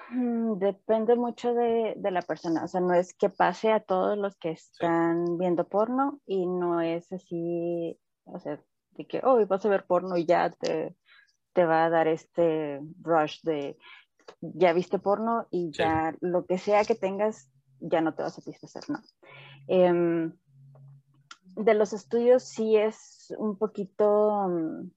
mm, 0.09 0.59
depende 0.59 1.15
mucho 1.15 1.53
de, 1.53 1.95
la 2.01 2.21
persona, 2.21 2.63
o 2.63 2.67
sea, 2.67 2.81
no 2.81 2.93
es 2.93 3.13
que 3.13 3.29
pase 3.29 3.71
a 3.71 3.79
todos 3.79 4.17
los 4.17 4.35
que 4.37 4.51
están 4.51 5.37
viendo 5.37 5.67
porno 5.67 6.19
y 6.25 6.47
no 6.47 6.81
es 6.81 7.11
así, 7.11 7.99
o 8.25 8.39
sea, 8.39 8.59
que 9.07 9.21
hoy 9.23 9.45
vas 9.45 9.65
a 9.65 9.69
ver 9.69 9.85
porno 9.85 10.17
y 10.17 10.25
ya 10.25 10.49
te, 10.49 10.95
te, 11.53 11.65
va 11.65 11.85
a 11.85 11.89
dar 11.89 12.07
este 12.07 12.81
rush 13.01 13.41
de 13.43 13.77
ya 14.41 14.73
viste 14.73 14.99
porno 14.99 15.47
y 15.49 15.71
ya 15.71 16.15
lo 16.21 16.45
que 16.45 16.57
sea 16.57 16.83
que 16.85 16.95
tengas 16.95 17.49
ya 17.79 18.01
no 18.01 18.13
te 18.13 18.21
va 18.21 18.27
a 18.27 18.31
satisfacer, 18.31 18.83
¿no? 18.89 18.99
Em, 19.67 20.33
de 21.55 21.73
los 21.73 21.93
estudios 21.93 22.43
sí 22.43 22.77
es 22.77 23.33
un 23.37 23.57
poquito 23.57 24.47
mm, 24.47 24.91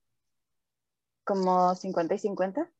como 1.25 1.75
50 1.75 2.15
y 2.15 2.19
50, 2.19 2.71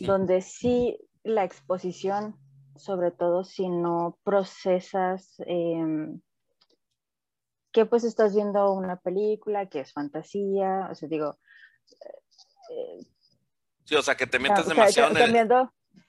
donde 0.00 0.40
sí 0.40 0.98
la 1.22 1.44
exposición, 1.44 2.36
sobre 2.76 3.10
todo 3.10 3.44
si 3.44 3.68
no 3.68 4.18
procesas 4.22 5.34
em, 5.46 6.20
que 7.72 7.86
pues 7.86 8.04
estás 8.04 8.34
viendo 8.34 8.72
una 8.72 8.96
película 8.96 9.66
que 9.66 9.80
es 9.80 9.92
fantasía, 9.92 10.88
o 10.90 10.94
sea, 10.94 11.08
digo... 11.08 11.38
Eh, 12.70 13.06
sí, 13.84 13.94
o 13.94 14.02
sea, 14.02 14.16
que 14.16 14.26
te 14.26 14.38
metes 14.38 14.66
demasiado 14.66 15.16
en 15.16 15.36
el, 15.36 15.48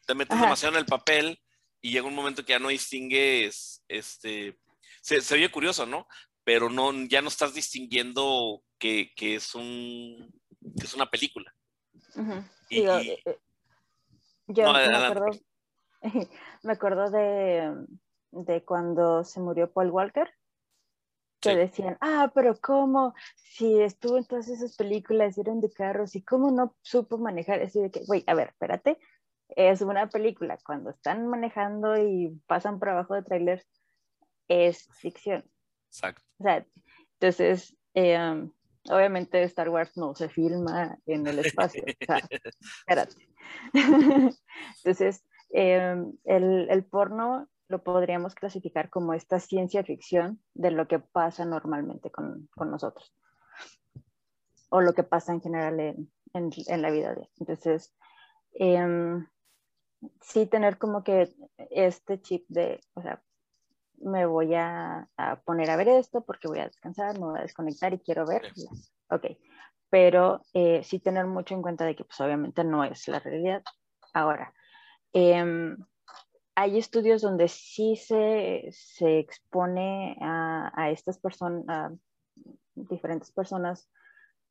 te 0.06 0.16
metes 0.16 0.40
demasiado 0.40 0.76
en 0.76 0.80
el 0.80 0.86
papel 0.86 1.40
y 1.82 1.92
llega 1.92 2.08
un 2.08 2.16
momento 2.16 2.44
que 2.44 2.54
ya 2.54 2.60
no 2.60 2.70
distingues, 2.70 3.84
este, 3.88 4.60
se, 5.02 5.22
se 5.22 5.36
oye 5.36 5.52
curioso, 5.52 5.86
¿no? 5.86 6.08
Pero 6.44 6.70
no, 6.70 6.92
ya 7.06 7.22
no 7.22 7.28
estás 7.28 7.54
distinguiendo 7.54 8.64
que, 8.78 9.14
que 9.16 9.36
es 9.36 9.54
un, 9.54 10.32
que 10.78 10.86
es 10.86 10.94
una 10.94 11.10
película. 11.10 11.54
y, 12.70 12.82
eh, 12.82 13.22
eh, 13.26 13.40
yo 14.48 14.72
me, 14.72 14.80
acuerdo, 14.80 15.26
me 16.64 16.74
acuerdo 16.74 17.12
de, 17.12 17.86
de 18.32 18.64
cuando 18.64 19.24
se 19.24 19.40
murió 19.40 19.72
Paul 19.72 19.92
Walker 19.92 20.30
que 21.40 21.56
decían, 21.56 21.98
ah, 22.02 22.32
pero 22.34 22.56
¿cómo? 22.60 23.14
Si 23.36 23.82
estuvo 23.82 24.18
en 24.18 24.26
todas 24.26 24.48
esas 24.48 24.76
películas, 24.76 25.38
eran 25.38 25.62
de 25.62 25.72
carros, 25.72 26.16
y 26.16 26.24
cómo 26.24 26.52
no 26.52 26.76
supo 26.82 27.18
manejar, 27.18 27.62
así 27.62 27.80
de 27.80 27.92
que, 27.92 28.04
güey, 28.06 28.24
a 28.28 28.34
ver, 28.34 28.50
espérate, 28.50 28.98
es 29.50 29.82
una 29.82 30.10
película, 30.10 30.58
cuando 30.66 30.90
están 30.90 31.28
manejando 31.28 31.98
y 31.98 32.42
pasan 32.48 32.80
por 32.80 32.90
abajo 32.90 33.14
de 33.14 33.24
trailers, 33.24 33.66
es 34.48 34.90
ficción. 34.94 35.46
Exacto. 35.90 36.24
O 36.40 36.44
sea, 36.44 36.66
entonces, 37.14 37.76
em, 37.94 38.52
obviamente 38.90 39.42
Star 39.44 39.70
Wars 39.70 39.96
no 39.98 40.16
se 40.16 40.30
filma 40.30 40.98
en 41.06 41.28
el 41.28 41.40
espacio, 41.40 41.84
o 41.84 42.06
sea, 42.06 42.20
espérate. 42.88 43.16
entonces, 44.84 45.24
em, 45.50 46.14
el, 46.26 46.68
el 46.70 46.84
porno 46.84 47.48
lo 47.68 47.84
podríamos 47.84 48.36
clasificar 48.36 48.90
como 48.90 49.14
esta 49.14 49.40
ciencia 49.40 49.84
ficción 49.84 50.42
de 50.54 50.72
lo 50.72 50.88
que 50.88 51.00
pasa 51.00 51.46
normalmente 51.46 52.12
con, 52.12 52.50
nosotros 52.58 53.14
o 54.70 54.82
lo 54.82 54.94
que 54.94 55.04
pasa 55.04 55.34
en 55.34 55.42
general 55.42 55.80
en, 55.80 56.82
la 56.82 56.92
vida 56.92 57.16
de 57.16 57.30
Entonces, 57.40 57.96
em, 58.54 59.26
sí 60.22 60.46
tener 60.46 60.78
como 60.78 61.04
que 61.04 61.34
este 61.70 62.22
chip 62.22 62.46
de, 62.50 62.82
o 62.94 63.02
sea, 63.02 63.22
me 64.00 64.26
voy 64.26 64.54
a, 64.56 65.10
poner 65.46 65.70
a 65.70 65.78
ver 65.78 65.88
esto 65.88 66.22
porque 66.22 66.48
voy 66.48 66.60
a 66.60 66.66
descansar, 66.66 67.18
me 67.18 67.28
voy 67.28 67.40
a 67.40 67.44
desconectar 67.44 67.94
y 67.94 68.00
quiero 68.00 68.26
ver. 68.26 68.52
Ok, 69.10 69.26
pero 69.90 70.42
eh, 70.54 70.84
sí 70.84 71.00
tener 71.00 71.26
mucho 71.26 71.56
en 71.56 71.62
cuenta 71.62 71.86
de 71.86 71.96
que 71.96 72.04
pues 72.04 72.20
obviamente 72.20 72.64
no 72.64 72.84
es 72.84 73.08
la 73.08 73.20
realidad. 73.20 73.64
Ahora, 74.14 74.54
eh, 75.14 75.76
hay 76.60 76.80
estudios 76.80 77.22
donde 77.22 77.50
sí 77.50 77.96
se, 77.98 78.68
se 78.72 79.20
expone 79.20 80.18
a, 80.20 80.72
a 80.74 80.90
estas 80.90 81.20
personas, 81.20 81.64
a 81.68 81.92
diferentes 82.74 83.32
personas, 83.32 83.88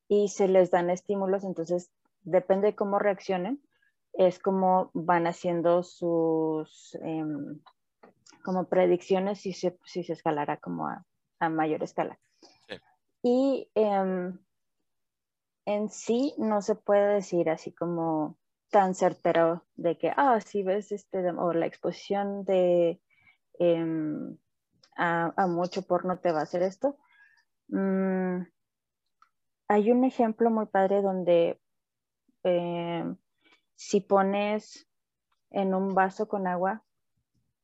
y 0.07 0.29
se 0.29 0.47
les 0.47 0.71
dan 0.71 0.89
estímulos, 0.89 1.43
entonces 1.43 1.91
depende 2.23 2.69
de 2.69 2.77
cómo 2.77 3.01
reaccionen, 3.01 3.61
es 4.13 4.39
como 4.39 4.93
van 4.95 5.27
haciendo 5.27 5.83
sus 5.83 6.97
em, 7.03 7.61
como 8.45 8.69
predicciones 8.69 9.41
si 9.41 9.53
se, 9.53 9.77
si 9.85 10.05
se 10.05 10.13
escalará 10.13 10.59
como 10.59 10.87
a, 10.87 11.05
a 11.41 11.49
mayor 11.49 11.83
escala. 11.83 12.21
Y 13.21 13.69
em, 13.75 14.39
en 15.65 15.89
sí 15.89 16.35
no 16.39 16.63
se 16.63 16.77
puede 16.77 17.15
decir 17.15 17.51
así 17.51 17.73
como 17.73 18.39
tan 18.71 18.95
certero 18.95 19.65
de 19.77 19.97
que, 19.99 20.13
ah, 20.17 20.41
si 20.41 20.63
ves 20.63 20.93
este, 20.93 21.31
o 21.31 21.53
la 21.53 21.67
exposición 21.67 22.45
de 22.45 23.01
em, 23.59 24.37
a, 24.97 25.47
mucho 25.49 25.83
porno 25.83 26.19
te 26.19 26.33
va 26.33 26.41
a 26.41 26.43
hacer 26.43 26.63
esto. 26.63 26.99
Mm, 27.69 28.43
hay 29.69 29.91
un 29.91 30.05
ejemplo 30.05 30.51
muy 30.51 30.67
padre 30.67 31.03
donde 31.03 31.61
em, 32.43 33.17
si 33.75 34.01
pones 34.01 34.89
en 35.51 35.75
un 35.75 35.95
vaso 35.95 36.29
con 36.29 36.47
agua, 36.47 36.85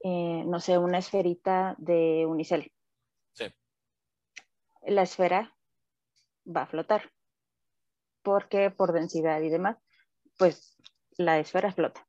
eh, 0.04 0.44
no 0.46 0.60
sé, 0.60 0.78
una 0.78 0.98
esferita 0.98 1.74
de 1.78 2.26
unicel. 2.26 2.72
La 4.84 5.02
esfera 5.02 5.56
va 6.44 6.62
a 6.62 6.66
flotar. 6.66 7.12
Porque 8.22 8.70
por 8.70 8.92
densidad 8.92 9.40
y 9.40 9.48
demás, 9.48 9.78
pues 10.38 10.71
la 11.16 11.38
esfera 11.38 11.72
flota. 11.72 12.06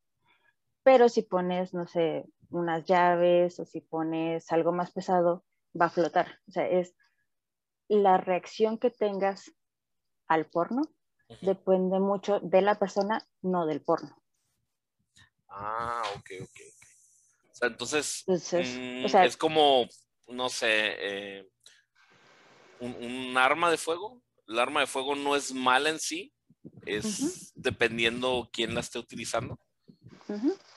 Pero 0.83 1.09
si 1.09 1.21
pones, 1.21 1.73
no 1.73 1.87
sé, 1.87 2.25
unas 2.49 2.85
llaves 2.85 3.59
o 3.59 3.65
si 3.65 3.81
pones 3.81 4.51
algo 4.51 4.71
más 4.71 4.91
pesado, 4.91 5.45
va 5.79 5.87
a 5.87 5.89
flotar. 5.89 6.39
O 6.47 6.51
sea, 6.51 6.67
es 6.67 6.95
la 7.87 8.17
reacción 8.17 8.77
que 8.77 8.89
tengas 8.89 9.51
al 10.27 10.45
porno 10.45 10.83
depende 11.41 11.99
mucho 11.99 12.39
de 12.41 12.61
la 12.61 12.75
persona, 12.75 13.25
no 13.41 13.65
del 13.65 13.81
porno. 13.81 14.15
Ah, 15.49 16.03
ok, 16.15 16.31
ok. 16.41 16.59
O 17.51 17.55
sea, 17.55 17.67
entonces, 17.67 18.23
mm, 18.27 19.05
es 19.23 19.37
como, 19.37 19.87
no 20.27 20.49
sé, 20.49 20.67
eh, 20.69 21.49
un, 22.79 23.37
arma 23.37 23.69
de 23.69 23.77
fuego. 23.77 24.21
El 24.47 24.59
arma 24.59 24.81
de 24.81 24.87
fuego 24.87 25.15
no 25.15 25.35
es 25.35 25.53
mala 25.53 25.89
en 25.89 25.99
sí, 25.99 26.33
es 26.85 27.51
dependiendo 27.55 28.49
quién 28.51 28.73
la 28.73 28.81
esté 28.81 28.99
utilizando. 28.99 29.59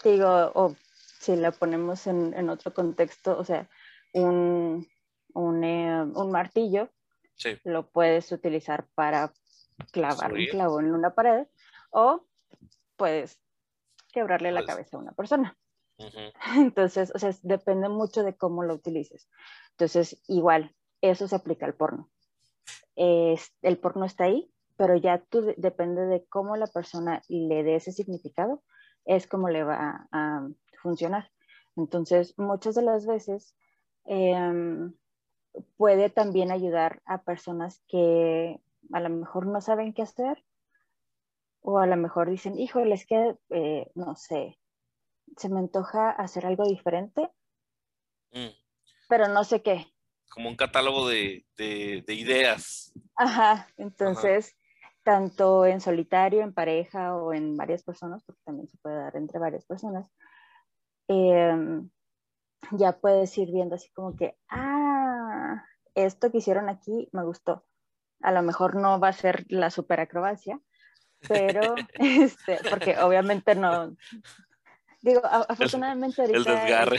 Digo, 0.05 0.53
o 0.55 0.77
si 1.21 1.37
la 1.37 1.53
ponemos 1.53 2.07
en, 2.07 2.49
otro 2.51 2.73
contexto, 2.73 3.39
o 3.39 3.45
sea, 3.45 3.69
un, 4.13 4.87
un, 5.35 5.65
eh, 5.65 6.03
un 6.03 6.31
martillo, 6.31 6.91
lo 7.65 7.91
puedes 7.91 8.33
utilizar 8.33 8.87
para 8.95 9.33
clavar 9.93 10.33
un 10.33 10.47
clavo 10.47 10.81
en 10.81 10.93
una 10.93 11.15
pared 11.15 11.47
o 11.91 12.25
puedes 12.97 13.39
quebrarle 14.13 14.53
la 14.53 14.65
cabeza 14.65 14.97
a 14.97 15.01
una 15.01 15.13
persona. 15.13 15.57
Entonces, 16.57 17.13
o 17.15 17.19
sea, 17.19 17.35
depende 17.43 17.89
mucho 17.89 18.23
de 18.23 18.37
cómo 18.37 18.63
lo 18.63 18.75
utilices. 18.75 19.29
Entonces, 19.73 20.23
igual, 20.29 20.75
eso 21.01 21.29
se 21.29 21.37
aplica 21.37 21.67
al 21.67 21.75
porno. 21.75 22.11
el 22.97 23.79
porno 23.79 24.05
está 24.05 24.25
ahí, 24.25 24.51
pero 24.77 24.97
ya 24.97 25.19
tú 25.19 25.55
depende 25.57 26.07
de 26.07 26.25
cómo 26.29 26.57
la 26.57 26.67
persona 26.67 27.23
le 27.29 27.63
dé 27.63 27.77
ese 27.77 27.93
significado, 27.93 28.63
es 29.05 29.27
como 29.27 29.49
le 29.49 29.65
va 29.65 30.09
a, 30.13 30.49
funcionar. 30.83 31.31
Entonces, 31.77 32.35
muchas 32.39 32.75
de 32.75 32.83
las 32.83 33.07
veces 33.07 33.57
em, 34.05 34.95
puede 35.77 36.11
también 36.11 36.51
ayudar 36.51 37.03
a 37.07 37.23
personas 37.23 37.83
que 37.89 38.61
a 38.93 39.01
lo 39.01 39.09
mejor 39.09 39.47
no 39.47 39.61
saben 39.61 39.93
qué 39.93 40.03
hacer 40.03 40.45
o 41.61 41.79
a 41.79 41.87
lo 41.87 41.97
mejor 41.97 42.31
dicen, 42.31 42.59
híjole, 42.59 42.95
es 42.95 43.07
que, 43.07 43.37
eh, 43.51 43.91
no 43.97 44.15
sé, 44.15 44.57
se 45.37 45.49
me 45.49 45.59
antoja 45.59 46.11
hacer 46.11 46.47
algo 46.47 46.65
diferente, 46.65 47.29
mm. 48.33 48.55
pero 49.09 49.27
no 49.29 49.43
sé 49.43 49.63
qué. 49.63 49.87
Como 50.29 50.49
un 50.49 50.57
catálogo 50.57 51.09
de, 51.09 51.45
ideas. 51.59 52.93
Ajá, 53.17 53.69
entonces, 53.77 54.57
tanto 55.07 55.65
en 55.67 55.81
solitario, 55.81 56.43
en 56.43 56.53
pareja 56.53 57.15
o 57.15 57.33
en 57.33 57.57
varias 57.57 57.85
personas, 57.85 58.25
porque 58.25 58.41
también 58.45 58.67
se 58.67 58.77
puede 58.79 58.97
dar 58.97 59.15
entre 59.15 59.39
varias 59.39 59.65
personas, 59.65 60.11
em, 61.07 61.89
ya 62.73 62.99
puedes 62.99 63.39
ir 63.39 63.53
viendo 63.53 63.77
así 63.77 63.89
como 63.93 64.17
que, 64.17 64.37
ah, 64.51 65.65
esto 65.95 66.33
que 66.33 66.39
hicieron 66.39 66.69
aquí 66.69 67.09
me 67.13 67.23
gustó. 67.23 67.65
A 68.21 68.33
lo 68.33 68.43
mejor 68.43 68.75
no 68.75 68.99
va 68.99 69.11
a 69.11 69.13
ser 69.13 69.45
la 69.49 69.71
super 69.71 70.01
acrobacia, 70.01 70.59
pero, 71.29 71.77
este, 71.95 72.59
porque 72.69 72.99
obviamente 72.99 73.55
no, 73.55 73.95
digo, 75.03 75.21
afortunadamente 75.25 76.21
ahorita... 76.21 76.39
El 76.39 76.45
desgarre. 76.45 76.99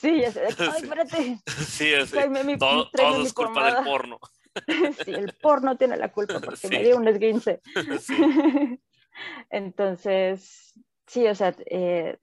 Sí, 0.00 0.22
es, 0.22 0.38
ay, 0.38 0.48
espérate. 0.82 1.38
Sí, 1.46 1.92
es, 1.92 2.10
todo, 2.58 2.90
todo 2.90 3.22
es 3.22 3.34
culpa 3.34 3.74
del 3.74 3.84
porno. 3.84 4.18
Sí, 5.04 5.12
el 5.12 5.34
porno 5.34 5.76
tiene 5.76 5.96
la 5.96 6.12
culpa 6.12 6.40
porque 6.44 6.68
me 6.68 6.82
dio 6.82 6.96
un 6.96 7.08
esguince. 7.08 7.60
Sí. 8.00 8.80
Entonces, 9.48 10.74
sí, 11.06 11.26
o 11.26 11.34
sea, 11.34 11.54
eh, 11.66 12.18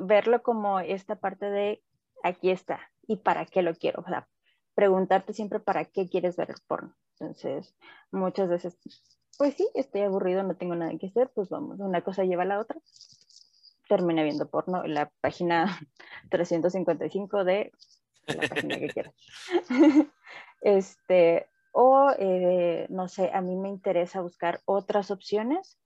verlo 0.00 0.42
como 0.42 0.80
esta 0.80 1.16
parte 1.16 1.46
de 1.46 1.82
aquí 2.22 2.50
está 2.50 2.80
y 3.06 3.16
para 3.16 3.46
qué 3.46 3.62
lo 3.62 3.74
quiero. 3.74 4.02
O 4.02 4.08
sea, 4.08 4.28
preguntarte 4.74 5.32
siempre 5.32 5.60
para 5.60 5.86
qué 5.86 6.08
quieres 6.08 6.36
ver 6.36 6.50
el 6.50 6.60
porno. 6.66 6.94
Entonces, 7.18 7.74
muchas 8.10 8.50
veces 8.50 8.78
pues 9.38 9.54
sí, 9.54 9.68
estoy 9.74 10.02
aburrido, 10.02 10.42
no 10.42 10.56
tengo 10.56 10.74
nada 10.74 10.96
que 10.98 11.08
hacer, 11.08 11.30
pues 11.34 11.48
vamos, 11.48 11.78
una 11.80 12.02
cosa 12.02 12.24
lleva 12.24 12.42
a 12.42 12.46
la 12.46 12.58
otra. 12.58 12.78
Terminé 13.88 14.24
viendo 14.24 14.48
porno 14.48 14.84
en 14.84 14.94
la 14.94 15.10
página 15.20 15.78
355 16.30 17.44
de 17.44 17.72
la 18.26 18.48
página 18.48 18.78
que 18.78 18.88
quieras. 18.88 19.14
este, 20.62 21.48
o 21.78 22.10
eh, 22.18 22.86
no 22.88 23.06
sé, 23.06 23.30
a 23.34 23.42
mí 23.42 23.54
me 23.54 23.68
interesa 23.68 24.22
buscar 24.22 24.62
otras 24.64 25.10
opciones 25.10 25.78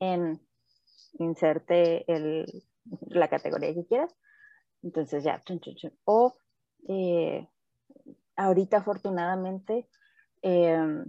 en 0.00 0.40
inserte 1.18 2.10
el, 2.10 2.64
la 3.08 3.28
categoría 3.28 3.74
que 3.74 3.84
quieras. 3.84 4.16
Entonces 4.82 5.22
ya, 5.22 5.42
o 6.04 6.34
eh, 6.88 7.46
ahorita 8.34 8.78
afortunadamente 8.78 9.90
eh, 10.40 11.04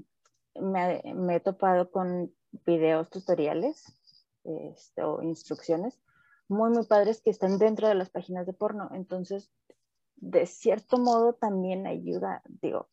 me, 0.55 1.35
he 1.35 1.39
topado 1.39 1.89
con 1.89 2.33
videos 2.65 3.09
tutoriales 3.09 3.85
este, 4.43 5.03
o 5.03 5.21
instrucciones 5.21 5.97
muy, 6.49 6.69
muy 6.69 6.85
padres 6.85 7.21
que 7.21 7.29
están 7.29 7.59
dentro 7.59 7.87
de 7.87 7.95
las 7.95 8.09
páginas 8.09 8.45
de 8.45 8.51
porno. 8.51 8.89
Entonces, 8.93 9.49
de 10.17 10.45
cierto 10.47 10.97
modo 10.97 11.31
también 11.31 11.87
ayuda, 11.87 12.43
digo, 12.61 12.89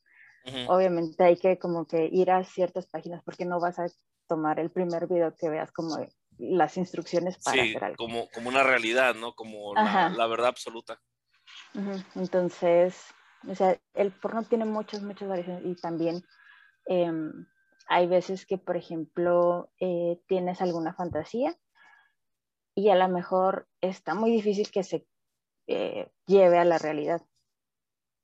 obviamente 0.69 1.23
hay 1.25 1.37
que 1.37 1.59
como 1.59 1.87
que 1.87 2.07
ir 2.11 2.31
a 2.31 2.45
ciertas 2.45 2.87
páginas 2.87 3.23
porque 3.25 3.45
no 3.45 3.61
vas 3.61 3.79
a 3.79 3.87
tomar 4.27 4.59
el 4.59 4.71
primer 4.71 5.07
video 5.07 5.35
que 5.37 5.49
veas 5.49 5.71
como 5.73 5.99
las 6.39 6.77
instrucciones 6.77 7.39
para 7.43 7.63
hacer 7.63 7.85
algo. 7.85 7.97
Como, 7.97 8.29
como 8.31 8.49
una 8.49 8.63
realidad, 8.63 9.15
¿no? 9.15 9.35
Como 9.35 9.75
la, 9.75 10.27
verdad 10.27 10.49
absoluta. 10.49 11.01
Entonces, 12.15 12.97
o 13.49 13.55
sea, 13.55 13.79
el 13.95 14.13
porno 14.13 14.43
tiene 14.45 14.65
muchas, 14.65 15.03
muchas 15.03 15.29
variaciones 15.29 15.65
y 15.65 15.75
también 15.81 16.23
em, 16.87 17.47
hay 17.89 18.07
veces 18.07 18.47
que, 18.47 18.59
por 18.59 18.77
ejemplo, 18.77 19.71
eh, 19.81 20.21
tienes 20.27 20.61
alguna 20.61 20.95
fantasía 20.95 21.57
y 22.75 22.89
a 22.89 22.95
lo 22.95 23.09
mejor 23.09 23.69
está 23.81 24.15
muy 24.15 24.31
difícil 24.31 24.71
que 24.71 24.83
se 24.83 25.07
eh, 25.67 26.11
lleve 26.27 26.59
a 26.59 26.65
la 26.65 26.79
realidad. 26.79 27.23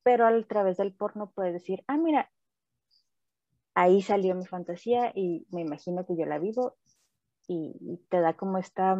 Pero 0.09 0.27
a 0.27 0.43
través 0.45 0.79
del 0.79 0.95
porno 0.95 1.33
puedes 1.35 1.53
decir, 1.53 1.85
ah, 1.87 1.99
mira, 1.99 2.33
ahí 3.75 4.01
salió 4.01 4.35
mi 4.35 4.47
fantasía 4.47 5.13
y 5.15 5.47
me 5.51 5.61
imagino 5.61 6.07
que 6.07 6.17
yo 6.17 6.25
la 6.25 6.39
vivo 6.39 6.79
y, 7.47 8.01
te 8.09 8.19
da 8.19 8.33
como 8.33 8.57
esta, 8.57 8.97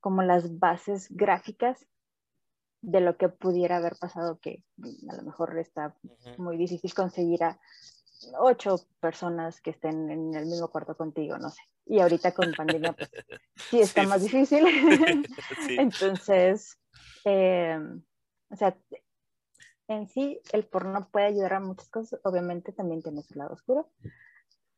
como 0.00 0.22
las 0.24 0.58
bases 0.58 1.06
gráficas 1.08 1.86
de 2.80 3.00
lo 3.00 3.16
que 3.16 3.28
pudiera 3.28 3.76
haber 3.76 3.94
pasado 3.94 4.40
que 4.40 4.64
a 5.08 5.14
lo 5.14 5.22
mejor 5.22 5.56
está 5.56 5.94
muy 6.36 6.56
difícil 6.56 6.92
conseguir 6.94 7.44
a, 7.44 7.60
ocho 8.40 8.80
personas 8.98 9.60
que 9.60 9.70
estén 9.70 10.10
en 10.10 10.34
el 10.34 10.46
mismo 10.46 10.66
cuarto 10.66 10.96
contigo, 10.96 11.38
no 11.38 11.48
sé. 11.50 11.62
Y 11.86 12.00
ahorita 12.00 12.34
con 12.34 12.52
pandemia, 12.56 12.92
pues 12.92 13.08
sí 13.70 13.78
está 13.78 14.02
más 14.02 14.20
difícil. 14.20 14.66
Entonces, 15.78 16.76
eh, 17.24 17.78
o 18.52 18.56
sea, 18.56 18.76
en 19.88 20.08
sí 20.08 20.40
el 20.52 20.64
porno 20.64 21.08
puede 21.10 21.26
ayudar 21.26 21.54
a 21.54 21.60
muchas 21.60 21.88
cosas. 21.88 22.20
Obviamente 22.24 22.72
también 22.72 23.02
tiene 23.02 23.22
su 23.22 23.34
lado 23.34 23.54
oscuro, 23.54 23.90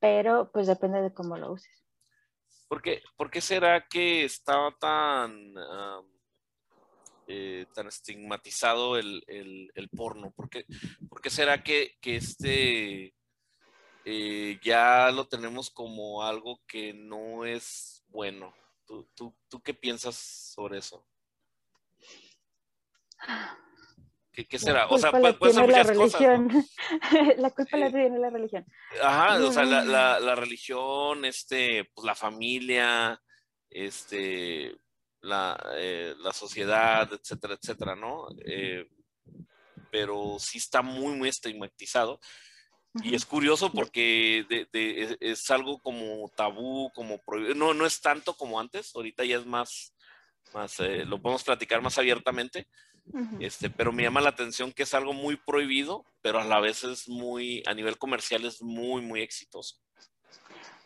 pero 0.00 0.50
pues 0.52 0.66
depende 0.66 1.00
de 1.00 1.12
cómo 1.12 1.36
lo 1.36 1.52
uses. 1.52 1.84
¿Por 2.68 2.82
qué, 2.82 3.02
¿por 3.16 3.30
qué 3.30 3.40
será 3.40 3.86
que 3.86 4.24
estaba 4.24 4.74
tan, 4.78 5.55
eh, 7.26 7.66
tan 7.74 7.86
estigmatizado 7.88 8.96
el, 8.96 9.22
el, 9.26 9.88
porno? 9.90 10.32
¿Por 10.32 10.48
qué, 10.48 10.66
¿Por 11.09 11.20
qué, 11.20 11.30
será 11.30 11.62
que, 11.62 11.96
que 12.00 12.16
este 12.16 13.14
eh, 14.07 14.61
ya 14.62 15.11
lo 15.11 15.26
tenemos 15.28 15.70
como 15.70 16.22
algo 16.22 16.61
que 16.66 16.92
no 16.92 17.46
es 17.46 18.05
bueno. 18.09 18.55
¿Tú, 18.86 19.09
tú, 19.14 19.62
qué 19.62 19.72
piensas 19.72 20.16
sobre 20.16 20.78
eso? 20.78 21.07
¿Qué, 24.35 24.59
será? 24.59 24.87
O 24.89 24.99
sea, 24.99 25.12
puede, 25.12 25.53
ser 25.53 25.66
muchas 25.66 25.87
religión. 25.87 26.49
cosas. 26.49 26.70
la 27.39 27.51
culpa 27.51 27.76
la 27.76 27.91
tiene 27.91 28.18
la 28.18 28.30
religión. 28.30 28.66
Ajá, 29.01 29.45
o 29.45 29.53
sea, 29.53 29.64
la, 29.64 29.85
la, 29.85 30.18
la, 30.18 30.35
religión, 30.35 31.24
este, 31.24 31.85
pues 31.95 32.05
la 32.05 32.16
familia, 32.16 33.22
este, 33.70 34.76
la, 35.20 35.57
eh, 35.76 36.14
la 36.18 36.32
sociedad, 36.32 37.09
etcétera, 37.12 37.55
etcétera, 37.55 37.95
¿no? 37.95 38.26
Eh, 38.45 38.89
pero 39.91 40.37
sí 40.39 40.59
está 40.59 40.82
muy, 40.82 41.14
muy 41.14 41.28
estigmatizado. 41.28 42.18
Y 43.03 43.14
es 43.14 43.26
curioso 43.26 43.72
porque 43.72 44.47
es, 45.20 45.51
algo 45.51 45.80
como 45.80 46.28
tabú, 46.37 46.91
como 46.95 47.18
prohibido. 47.18 47.55
No, 47.55 47.74
no 47.74 47.87
es 47.87 48.01
tanto 48.01 48.37
como 48.37 48.61
antes, 48.61 48.95
ahorita 48.95 49.24
ya 49.24 49.39
es 49.39 49.47
más, 49.47 49.95
más 50.53 50.78
eh, 50.78 51.05
lo 51.05 51.20
podemos 51.20 51.43
platicar 51.43 51.82
más 51.82 51.99
abiertamente. 51.99 52.68
Este, 53.40 53.70
pero 53.70 53.92
me 53.92 54.02
llama 54.02 54.20
la 54.20 54.30
atención 54.30 54.72
que 54.72 54.84
es 54.84 54.94
algo 54.94 55.12
muy 55.12 55.36
prohibido, 55.36 56.05
pero 56.22 56.38
a 56.38 56.44
la 56.44 56.61
vez 56.61 56.84
es 56.84 57.09
muy, 57.09 57.62
a 57.66 57.74
nivel 57.74 57.98
comercial 57.98 58.44
es 58.44 58.62
muy, 58.62 59.02
muy 59.02 59.22
exitoso. 59.22 59.76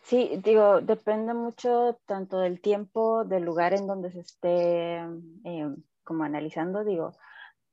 Sí, 0.03 0.39
digo, 0.43 0.81
depende 0.81 1.33
mucho 1.33 1.99
tanto 2.05 2.39
del 2.39 2.61
tiempo, 2.61 3.25
del 3.25 3.43
lugar 3.43 3.73
en 3.73 3.85
donde 3.85 4.11
se 4.11 4.21
esté 4.21 4.97
eh, 5.45 5.75
como 6.03 6.23
analizando. 6.23 6.83
Digo, 6.83 7.11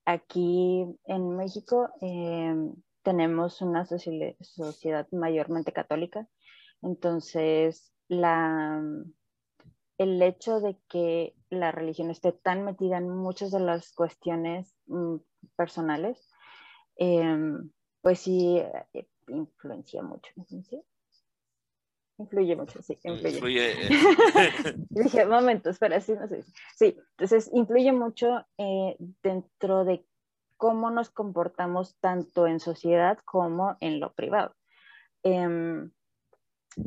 aquí 0.05 0.85
en 1.05 1.35
México, 1.35 1.89
eh, 2.01 2.55
tenemos 3.01 3.61
una 3.61 3.85
sociedad 3.85 5.07
mayormente 5.11 5.71
católica, 5.71 6.27
entonces 6.81 7.93
la, 8.09 8.83
el 9.97 10.21
hecho 10.21 10.59
de 10.59 10.77
que 10.89 11.36
la 11.49 11.71
religión 11.71 12.09
esté 12.09 12.31
tan 12.31 12.63
metida 12.63 12.97
en 12.97 13.09
muchas 13.09 13.51
de 13.51 13.59
las 13.59 13.93
cuestiones 13.93 14.75
mm, 14.87 15.17
personales, 15.55 16.29
em, 16.97 17.71
pues 18.01 18.19
sí 18.19 18.57
eh, 18.93 19.07
influencia 19.27 20.01
mucho. 20.01 20.31
Influye 22.19 22.55
mucho, 22.55 22.81
sí, 22.81 22.97
influye. 23.03 23.71
Eh. 23.71 23.89
Dije, 24.89 25.25
momento, 25.25 25.69
espera, 25.69 26.01
sí, 26.01 26.13
no 26.13 26.27
sé. 26.27 26.43
Sí, 26.75 26.97
entonces 27.11 27.49
influye 27.53 27.91
mucho 27.91 28.45
eh, 28.57 28.97
dentro 29.21 29.85
de 29.85 30.03
cómo 30.57 30.89
nos 30.89 31.11
comportamos 31.11 31.95
tanto 31.99 32.47
en 32.47 32.59
sociedad 32.59 33.19
como 33.23 33.77
en 33.79 33.99
lo 33.99 34.13
privado. 34.13 34.55
Em, 35.21 35.91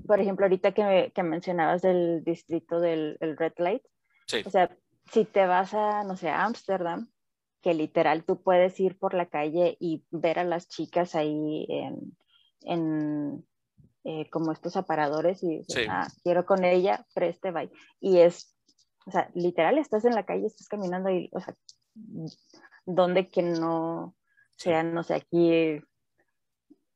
por 0.07 0.21
ejemplo, 0.21 0.47
ahorita 0.47 0.73
que, 0.73 1.13
que, 1.15 1.23
mencionabas 1.23 1.83
del 1.83 2.25
distrito 2.25 2.81
del 2.81 3.17
Red 3.21 3.55
Light, 3.59 3.83
o 4.45 4.51
sea, 4.51 4.77
si 5.11 5.25
te 5.25 5.47
vas 5.47 5.75
a, 5.75 6.05
no 6.05 6.17
sé, 6.17 6.29
a 6.29 6.45
Ámsterdam, 6.45 7.11
que 7.63 7.75
literal 7.75 8.25
tú 8.25 8.43
puedes 8.43 8.79
ir 8.81 8.99
por 8.99 9.15
la 9.15 9.27
calle 9.27 9.77
y 9.81 10.05
ver 10.11 10.39
a 10.39 10.45
las 10.45 10.69
chicas 10.69 11.15
ahí 11.15 11.67
en, 11.69 12.17
en 12.63 13.47
eh, 14.05 14.29
como 14.31 14.53
estos 14.53 14.77
aparadores 14.77 15.43
y 15.43 15.63
ah, 15.89 16.07
quiero 16.23 16.47
con 16.47 16.65
ella, 16.65 17.07
preste, 17.15 17.51
bye. 17.51 17.71
Y 18.01 18.19
es, 18.19 18.57
o 19.07 19.11
sea, 19.11 19.31
literal, 19.35 19.79
estás 19.79 20.05
en 20.05 20.15
la 20.15 20.25
calle, 20.25 20.47
estás 20.47 20.69
caminando 20.69 21.11
y, 21.11 21.29
o 21.33 21.41
sea, 21.41 21.55
donde 22.87 23.29
que 23.29 23.43
no 23.43 24.15
sea, 24.57 24.83
no 24.83 25.03
sé, 25.03 25.15
aquí 25.15 25.81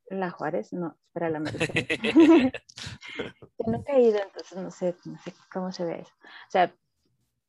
la 0.08 0.30
Juárez, 0.30 0.72
no, 0.72 0.96
espera 1.06 1.30
la 1.30 1.40
no 1.40 1.50
he 3.88 4.00
ido, 4.00 4.20
entonces 4.22 4.58
no 4.58 4.70
sé, 4.70 4.94
no 5.04 5.18
sé 5.18 5.34
cómo 5.52 5.72
se 5.72 5.84
ve 5.84 6.00
eso. 6.00 6.12
O 6.22 6.50
sea, 6.50 6.74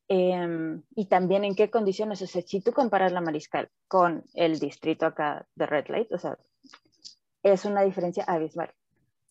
em, 0.08 0.84
y 0.96 1.06
también 1.06 1.44
en 1.44 1.56
qué 1.56 1.70
condiciones, 1.70 2.22
o 2.22 2.28
sea, 2.28 2.42
si 2.42 2.62
tú 2.62 2.72
comparas 2.72 3.12
la 3.12 3.22
Mariscal 3.22 3.70
con 3.88 4.24
el 4.34 4.60
distrito 4.60 5.06
acá 5.06 5.48
de 5.56 5.66
Red 5.66 5.88
Light, 5.88 6.12
o 6.12 6.18
sea, 6.18 6.38
es 7.44 7.66
una 7.66 7.84
diferencia 7.84 8.24
abismal. 8.28 8.74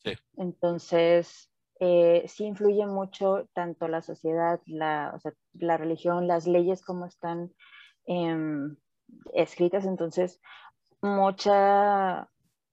Sí. 0.02 0.12
Entonces, 0.36 1.50
eh, 1.80 2.24
sí 2.28 2.44
influye 2.44 2.86
mucho 2.86 3.48
tanto 3.52 3.88
la 3.88 4.00
sociedad, 4.00 4.60
la, 4.66 5.12
o 5.14 5.18
sea, 5.18 5.32
la 5.54 5.76
religión, 5.76 6.26
las 6.28 6.46
leyes, 6.46 6.82
cómo 6.82 7.06
están 7.06 7.52
em, 8.06 8.76
escritas. 9.32 9.84
Entonces, 9.84 10.40
mucha, 11.02 12.28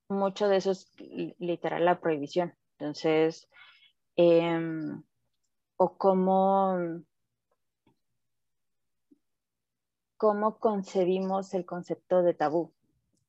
mucho 0.08 0.48
de 0.48 0.58
eso 0.58 0.72
es 0.72 0.92
literal 1.40 1.86
la 1.86 2.00
prohibición. 2.00 2.54
Entonces, 2.78 3.50
em, 4.16 5.04
o 5.78 5.98
cómo, 5.98 6.78
cómo 10.22 10.60
concebimos 10.60 11.52
el 11.56 11.66
concepto 11.66 12.22
de 12.22 12.36
tabú, 12.36 12.72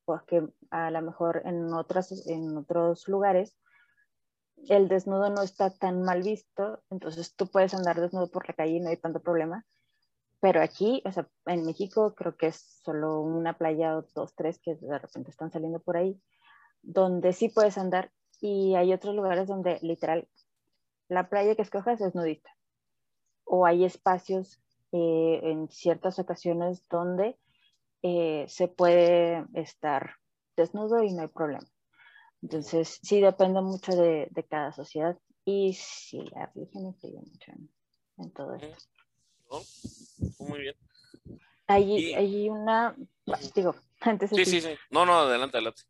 porque 0.05 0.47
a 0.69 0.91
lo 0.91 1.01
mejor 1.01 1.41
en, 1.47 1.73
otras, 1.73 2.27
en 2.27 2.55
otros 2.55 3.09
lugares 3.09 3.57
el 4.69 4.89
desnudo 4.89 5.31
no 5.31 5.41
está 5.41 5.71
tan 5.71 6.03
mal 6.03 6.23
visto, 6.23 6.83
entonces 6.91 7.35
tú 7.35 7.47
puedes 7.47 7.73
andar 7.73 7.99
desnudo 7.99 8.31
por 8.31 8.47
la 8.47 8.53
calle 8.53 8.73
y 8.73 8.81
no 8.81 8.91
hay 8.91 8.99
tanto 8.99 9.21
problema, 9.21 9.65
pero 10.39 10.61
aquí, 10.61 11.03
o 11.07 11.13
sea, 11.13 11.27
en 11.47 11.65
México 11.65 12.15
creo 12.15 12.37
que 12.37 12.49
es 12.49 12.57
solo 12.85 13.23
una 13.23 13.57
playa 13.57 13.97
o 13.97 14.05
dos, 14.15 14.35
tres 14.35 14.59
que 14.59 14.75
de 14.75 14.99
repente 14.99 15.31
están 15.31 15.51
saliendo 15.51 15.81
por 15.81 15.97
ahí, 15.97 16.21
donde 16.83 17.33
sí 17.33 17.49
puedes 17.49 17.79
andar 17.79 18.13
y 18.39 18.75
hay 18.75 18.93
otros 18.93 19.15
lugares 19.15 19.49
donde 19.49 19.79
literal 19.81 20.29
la 21.09 21.31
playa 21.31 21.55
que 21.55 21.63
escojas 21.63 22.03
es 22.03 22.15
nudista. 22.15 22.51
O 23.45 23.65
hay 23.65 23.87
espacios 23.87 24.62
eh, 24.93 25.41
en 25.43 25.69
ciertas 25.69 26.19
ocasiones 26.19 26.87
donde 26.89 27.37
eh, 28.03 28.45
se 28.49 28.69
puede 28.69 29.45
estar 29.55 30.17
desnudo 30.57 31.03
y 31.03 31.13
no 31.13 31.23
hay 31.23 31.29
problema. 31.29 31.67
Entonces, 32.43 32.99
sí 33.03 33.21
depende 33.21 33.61
mucho 33.61 33.93
de, 33.93 34.29
cada 34.49 34.73
sociedad 34.73 35.19
y 35.45 35.75
sí, 35.75 36.19
la 36.35 36.47
religión 36.55 36.87
influye 36.87 37.19
mucho 37.19 37.53
en, 38.19 38.31
todo 38.33 38.55
esto. 38.55 39.65
Muy 40.39 40.61
bien. 40.61 40.75
Hay, 41.67 42.15
hay 42.15 42.49
una, 42.49 42.97
digo, 43.55 43.75
antes 44.01 44.31
de... 44.31 44.45
Sí, 44.45 44.45
sí, 44.45 44.61
sí. 44.61 44.75
No, 44.91 45.07
no, 45.07 45.15
adelante, 45.15 45.57
adelante 45.57 45.83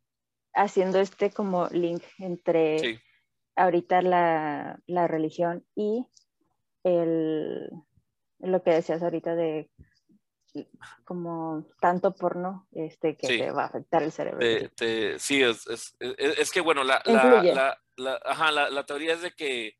haciendo 0.55 1.01
este 1.01 1.31
como 1.31 1.69
link 1.69 2.03
entre 2.19 3.01
ahorita 3.57 4.03
la, 4.03 4.81
la, 4.87 5.07
religión 5.07 5.65
y 5.75 6.07
el, 6.85 7.71
lo 8.43 8.63
que 8.63 8.71
decías 8.71 9.03
ahorita 9.03 9.35
de 9.35 9.71
como 11.05 11.67
tanto 11.81 12.15
porno 12.15 12.69
este, 12.73 13.17
que 13.17 13.27
te 13.27 13.51
va 13.51 13.63
a 13.63 13.67
afectar 13.67 14.03
el 14.03 14.13
cerebro. 14.13 14.47
sí, 15.19 15.43
es, 15.43 15.67
es, 15.67 15.97
es, 15.99 16.51
que 16.51 16.61
bueno, 16.61 16.85
la, 16.85 17.03
la, 17.07 17.79
la, 17.97 18.21
ajá, 18.25 18.51
la, 18.51 18.87
teoría 18.87 19.15
es 19.15 19.23
de 19.23 19.33
que 19.33 19.77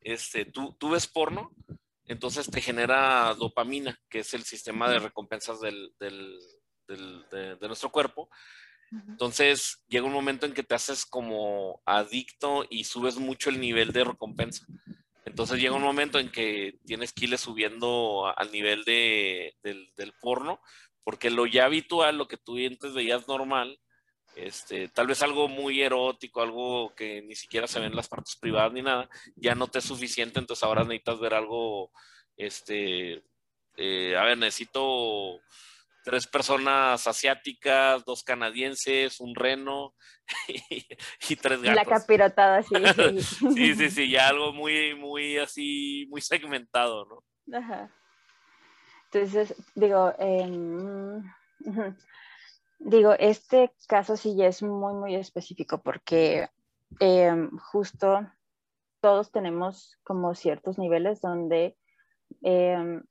este, 0.00 0.44
tú, 0.44 0.74
tú 0.78 0.90
ves 0.90 1.06
porno, 1.06 1.52
entonces 2.04 2.50
te 2.50 2.60
genera 2.60 3.34
dopamina, 3.34 3.98
que 4.08 4.20
es 4.20 4.34
el 4.34 4.42
sistema 4.42 4.90
de 4.90 4.98
recompensas 4.98 5.60
del, 5.60 5.94
del, 6.00 6.38
del 6.88 7.24
de, 7.30 7.56
de, 7.56 7.66
nuestro 7.66 7.90
cuerpo. 7.90 8.28
Entonces 9.08 9.84
llega 9.88 10.06
un 10.06 10.12
momento 10.12 10.46
en 10.46 10.54
que 10.54 10.62
te 10.62 10.74
haces 10.74 11.04
como 11.04 11.82
adicto 11.84 12.64
y 12.70 12.84
subes 12.84 13.16
mucho 13.16 13.50
el 13.50 13.60
nivel 13.60 13.92
de 13.92 14.04
recompensa. 14.04 14.64
Entonces 15.26 15.60
llega 15.60 15.74
un 15.74 15.82
momento 15.82 16.20
en 16.20 16.30
que 16.30 16.78
tienes 16.86 17.12
que 17.12 17.24
irle 17.24 17.36
subiendo 17.36 18.32
al 18.34 18.52
nivel 18.52 18.84
de, 18.84 19.56
del, 19.62 20.14
porno, 20.20 20.60
porque 21.02 21.30
lo 21.30 21.46
ya 21.46 21.64
habitual, 21.64 22.16
lo 22.16 22.28
que 22.28 22.36
tú 22.36 22.56
antes 22.56 22.94
veías 22.94 23.26
normal, 23.26 23.78
este, 24.36 24.88
tal 24.88 25.08
vez 25.08 25.22
algo 25.22 25.48
muy 25.48 25.82
erótico, 25.82 26.42
algo 26.42 26.94
que 26.94 27.22
ni 27.22 27.34
siquiera 27.34 27.66
se 27.66 27.80
ve 27.80 27.86
en 27.86 27.96
las 27.96 28.08
partes 28.08 28.36
privadas 28.36 28.72
ni 28.72 28.82
nada, 28.82 29.10
ya 29.34 29.56
no 29.56 29.66
te 29.66 29.80
es 29.80 29.84
suficiente, 29.84 30.38
entonces 30.38 30.62
ahora 30.62 30.84
necesitas 30.84 31.18
ver 31.18 31.34
algo, 31.34 31.90
este, 32.36 33.24
eh, 33.76 34.16
a 34.16 34.24
ver, 34.24 34.38
necesito 34.38 35.40
tres 36.06 36.24
personas 36.28 37.04
asiáticas, 37.08 38.04
dos 38.04 38.22
canadienses, 38.22 39.18
un 39.18 39.34
reno 39.34 39.92
y, 41.28 41.34
tres 41.34 41.60
gatos. 41.60 41.74
La 41.74 41.84
capirotada, 41.84 42.62
sí. 42.62 43.20
sí, 43.20 43.74
sí, 43.74 43.90
sí, 43.90 44.08
ya 44.08 44.28
algo 44.28 44.52
muy, 44.52 44.94
muy 44.94 45.36
así, 45.36 46.06
muy 46.08 46.20
segmentado, 46.20 47.06
¿no? 47.06 47.58
Ajá. 47.58 47.90
Entonces, 49.10 49.56
digo, 49.74 50.14
digo, 52.78 53.12
este 53.18 53.72
caso 53.88 54.16
sí 54.16 54.36
ya 54.36 54.46
es 54.46 54.62
muy, 54.62 54.94
muy 54.94 55.16
específico 55.16 55.82
porque 55.82 56.48
em, 57.00 57.50
justo 57.58 58.30
todos 59.00 59.32
tenemos 59.32 59.98
como 60.04 60.36
ciertos 60.36 60.78
niveles 60.78 61.20
donde 61.20 61.76
em, 62.42 63.02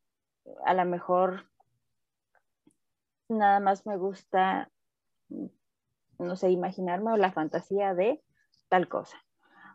a 0.65 0.73
lo 0.73 0.85
mejor 0.85 1.49
nada 3.29 3.59
más 3.59 3.85
me 3.85 3.97
gusta, 3.97 4.71
no 6.19 6.35
sé, 6.35 6.51
imaginarme 6.51 7.13
o 7.13 7.17
la 7.17 7.31
fantasía 7.31 7.93
de 7.93 8.23
tal 8.69 8.87
cosa. 8.87 9.17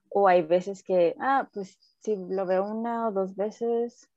O 0.08 0.28
hay 0.28 0.42
veces 0.42 0.82
que, 0.82 1.14
ah, 1.20 1.48
pues 1.52 1.78
si 2.00 2.16
lo 2.16 2.46
veo 2.46 2.64
una 2.64 3.08
o 3.08 3.12
dos 3.12 3.36
veces, 3.36 4.10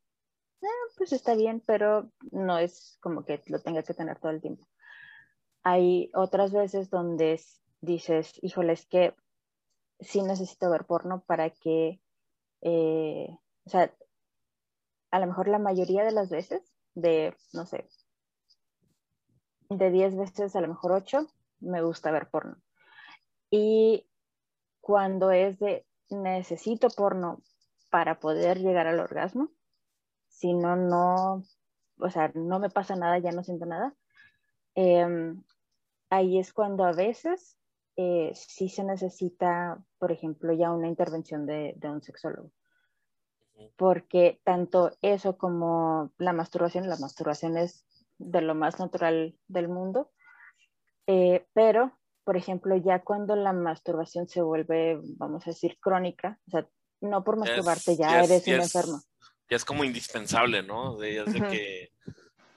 eh, 0.62 0.68
pues 0.98 1.14
está 1.14 1.36
bien, 1.36 1.62
pero 1.66 2.12
no 2.32 2.58
es 2.58 2.98
como 3.02 3.26
que 3.26 3.42
lo 3.48 3.60
tenga 3.60 3.84
que 3.84 3.94
tener 3.94 4.20
todo 4.20 4.32
el 4.32 4.42
tiempo. 4.42 4.68
Hay 5.64 6.10
otras 6.14 6.52
veces 6.52 6.90
donde 6.90 7.40
dices, 7.82 8.34
híjole, 8.42 8.74
es 8.74 8.86
que 8.86 9.16
sí 10.00 10.22
necesito 10.22 10.70
ver 10.70 10.86
porno 10.86 11.24
para 11.26 11.50
que, 11.50 12.02
eh, 12.62 13.28
o 13.66 13.70
sea, 13.70 13.94
a 15.12 15.20
lo 15.20 15.28
mejor 15.28 15.48
la 15.48 15.60
mayoría 15.60 16.04
de 16.04 16.12
las 16.12 16.30
veces, 16.30 16.74
de, 16.96 17.36
no 17.54 17.66
sé, 17.66 17.88
de 19.78 19.92
10 19.92 20.16
veces, 20.16 20.56
a 20.56 20.62
lo 20.62 20.68
mejor 20.68 20.92
8, 20.92 21.28
me 21.60 21.82
gusta 21.82 22.12
ver 22.12 22.30
porno. 22.30 22.58
Y 23.50 24.08
cuando 24.82 25.32
es 25.32 25.60
de 25.60 25.86
necesito 26.10 26.90
porno 26.90 27.42
para 27.90 28.20
poder 28.20 28.60
llegar 28.60 28.88
al 28.88 29.00
orgasmo, 29.00 29.50
si 30.28 30.54
no, 30.54 30.76
no, 30.76 31.44
o 31.98 32.10
sea, 32.10 32.32
no 32.34 32.60
me 32.60 32.70
pasa 32.70 32.96
nada, 32.96 33.20
ya 33.20 33.32
no 33.32 33.44
siento 33.44 33.66
nada, 33.66 33.94
em, 34.76 35.44
ahí 36.10 36.40
es 36.40 36.54
cuando 36.54 36.84
a 36.86 36.94
veces 36.94 37.58
eh, 37.96 38.32
sí 38.34 38.70
se 38.70 38.84
necesita, 38.84 39.84
por 40.00 40.12
ejemplo, 40.12 40.54
ya 40.54 40.72
una 40.72 40.88
intervención 40.88 41.46
de, 41.46 41.74
de 41.78 41.90
un 41.90 42.02
sexólogo 42.02 42.52
porque 43.76 44.40
tanto 44.44 44.92
eso 45.02 45.38
como 45.38 46.12
la 46.18 46.34
masturbación, 46.34 46.90
la 46.90 46.98
masturbación 46.98 47.58
es 47.58 47.86
de 48.18 48.42
lo 48.42 48.56
más 48.56 48.80
natural 48.80 49.36
del 49.48 49.68
mundo. 49.68 50.12
Eh, 51.08 51.46
pero, 51.54 51.98
por 52.24 52.38
ejemplo, 52.38 52.76
ya 52.78 53.00
cuando 53.00 53.36
la 53.36 53.54
masturbación 53.54 54.28
se 54.28 54.42
vuelve, 54.42 55.00
vamos 55.18 55.46
a 55.46 55.52
decir, 55.52 55.78
crónica, 55.80 56.40
o 56.48 56.52
sea, 56.52 56.68
no 57.02 57.24
por 57.24 57.38
masturbarte 57.38 57.98
ya, 57.98 58.24
eres 58.24 58.48
un 58.48 58.54
enfermo. 58.54 59.02
Ya 59.50 59.58
es 59.58 59.66
como 59.66 59.84
indispensable, 59.84 60.64
¿no? 60.64 60.98
De, 60.98 61.24
que, 61.50 61.92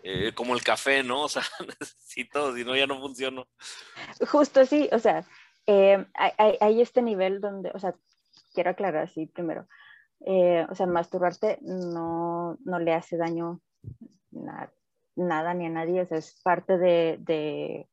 eh, 0.04 0.32
como 0.34 0.54
el 0.54 0.62
café, 0.62 1.02
¿no? 1.02 1.22
O 1.24 1.28
sea, 1.28 1.42
necesito, 1.66 2.54
si 2.54 2.64
no, 2.64 2.76
ya 2.76 2.86
no 2.86 3.00
funciono. 3.00 3.48
Justo 4.28 4.60
así, 4.60 4.88
o 4.92 4.98
sea, 4.98 5.26
eh, 5.66 6.06
hay, 6.14 6.56
hay, 6.60 6.80
este 6.80 7.02
nivel 7.02 7.40
donde, 7.40 7.72
o 7.74 7.78
sea, 7.80 7.94
quiero 8.54 8.70
aclarar 8.70 9.02
así 9.02 9.26
primero. 9.26 9.66
o 10.20 10.74
sea, 10.74 10.86
masturbarte 10.86 11.58
no, 11.62 12.56
no 12.64 12.78
le 12.78 12.94
hace 12.94 13.16
daño 13.16 13.60
nada, 14.30 14.72
nada 15.16 15.54
ni 15.54 15.66
a 15.66 15.70
nadie, 15.70 16.06
es 16.10 16.40
parte 16.42 16.78
de, 16.78 17.88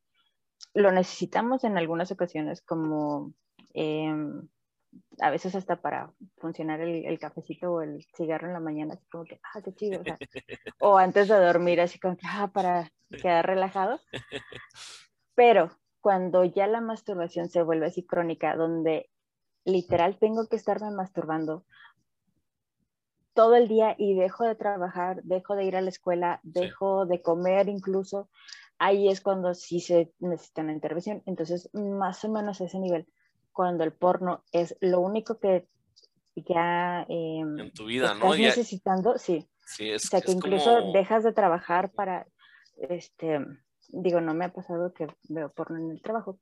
lo 0.74 0.92
necesitamos 0.92 1.64
en 1.64 1.76
algunas 1.78 2.12
ocasiones 2.12 2.62
como 2.62 3.32
em, 3.72 4.48
a 5.20 5.30
veces 5.30 5.54
hasta 5.54 5.76
para 5.76 6.12
funcionar 6.38 6.80
el, 6.80 7.18
cafecito 7.18 7.72
o 7.72 7.82
el 7.82 8.04
cigarro 8.16 8.46
en 8.46 8.52
la 8.52 8.60
mañana, 8.60 8.94
así 8.94 9.06
como 9.10 9.24
que, 9.24 9.40
ah, 9.42 9.62
qué 9.62 9.74
chido. 9.74 10.02
O, 10.80 10.98
antes 10.98 11.28
de 11.28 11.36
dormir, 11.36 11.80
así 11.80 11.98
como 11.98 12.16
que, 12.16 12.26
ah, 12.28 12.50
para 12.52 12.90
quedar 13.10 13.46
relajado. 13.46 14.00
Pero 15.34 15.70
cuando 16.00 16.44
ya 16.44 16.66
la 16.66 16.80
masturbación 16.80 17.48
se 17.48 17.62
vuelve 17.62 17.86
así 17.86 18.04
crónica, 18.04 18.56
donde 18.56 19.10
literal 19.64 20.18
tengo 20.18 20.46
que 20.48 20.56
estarme 20.56 20.90
masturbando 20.90 21.64
todo 23.34 23.56
el 23.56 23.68
día 23.68 23.94
y 23.98 24.14
dejo 24.14 24.44
de 24.44 24.54
trabajar, 24.54 25.22
dejo 25.24 25.56
de 25.56 25.64
ir 25.64 25.76
a 25.76 25.80
la 25.80 25.90
escuela, 25.90 26.40
dejo 26.42 27.04
de 27.06 27.20
comer 27.20 27.68
incluso, 27.68 28.28
ahí 28.78 29.08
es 29.08 29.20
cuando 29.20 29.54
sí 29.54 29.80
se 29.80 30.12
necesita 30.20 30.62
una 30.62 30.72
intervención. 30.72 31.22
Entonces, 31.26 31.68
más 31.74 32.24
o 32.24 32.28
menos 32.30 32.60
a 32.60 32.64
ese 32.64 32.78
nivel 32.78 33.06
cuando 33.54 33.84
el 33.84 33.92
porno 33.92 34.42
es 34.52 34.76
lo 34.80 35.00
único 35.00 35.38
que 35.38 35.66
ya 36.34 37.06
em, 37.08 37.58
en 37.58 37.72
tu 37.72 37.86
vida, 37.86 38.12
estás 38.12 38.38
necesitando, 38.38 39.16
sí. 39.16 39.48
sí 39.64 39.90
es, 39.90 40.04
o 40.06 40.08
sea, 40.08 40.20
que 40.20 40.32
incluso 40.32 40.92
dejas 40.92 41.22
de 41.22 41.32
trabajar 41.32 41.92
para, 41.92 42.26
este, 42.76 43.38
digo, 43.88 44.20
no 44.20 44.34
me 44.34 44.46
ha 44.46 44.52
pasado 44.52 44.92
que 44.92 45.06
veo 45.28 45.52
porno 45.52 45.78
en 45.78 45.92
el 45.92 46.02
trabajo, 46.02 46.38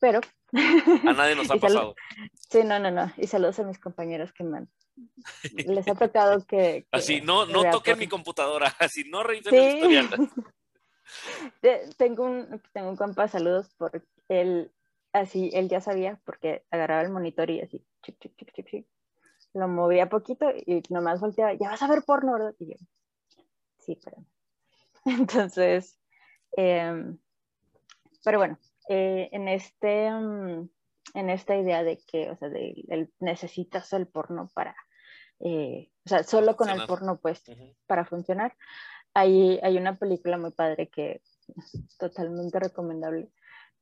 pero... 0.00 0.20
A 0.52 1.12
nadie 1.12 1.36
nos 1.36 1.48
ha 1.50 1.56
pasado. 1.56 1.94
Sí, 2.48 2.64
no, 2.64 2.78
no, 2.78 2.90
no. 2.90 3.12
Y 3.16 3.26
saludos 3.26 3.58
a 3.58 3.64
mis 3.64 3.78
compañeros 3.78 4.32
que 4.32 4.44
me 4.44 4.58
han... 4.58 4.68
Les 5.52 5.86
ha 5.86 5.94
tocado 5.94 6.44
que... 6.46 6.86
así, 6.90 7.20
no, 7.20 7.46
no 7.46 7.70
toquen 7.70 7.98
mi 7.98 8.08
computadora, 8.08 8.74
así, 8.78 9.04
no 9.04 9.22
revisen 9.22 9.54
el 9.54 9.74
historial. 9.74 10.30
tengo 11.96 12.24
un, 12.24 12.62
tengo 12.72 12.90
un 12.90 12.96
compa, 12.96 13.28
saludos, 13.28 13.68
por 13.76 14.02
el 14.28 14.70
así 15.12 15.50
él 15.54 15.68
ya 15.68 15.80
sabía 15.80 16.20
porque 16.24 16.64
agarraba 16.70 17.00
el 17.02 17.10
monitor 17.10 17.50
y 17.50 17.60
así, 17.60 17.84
lo 19.54 19.68
movía 19.68 20.08
poquito 20.08 20.50
y 20.50 20.82
nomás 20.90 21.20
volteaba, 21.20 21.54
ya 21.54 21.70
vas 21.70 21.82
a 21.82 21.88
ver 21.88 22.02
porno, 22.04 22.34
¿verdad? 22.34 22.54
Y 22.58 22.70
yo, 22.70 22.76
sí, 23.78 23.98
pero... 24.04 24.18
Entonces, 25.04 25.98
em, 26.52 27.18
pero 28.24 28.38
bueno, 28.38 28.58
eh, 28.88 29.28
en, 29.32 29.48
este, 29.48 30.10
mm, 30.10 30.68
en 31.14 31.30
esta 31.30 31.56
idea 31.56 31.82
de 31.82 31.98
que, 32.06 32.30
o 32.30 32.36
sea, 32.36 32.48
de, 32.48 32.84
el, 32.88 33.12
necesitas 33.20 33.92
el 33.92 34.06
porno 34.06 34.50
para, 34.54 34.76
eh, 35.40 35.90
o 36.04 36.08
sea, 36.08 36.22
solo 36.22 36.56
con 36.56 36.68
el 36.70 36.86
porno, 36.86 37.18
pues, 37.20 37.42
para 37.86 38.04
funcionar, 38.04 38.56
hay, 39.14 39.58
hay 39.62 39.76
una 39.76 39.96
película 39.96 40.38
muy 40.38 40.52
padre 40.52 40.88
que 40.88 41.22
es 41.56 41.96
totalmente 41.98 42.58
recomendable, 42.58 43.30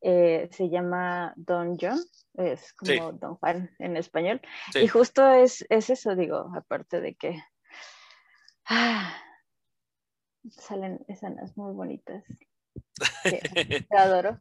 eh, 0.01 0.49
se 0.53 0.69
llama 0.69 1.33
Don 1.37 1.77
John, 1.81 1.99
es 2.35 2.73
como 2.75 3.13
Don 3.13 3.37
Juan 3.37 3.71
en 3.79 3.97
español. 3.97 4.41
Y 4.75 4.89
justo 4.89 5.27
es, 5.29 5.65
es, 5.69 5.91
eso, 5.91 6.15
digo, 6.15 6.51
aparte 6.55 7.01
de 7.01 7.15
que 7.15 7.43
ah, 8.67 9.17
salen 10.51 11.05
escenas 11.09 11.57
muy 11.57 11.75
bonitas. 11.75 12.25
te 13.23 13.41
adoro. 13.97 14.41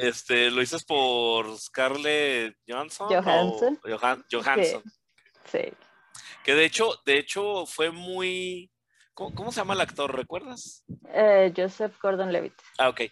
Este, 0.00 0.50
¿Lo 0.50 0.60
dices 0.60 0.84
por 0.84 1.56
Scarlett 1.58 2.56
Johansson? 2.68 3.08
Johansson. 3.08 3.80
Johansson. 4.30 4.82
Sí. 5.50 5.72
Que 6.44 6.54
de 6.54 6.64
hecho, 6.64 7.00
de 7.04 7.18
hecho 7.18 7.66
fue 7.66 7.90
muy. 7.90 8.70
¿Cómo, 9.14 9.50
se 9.50 9.60
llama 9.60 9.74
el 9.74 9.80
actor? 9.80 10.14
¿Recuerdas? 10.14 10.84
Eh, 11.08 11.52
Joseph 11.56 11.96
Gordon 12.00 12.32
Levitt. 12.32 12.54
Ah, 12.78 12.90
ok. 12.90 13.02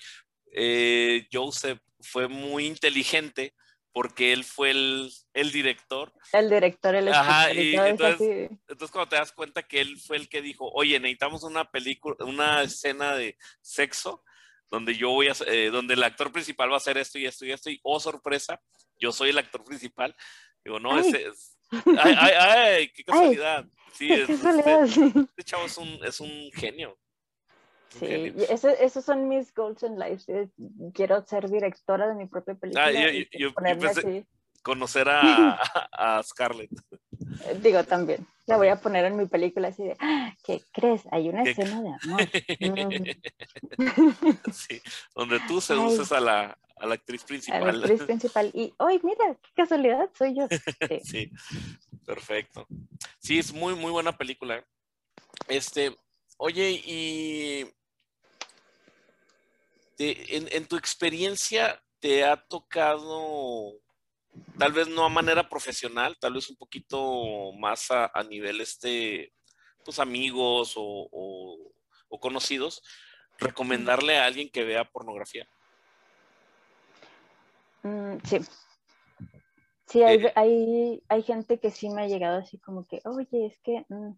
Eh, 0.52 1.26
Joseph 1.32 1.80
fue 2.00 2.28
muy 2.28 2.66
inteligente 2.66 3.54
porque 3.94 4.32
él 4.32 4.44
fue 4.44 4.72
el, 4.72 5.10
director. 5.52 6.12
El 6.32 6.50
director, 6.50 6.94
el 6.96 7.08
Ajá, 7.08 7.52
y 7.54 7.76
entonces, 7.76 8.50
entonces, 8.68 8.90
cuando 8.90 9.08
te 9.08 9.16
das 9.16 9.32
cuenta 9.32 9.62
que 9.62 9.80
él 9.80 9.96
fue 9.98 10.16
el 10.16 10.28
que 10.28 10.42
dijo, 10.42 10.68
oye, 10.72 10.98
necesitamos 10.98 11.44
una 11.44 11.70
película, 11.70 12.16
una 12.20 12.62
escena 12.62 13.14
de 13.14 13.38
sexo 13.62 14.24
donde 14.74 14.96
yo 14.96 15.10
voy 15.10 15.28
a, 15.28 15.34
eh, 15.46 15.70
donde 15.70 15.94
el 15.94 16.02
actor 16.02 16.32
principal 16.32 16.68
va 16.68 16.74
a 16.74 16.78
hacer 16.78 16.98
esto 16.98 17.18
y 17.18 17.26
esto 17.26 17.46
y 17.46 17.52
esto, 17.52 17.70
y 17.70 17.78
oh 17.84 18.00
sorpresa, 18.00 18.60
yo 18.98 19.12
soy 19.12 19.30
el 19.30 19.38
actor 19.38 19.62
principal. 19.62 20.14
Digo, 20.64 20.80
no, 20.80 20.98
ese 20.98 21.28
es, 21.28 21.56
ay, 21.70 22.14
ay, 22.18 22.32
ay, 22.36 22.88
qué 22.88 23.04
casualidad. 23.04 23.66
sí, 23.92 24.10
es, 24.10 24.28
este, 24.28 24.88
este, 25.20 25.44
chavo 25.44 25.66
es 25.66 25.78
un, 25.78 26.00
es 26.04 26.20
un 26.20 26.50
genio. 26.52 26.98
Sí, 27.90 28.34
esos 28.80 29.04
son 29.04 29.28
mis 29.28 29.54
goals 29.54 29.84
en 29.84 29.96
life. 29.96 30.50
Quiero 30.92 31.24
ser 31.24 31.48
directora 31.48 32.08
de 32.08 32.14
mi 32.16 32.26
propia 32.26 32.56
película. 32.56 32.86
Ah, 32.86 32.90
yo, 33.30 33.54
conocer 34.62 35.08
a, 35.10 35.60
a, 35.92 36.22
Scarlett. 36.24 36.70
Digo, 37.62 37.84
también. 37.84 38.26
La 38.46 38.58
voy 38.58 38.68
a 38.68 38.76
poner 38.76 39.06
en 39.06 39.16
mi 39.16 39.24
película 39.26 39.68
así 39.68 39.84
de, 39.84 39.96
ah, 40.00 40.34
¿qué 40.44 40.60
crees? 40.72 41.02
Hay 41.10 41.30
una 41.30 41.44
escena 41.44 41.80
de 41.80 41.94
amor. 42.02 42.20
sí, 44.52 44.82
donde 45.14 45.40
tú 45.48 45.60
seduces 45.62 46.12
a 46.12 46.20
la, 46.20 46.58
a 46.76 46.86
la 46.86 46.94
actriz 46.94 47.24
principal. 47.24 47.62
A 47.62 47.72
la 47.72 47.78
actriz 47.78 48.02
principal. 48.02 48.50
Y, 48.52 48.74
¡ay, 48.78 49.00
mira! 49.02 49.34
¡Qué 49.42 49.48
casualidad! 49.56 50.10
Soy 50.16 50.36
yo. 50.36 50.46
Sí. 50.48 51.00
sí, 51.02 51.30
perfecto. 52.04 52.66
Sí, 53.18 53.38
es 53.38 53.52
muy, 53.52 53.74
muy 53.74 53.90
buena 53.90 54.16
película. 54.16 54.64
Este, 55.48 55.96
oye, 56.36 56.82
y 56.84 57.66
en, 59.98 60.66
tu 60.66 60.76
experiencia, 60.76 61.82
¿te 62.00 62.24
ha 62.24 62.36
tocado, 62.36 63.72
tal 64.58 64.72
vez 64.72 64.88
no 64.88 65.04
a 65.04 65.08
manera 65.08 65.48
profesional, 65.48 66.16
tal 66.18 66.34
vez 66.34 66.48
un 66.48 66.56
poquito 66.56 67.52
más 67.58 67.90
a, 67.90 68.10
nivel 68.28 68.60
este, 68.60 69.32
pues 69.84 69.98
amigos 69.98 70.74
o, 70.76 71.70
conocidos, 72.20 72.80
recomendarle 73.38 74.16
a 74.16 74.26
alguien 74.26 74.48
que 74.48 74.64
vea 74.64 74.84
pornografía? 74.84 75.48
Mm, 77.82 78.18
sí. 78.24 78.38
Sí, 79.86 80.02
hay, 80.02 80.24
hay, 80.36 81.02
hay, 81.08 81.22
gente 81.22 81.58
que 81.58 81.70
sí 81.70 81.90
me 81.90 82.02
ha 82.02 82.06
llegado 82.06 82.38
así 82.38 82.58
como 82.58 82.86
que, 82.86 83.00
oye, 83.04 83.46
es 83.46 83.58
que... 83.60 83.84
Mm, 83.88 84.12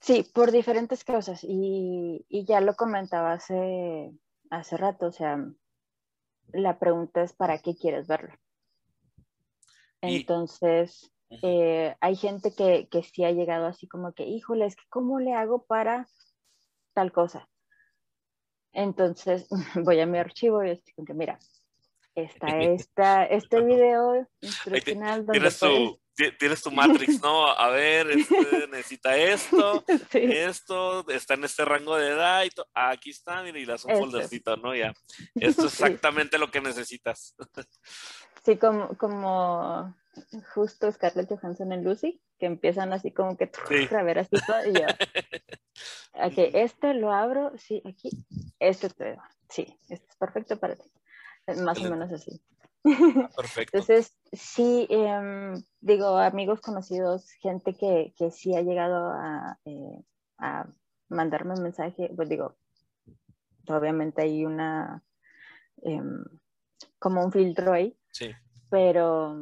sí, 0.00 0.30
por 0.34 0.52
diferentes 0.52 1.04
causas. 1.04 1.42
Y, 1.42 2.26
y, 2.28 2.44
ya 2.44 2.60
lo 2.60 2.74
comentaba 2.74 3.32
hace, 3.32 4.12
hace 4.50 4.76
rato, 4.76 5.06
o 5.06 5.12
sea, 5.12 5.38
la 6.52 6.78
pregunta 6.78 7.22
es 7.22 7.32
¿para 7.32 7.58
qué 7.58 7.74
quieres 7.74 8.06
verlo? 8.06 8.34
Entonces, 10.00 11.10
eh, 11.42 11.94
hay 12.00 12.16
gente 12.16 12.54
que, 12.54 12.88
que 12.90 13.02
sí 13.02 13.24
ha 13.24 13.32
llegado 13.32 13.66
así 13.66 13.86
como 13.86 14.12
que, 14.12 14.24
híjole, 14.24 14.66
es 14.66 14.76
que 14.76 14.84
¿cómo 14.88 15.18
le 15.20 15.34
hago 15.34 15.64
para 15.64 16.08
tal 16.94 17.12
cosa? 17.12 17.48
Entonces, 18.72 19.48
voy 19.84 20.00
a 20.00 20.06
mi 20.06 20.18
archivo 20.18 20.64
y 20.64 20.70
estoy 20.70 20.94
como 20.94 21.06
que, 21.06 21.14
mira, 21.14 21.38
está 22.14 22.46
esta, 22.60 23.24
este 23.24 23.60
video 23.60 24.26
instruccional 24.40 25.26
donde 25.26 25.98
tienes 26.38 26.62
tu 26.62 26.70
Matrix, 26.72 27.20
¿no? 27.22 27.46
A 27.46 27.70
ver, 27.70 28.10
este 28.10 28.66
necesita 28.68 29.16
esto, 29.16 29.84
esto, 30.12 31.08
está 31.08 31.34
en 31.34 31.44
este 31.44 31.64
rango 31.64 31.96
de 31.96 32.08
edad 32.08 32.44
y 32.44 32.50
aquí 32.74 33.10
está, 33.10 33.46
y 33.48 33.52
le 33.52 33.66
das 33.66 33.84
un 33.84 33.96
foldercito, 33.98 34.56
¿no? 34.56 34.74
Ya. 34.74 34.92
Esto 35.34 35.66
es 35.66 35.74
exactamente 35.74 36.38
lo 36.38 36.50
que 36.50 36.60
necesitas. 36.60 37.34
Sí, 38.44 38.56
como, 38.56 38.96
como 38.96 39.94
justo 40.54 40.90
Scarlett 40.90 41.28
Johansson 41.28 41.72
en 41.72 41.84
Lucy, 41.84 42.20
que 42.38 42.46
empiezan 42.46 42.92
así 42.92 43.12
como 43.12 43.36
que 43.36 43.50
a 43.98 44.02
ver 44.02 44.20
así 44.20 44.36
todo, 44.46 44.66
y 44.66 44.74
yo, 44.74 44.86
ok, 46.14 46.54
este 46.54 46.94
lo 46.94 47.12
abro, 47.12 47.52
sí, 47.58 47.82
aquí, 47.84 48.10
este 48.58 48.88
te 48.90 49.18
sí, 49.48 49.78
este 49.88 50.06
es 50.10 50.16
perfecto 50.16 50.58
para 50.58 50.76
ti. 50.76 50.90
Más 51.64 51.78
o 51.78 51.90
menos 51.90 52.12
así. 52.12 52.42
Perfecto. 53.36 53.76
Entonces, 53.76 54.14
sí, 54.32 54.86
em, 54.90 55.54
digo, 55.80 56.18
amigos 56.18 56.60
conocidos, 56.60 57.30
gente 57.40 57.74
que, 57.74 58.12
que 58.16 58.30
sí 58.30 58.54
ha 58.54 58.62
llegado 58.62 59.12
a, 59.12 59.58
eh, 59.64 60.04
a 60.38 60.66
mandarme 61.08 61.54
un 61.54 61.62
mensaje, 61.62 62.10
pues 62.14 62.28
digo, 62.28 62.56
obviamente 63.66 64.22
hay 64.22 64.44
una, 64.44 65.02
em, 65.82 66.22
como 66.98 67.24
un 67.24 67.32
filtro 67.32 67.72
ahí, 67.72 67.97
sí. 68.10 68.30
pero, 68.70 69.36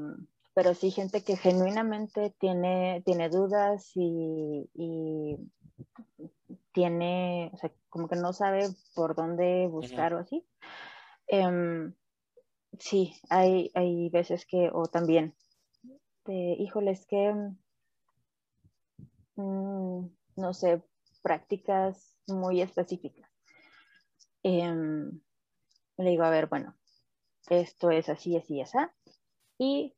pero 0.54 0.74
sí 0.74 0.90
gente 0.90 1.22
que 1.22 1.36
genuinamente 1.36 2.34
tiene, 2.38 3.02
tiene 3.04 3.28
dudas 3.28 3.90
y, 3.94 4.68
y 4.74 5.36
tiene, 6.72 7.50
o 7.54 7.56
sea, 7.56 7.72
como 7.88 8.08
que 8.08 8.16
no 8.16 8.32
sabe 8.32 8.68
por 8.94 9.14
dónde 9.14 9.66
buscar 9.66 10.12
o 10.14 10.18
así. 10.18 10.46
Em, 11.26 11.94
sí, 12.78 13.14
hay, 13.30 13.70
hay 13.74 14.10
veces 14.10 14.46
que, 14.46 14.70
o 14.72 14.86
también, 14.86 15.34
de, 16.26 16.56
híjoles, 16.58 17.06
que, 17.06 17.34
mm, 19.36 20.06
no 20.36 20.52
sé, 20.52 20.82
prácticas 21.22 22.16
muy 22.26 22.60
específicas. 22.60 23.30
Em, 24.42 25.20
le 25.96 26.10
digo, 26.10 26.24
a 26.24 26.30
ver, 26.30 26.46
bueno, 26.46 26.74
esto 27.48 27.90
es 27.90 28.08
así, 28.08 28.36
así, 28.36 28.60
así, 28.60 28.78
y 29.58 29.94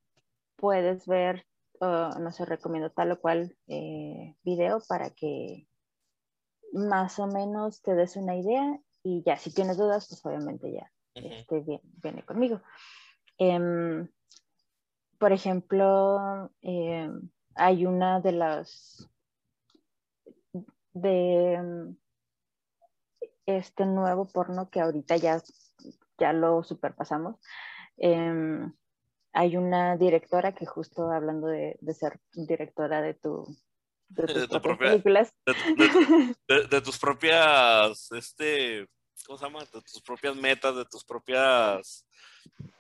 puedes 0.57 1.07
ver, 1.07 1.47
no 1.81 2.33
sé, 2.33 2.45
recomiendo 2.45 2.91
tal 2.91 3.13
o 3.13 3.21
cual 3.21 3.57
eh, 3.67 4.35
video 4.43 4.81
para 4.89 5.11
que 5.11 5.69
más 6.73 7.19
o 7.19 7.27
menos 7.27 7.83
te 7.83 7.95
des 7.95 8.17
una 8.17 8.37
idea 8.37 8.79
y 9.03 9.23
ya, 9.25 9.37
si 9.37 9.53
tienes 9.53 9.77
dudas, 9.77 10.07
pues 10.09 10.25
obviamente 10.27 10.73
ya 10.73 10.91
este, 11.15 11.65
viene, 12.03 12.25
conmigo. 12.25 12.61
Em, 13.39 14.09
por 15.19 15.33
ejemplo, 15.33 16.51
em, 16.61 17.31
hay 17.55 17.87
una 17.87 18.21
de 18.21 18.33
las 18.33 19.09
de 20.93 21.55
em, 21.55 21.97
este 23.47 23.87
nuevo 23.87 24.27
porno 24.27 24.69
que 24.71 24.81
ahorita 24.81 25.17
ya, 25.17 25.43
ya 26.19 26.33
lo 26.33 26.63
superpasamos. 26.63 27.37
hay 29.33 29.57
una 29.57 29.97
directora 29.97 30.55
que 30.55 30.67
justo 30.67 31.11
hablando 31.11 31.47
de, 31.47 31.79
ser 31.95 32.21
directora 32.33 33.03
de 33.03 33.15
tu 33.15 33.47
de 34.09 34.47
tus 34.49 34.61
propias 34.61 34.91
películas. 34.91 35.35
De, 36.49 36.81
tus 36.81 36.99
propias 36.99 38.11
este 38.13 38.89
¿cómo 39.27 39.39
se 39.39 39.45
llama? 39.45 39.61
De 39.61 39.83
tus 39.83 40.03
propias 40.03 40.37
metas, 40.37 40.77
de 40.77 40.85
tus 40.85 41.05
propias. 41.05 42.07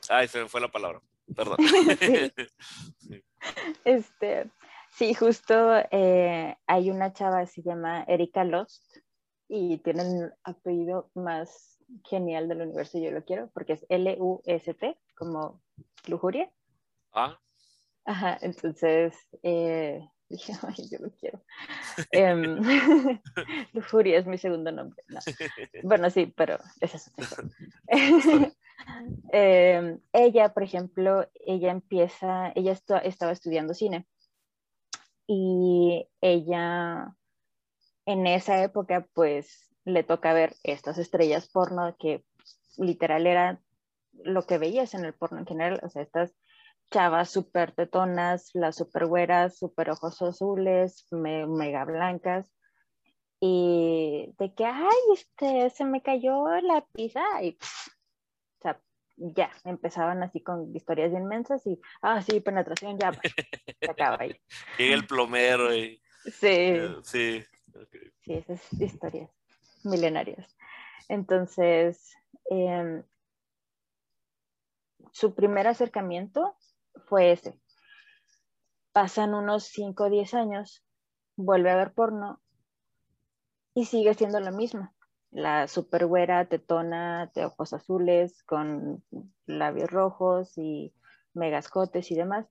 Ay, 0.09 0.29
se 0.29 0.43
me 0.43 0.49
fue 0.49 0.61
la 0.61 0.69
palabra. 0.69 1.01
Perdón. 1.35 1.57
sí. 2.99 3.23
Este, 3.85 4.51
sí, 4.91 5.15
justo 5.15 5.77
eh, 5.91 6.57
hay 6.67 6.91
una 6.91 7.13
chava, 7.13 7.47
se 7.47 7.63
llama 7.63 8.05
Erika 8.05 8.45
Lost, 8.45 8.83
y 9.49 9.79
tiene 9.79 10.03
el 10.03 10.35
apellido 10.45 11.11
más 11.15 11.78
genial 12.05 12.49
del 12.49 12.63
universo, 12.63 12.99
yo 12.99 13.11
lo 13.11 13.25
quiero, 13.25 13.51
porque 13.55 13.75
es 13.75 13.87
L-U-S-T, 13.89 14.99
como 15.15 15.61
lujuria. 16.07 16.51
Ah. 17.13 17.39
Ajá, 18.05 18.39
entonces 18.41 19.15
eh, 19.43 20.09
dije, 20.29 20.53
ay, 20.63 20.89
yo 20.91 20.99
lo 21.01 21.11
quiero. 21.13 21.43
Em, 22.13 22.59
Lujuria 23.73 24.19
es 24.19 24.27
mi 24.27 24.39
segundo 24.39 24.71
nombre. 24.71 25.03
Bueno, 25.83 26.11
sí, 26.11 26.33
pero 26.37 26.59
esa 26.81 26.97
es 26.97 27.13
em, 29.33 30.01
ella, 30.13 30.55
por 30.55 30.63
ejemplo, 30.63 31.29
ella 31.35 31.71
empieza, 31.71 32.53
ella 32.55 32.73
estaba 32.73 33.33
estudiando 33.33 33.75
cine 33.75 34.07
y 35.27 36.09
ella 36.21 37.15
en 38.07 38.27
esa 38.27 38.63
época 38.63 39.07
pues 39.13 39.68
le 39.89 40.05
toca 40.05 40.33
ver 40.33 40.55
estas 40.63 40.99
estrellas 40.99 41.49
porno 41.49 41.97
que 41.99 42.25
literal 42.77 43.27
era 43.27 43.61
lo 44.13 44.47
que 44.47 44.59
veías 44.59 44.95
en 44.95 45.05
el 45.05 45.15
porno 45.15 45.39
en 45.39 45.47
general, 45.47 45.81
o 45.83 45.89
sea, 45.89 46.03
estas 46.03 46.35
chavas 46.91 47.31
súper 47.31 47.73
tetonas, 47.73 48.51
las 48.55 48.77
súper 48.77 49.07
güeras, 49.07 49.59
súper 49.59 49.91
ojos 49.91 50.21
azules, 50.23 51.07
mega 51.11 51.85
blancas. 51.85 52.47
Y 53.41 54.35
de 54.39 54.55
que, 54.55 54.65
ay, 54.65 54.97
este, 55.15 55.71
se 55.71 55.85
me 55.85 56.03
cayó 56.03 56.49
la 56.61 56.85
pizza 56.93 57.23
y, 57.43 57.51
o 57.51 58.63
sea, 58.63 58.81
ya, 59.17 59.51
empezaban 59.65 60.23
así 60.23 60.43
con 60.43 60.75
historias 60.75 61.13
inmensas 61.13 61.65
y, 61.67 61.79
ah, 62.03 62.21
sí, 62.23 62.41
penetración, 62.41 62.99
ya, 62.99 63.13
pues, 63.13 63.33
se 63.81 63.91
acaba 63.91 64.17
ahí. 64.21 64.35
Llega 64.79 64.95
el 64.95 65.07
plomero 65.07 65.75
y... 65.75 66.03
Sí. 66.25 66.47
Eh, 66.49 66.97
sí. 67.03 67.45
Sí, 68.23 68.33
esas 68.33 68.73
historias 68.73 69.38
milenarias. 69.85 70.57
Entonces, 71.09 72.15
em, 72.51 73.03
su 75.13 75.35
primer 75.35 75.67
acercamiento 75.67 76.57
fue 77.07 77.33
ese. 77.33 77.59
Pasan 78.93 79.35
unos 79.35 79.65
5 79.65 80.05
o 80.05 80.11
10 80.11 80.35
años, 80.35 80.85
vuelve 81.37 81.71
a 81.71 81.77
ver 81.77 81.93
porno 81.95 82.41
y 83.75 83.85
sigue 83.85 84.15
siendo 84.15 84.41
lo 84.41 84.53
mismo. 84.53 84.93
La 85.31 85.69
super 85.69 86.07
güera, 86.07 86.47
tetona, 86.47 87.31
de 87.35 87.45
ojos 87.45 87.73
azules, 87.73 88.43
con 88.45 89.05
labios 89.47 89.91
rojos 89.91 90.57
y 90.57 90.95
megascotes 91.35 92.11
y 92.11 92.15
demás. 92.17 92.47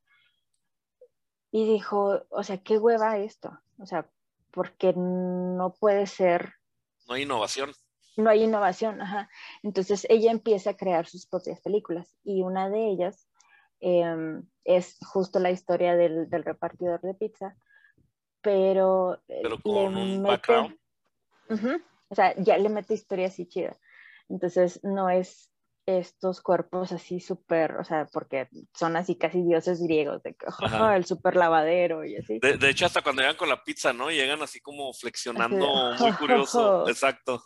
Y 1.51 1.65
dijo, 1.67 2.23
o 2.29 2.43
sea, 2.43 2.57
qué 2.59 2.77
hueva 2.77 3.17
esto. 3.17 3.59
O 3.79 3.85
sea, 3.85 4.09
porque 4.51 4.93
no 4.95 5.73
puede 5.79 6.07
ser. 6.07 6.53
No 7.07 7.15
hay 7.15 7.23
innovación. 7.23 7.71
No 8.17 8.29
hay 8.29 8.43
innovación, 8.43 9.01
ajá. 9.01 9.29
Entonces 9.63 10.05
ella 10.09 10.31
empieza 10.31 10.71
a 10.71 10.77
crear 10.77 11.05
sus 11.07 11.27
propias 11.27 11.61
películas 11.61 12.15
y 12.23 12.41
una 12.41 12.69
de 12.69 12.89
ellas 12.89 13.27
Em, 13.79 14.43
es 14.63 14.97
justo 15.05 15.39
la 15.39 15.51
historia 15.51 15.95
del, 15.95 16.27
repartidor 16.31 16.99
de 17.01 17.13
pizza, 17.13 17.55
pero, 18.41 19.21
eh, 19.27 19.43
con 19.63 19.95
un 19.95 20.23
background. 20.23 20.77
o 22.09 22.15
sea, 22.15 22.35
ya 22.37 22.57
le 22.57 22.69
mete 22.69 22.93
historia 22.93 23.27
así 23.27 23.47
chida. 23.47 23.77
Entonces, 24.29 24.83
no 24.83 25.09
es 25.09 25.51
estos 25.87 26.41
cuerpos 26.41 26.91
así 26.91 27.21
súper, 27.21 27.77
o 27.77 27.83
sea, 27.85 28.05
porque 28.11 28.49
son 28.73 28.97
así 28.97 29.15
casi 29.15 29.41
dioses 29.41 29.81
griegos, 29.81 30.21
de 30.21 30.35
el 30.95 31.05
súper 31.05 31.37
lavadero 31.37 32.03
y 32.03 32.17
así. 32.17 32.39
De, 32.39 32.69
hecho, 32.69 32.85
hasta 32.85 33.01
cuando 33.01 33.21
llegan 33.21 33.37
con 33.37 33.47
la 33.47 33.63
pizza, 33.63 33.93
¿no? 33.93 34.11
Llegan 34.11 34.41
así 34.41 34.59
como 34.59 34.93
flexionando, 34.93 35.95
muy 35.97 36.11
curioso. 36.13 36.87
Exacto. 36.89 37.41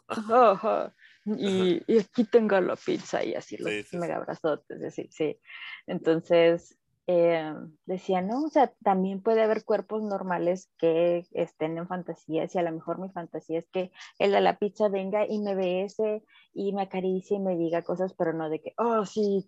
y, 1.26 1.84
y, 1.88 2.00
aquí 2.00 2.24
tengo 2.24 2.60
la 2.60 2.76
pizza 2.76 3.24
y 3.24 3.36
así 3.36 3.58
los 3.58 3.72
mega 3.94 4.16
abrazotes, 4.16 4.82
así, 4.84 5.08
sí. 5.12 5.40
Entonces, 5.86 6.80
eh, 7.08 7.54
decía, 7.86 8.22
no, 8.22 8.44
o 8.44 8.50
sea, 8.50 8.74
también 8.84 9.22
puede 9.22 9.42
haber 9.42 9.66
cuerpos 9.66 10.04
normales 10.04 10.72
que 10.78 11.26
estén 11.32 11.78
en 11.78 11.88
fantasías 11.88 12.54
y 12.54 12.60
a 12.60 12.64
lo 12.64 12.72
mejor 12.72 13.00
mi 13.00 13.10
fantasía 13.10 13.60
es 13.60 13.68
que 13.70 13.92
el 14.20 14.32
de 14.32 14.42
la 14.42 14.60
pizza 14.60 14.88
venga 14.88 15.26
y 15.28 15.40
me 15.40 15.56
bese 15.56 16.24
y 16.54 16.74
me 16.74 16.84
acaricie 16.84 17.38
y 17.38 17.40
me 17.42 17.58
diga 17.58 17.82
cosas, 17.82 18.14
pero 18.14 18.34
no 18.34 18.50
de 18.50 18.62
que, 18.62 18.74
oh, 18.78 19.06
sí, 19.06 19.46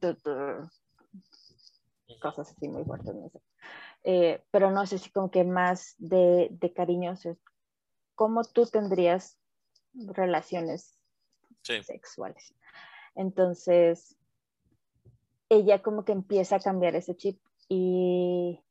cosas 2.22 2.52
así 2.52 2.68
muy 2.68 2.84
fuertes, 2.86 3.14
no 3.16 3.30
sé. 3.30 3.40
Eh, 4.04 4.44
pero 4.52 4.72
no 4.72 4.86
sé 4.86 4.98
si 4.98 5.10
como 5.12 5.32
que 5.32 5.44
más 5.44 5.96
de, 5.98 6.50
de 6.52 6.74
cariños 6.74 7.28
cómo 8.16 8.44
tú 8.44 8.66
tendrías 8.66 9.38
relaciones 9.94 10.98
sexuales. 11.62 12.54
Entonces, 13.16 14.18
ella 15.54 15.82
como 15.82 16.06
que 16.06 16.12
empieza 16.12 16.58
a 16.58 16.60
cambiar 16.60 16.96
ese 16.96 17.16
chip 17.16 17.40
y, 17.70 18.64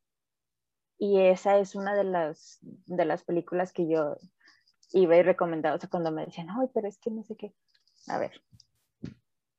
y 0.98 1.20
esa 1.20 1.58
es 1.58 1.74
una 1.74 1.94
de 1.94 2.04
las, 2.04 2.58
de 2.60 3.04
las 3.04 3.24
películas 3.24 3.72
que 3.72 3.88
yo 3.88 4.16
iba 4.92 5.16
y 5.16 5.22
recomendaba, 5.22 5.76
o 5.76 5.78
sea, 5.78 5.88
cuando 5.88 6.12
me 6.12 6.26
decían, 6.26 6.48
ay, 6.50 6.68
pero 6.74 6.88
es 6.88 6.98
que 6.98 7.10
no 7.10 7.22
sé 7.24 7.36
qué, 7.36 7.54
a 8.08 8.18
ver, 8.18 8.42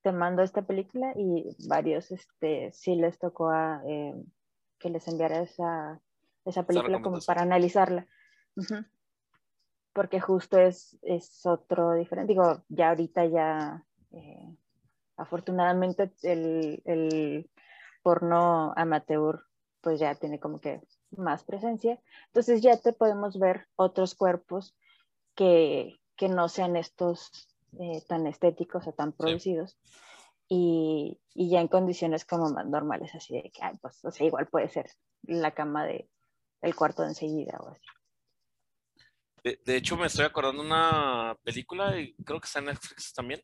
te 0.03 0.11
mando 0.11 0.43
esta 0.43 0.61
película 0.61 1.13
y 1.15 1.55
varios, 1.67 2.11
este, 2.11 2.71
sí 2.73 2.95
les 2.95 3.17
tocó 3.17 3.49
a, 3.49 3.81
eh, 3.87 4.13
que 4.77 4.89
les 4.89 5.07
enviara 5.07 5.39
esa, 5.39 6.01
esa 6.43 6.63
película 6.63 7.01
como 7.01 7.19
para 7.25 7.41
analizarla. 7.41 8.05
Porque 9.93 10.19
justo 10.19 10.59
es, 10.59 10.99
es 11.03 11.45
otro 11.45 11.93
diferente. 11.93 12.33
Digo, 12.33 12.63
ya 12.67 12.89
ahorita 12.89 13.25
ya, 13.25 13.85
eh, 14.11 14.57
afortunadamente, 15.23 16.11
el, 16.21 16.81
el, 16.85 17.49
porno 18.03 18.73
amateur 18.75 19.45
pues 19.79 19.97
ya 19.99 20.13
tiene 20.15 20.39
como 20.39 20.59
que 20.59 20.81
más 21.11 21.43
presencia. 21.43 21.99
Entonces 22.27 22.61
ya 22.61 22.77
te 22.77 22.93
podemos 22.93 23.39
ver 23.39 23.67
otros 23.75 24.13
cuerpos 24.13 24.75
que, 25.35 25.99
que 26.17 26.27
no 26.27 26.49
sean 26.49 26.75
estos 26.75 27.31
eh, 27.79 28.01
tan 28.07 28.27
estéticos 28.27 28.87
o 28.87 28.93
tan 28.93 29.13
producidos. 29.13 29.77
Y, 30.49 31.19
y, 31.33 31.49
ya 31.49 31.61
en 31.61 31.69
condiciones 31.69 32.25
como 32.25 32.49
más 32.49 32.67
normales, 32.67 33.15
así 33.15 33.33
de 33.33 33.51
que, 33.51 33.61
pues, 33.81 34.03
o 34.03 34.11
sea, 34.11 34.27
igual 34.27 34.47
puede 34.47 34.67
ser 34.67 34.89
la 35.23 35.51
cama 35.51 35.85
de 35.85 36.09
el 36.61 36.75
cuarto 36.75 37.03
de 37.03 37.09
enseguida 37.09 37.57
o 37.59 37.69
así. 37.69 37.81
De, 39.43 39.75
hecho, 39.75 39.97
me 39.97 40.07
estoy 40.07 40.23
acordando 40.23 40.61
de 40.61 40.67
una 40.67 41.37
película, 41.43 41.99
y 41.99 42.13
creo 42.23 42.39
que 42.39 42.45
está 42.45 42.59
en 42.59 42.65
Netflix 42.65 43.13
también. 43.13 43.41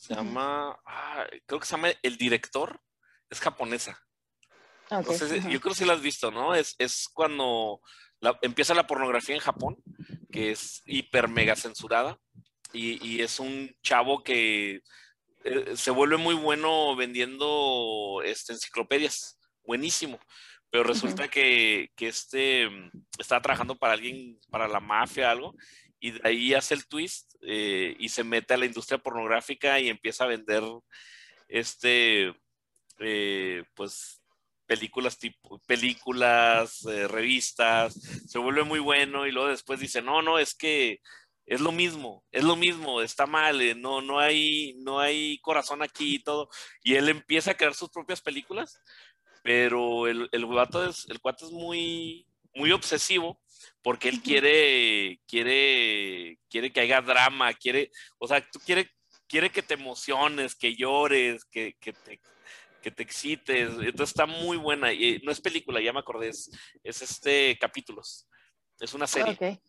Se 0.00 0.14
llama, 0.14 0.80
ah, 0.86 1.26
creo 1.44 1.60
que 1.60 1.66
se 1.66 1.76
llama 1.76 1.90
El 2.02 2.16
Director, 2.16 2.80
es 3.28 3.38
japonesa. 3.38 4.02
yo 5.50 5.60
creo 5.60 5.74
que 5.74 5.74
sí 5.74 5.84
la 5.84 5.92
has 5.92 6.00
visto, 6.00 6.30
¿no? 6.30 6.54
Es, 6.54 6.74
es 6.78 7.06
cuando 7.12 7.82
empieza 8.40 8.72
la 8.72 8.86
pornografía 8.86 9.34
en 9.34 9.42
Japón, 9.42 9.76
que 10.32 10.52
es 10.52 10.80
hiper 10.86 11.28
mega 11.28 11.54
censurada, 11.54 12.18
y, 12.72 13.06
y 13.06 13.20
es 13.20 13.40
un 13.40 13.76
chavo 13.82 14.22
que 14.22 14.80
eh, 15.44 15.76
se 15.76 15.90
vuelve 15.90 16.16
muy 16.16 16.34
bueno 16.34 16.96
vendiendo 16.96 18.22
este, 18.24 18.54
enciclopedias, 18.54 19.38
buenísimo 19.66 20.18
pero 20.70 20.84
resulta 20.84 21.28
que, 21.28 21.90
que, 21.96 22.08
este 22.08 22.70
mm, 22.70 22.90
está 23.18 23.42
trabajando 23.42 23.74
para 23.76 23.94
alguien, 23.94 24.38
para 24.50 24.68
la 24.68 24.78
mafia, 24.78 25.30
algo, 25.30 25.54
y 26.00 26.12
de 26.12 26.20
ahí 26.24 26.54
hace 26.54 26.74
el 26.74 26.86
twist 26.86 27.34
eh, 27.42 27.94
y 27.98 28.08
se 28.08 28.24
mete 28.24 28.54
a 28.54 28.56
la 28.56 28.66
industria 28.66 28.98
pornográfica 28.98 29.78
y 29.78 29.88
empieza 29.88 30.24
a 30.24 30.28
vender 30.28 30.64
este, 31.48 32.34
eh, 32.98 33.64
pues, 33.74 34.20
películas 34.66 35.18
tipo, 35.18 35.58
películas, 35.66 36.84
eh, 36.86 37.08
revistas, 37.08 37.94
se 37.94 38.38
vuelve 38.38 38.62
muy 38.62 38.78
bueno 38.78 39.26
y 39.26 39.32
luego 39.32 39.48
después 39.48 39.80
dice, 39.80 40.00
no, 40.00 40.22
no, 40.22 40.38
es 40.38 40.54
que 40.54 41.00
es 41.44 41.60
lo 41.60 41.72
mismo, 41.72 42.24
es 42.30 42.44
lo 42.44 42.54
mismo, 42.54 43.02
está 43.02 43.26
mal, 43.26 43.60
eh, 43.60 43.74
no, 43.74 44.00
no, 44.00 44.20
hay, 44.20 44.74
no 44.78 45.00
hay 45.00 45.38
corazón 45.40 45.82
aquí 45.82 46.14
y 46.14 46.22
todo. 46.22 46.48
Y 46.84 46.94
él 46.94 47.08
empieza 47.08 47.50
a 47.50 47.56
crear 47.56 47.74
sus 47.74 47.90
propias 47.90 48.20
películas, 48.20 48.80
pero 49.42 50.06
el, 50.06 50.28
el, 50.30 50.46
es, 50.88 51.06
el 51.08 51.20
cuate 51.20 51.46
es 51.46 51.50
muy, 51.50 52.28
muy 52.54 52.70
obsesivo 52.70 53.39
porque 53.82 54.08
él 54.08 54.22
quiere, 54.22 55.20
quiere, 55.26 56.38
quiere 56.48 56.72
que 56.72 56.80
haya 56.80 57.00
drama, 57.00 57.52
quiere, 57.54 57.90
o 58.18 58.28
sea, 58.28 58.46
tú 58.50 58.58
quiere, 58.60 58.90
quiere 59.26 59.50
que 59.50 59.62
te 59.62 59.74
emociones, 59.74 60.54
que 60.54 60.74
llores, 60.74 61.44
que, 61.46 61.74
que 61.80 61.92
te, 61.92 62.20
que 62.80 62.90
te 62.90 63.02
excites. 63.02 63.70
Entonces 63.70 64.10
está 64.10 64.26
muy 64.26 64.56
buena. 64.56 64.92
Y 64.92 65.20
no 65.24 65.32
es 65.32 65.40
película, 65.40 65.80
ya 65.80 65.92
me 65.92 66.00
acordé, 66.00 66.28
es, 66.28 66.50
este 66.82 67.56
capítulos. 67.58 68.26
Es 68.78 68.94
una 68.94 69.06
serie. 69.06 69.60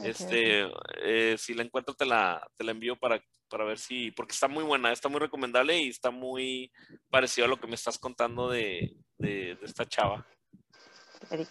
Este, 0.00 0.68
eh, 1.02 1.36
si 1.38 1.54
la 1.54 1.64
encuentro 1.64 1.94
te 1.94 2.06
la, 2.06 2.46
te 2.56 2.62
la 2.62 2.70
envío 2.70 2.96
para, 2.96 3.20
para 3.48 3.64
ver 3.64 3.78
si, 3.78 4.12
porque 4.12 4.32
está 4.32 4.46
muy 4.46 4.62
buena, 4.62 4.92
está 4.92 5.08
muy 5.08 5.18
recomendable 5.18 5.76
y 5.76 5.88
está 5.88 6.10
muy 6.10 6.70
parecido 7.10 7.46
a 7.46 7.48
lo 7.48 7.58
que 7.58 7.66
me 7.66 7.74
estás 7.74 7.98
contando 7.98 8.48
de, 8.48 8.94
de, 9.16 9.58
esta 9.62 9.86
chava. 9.86 10.24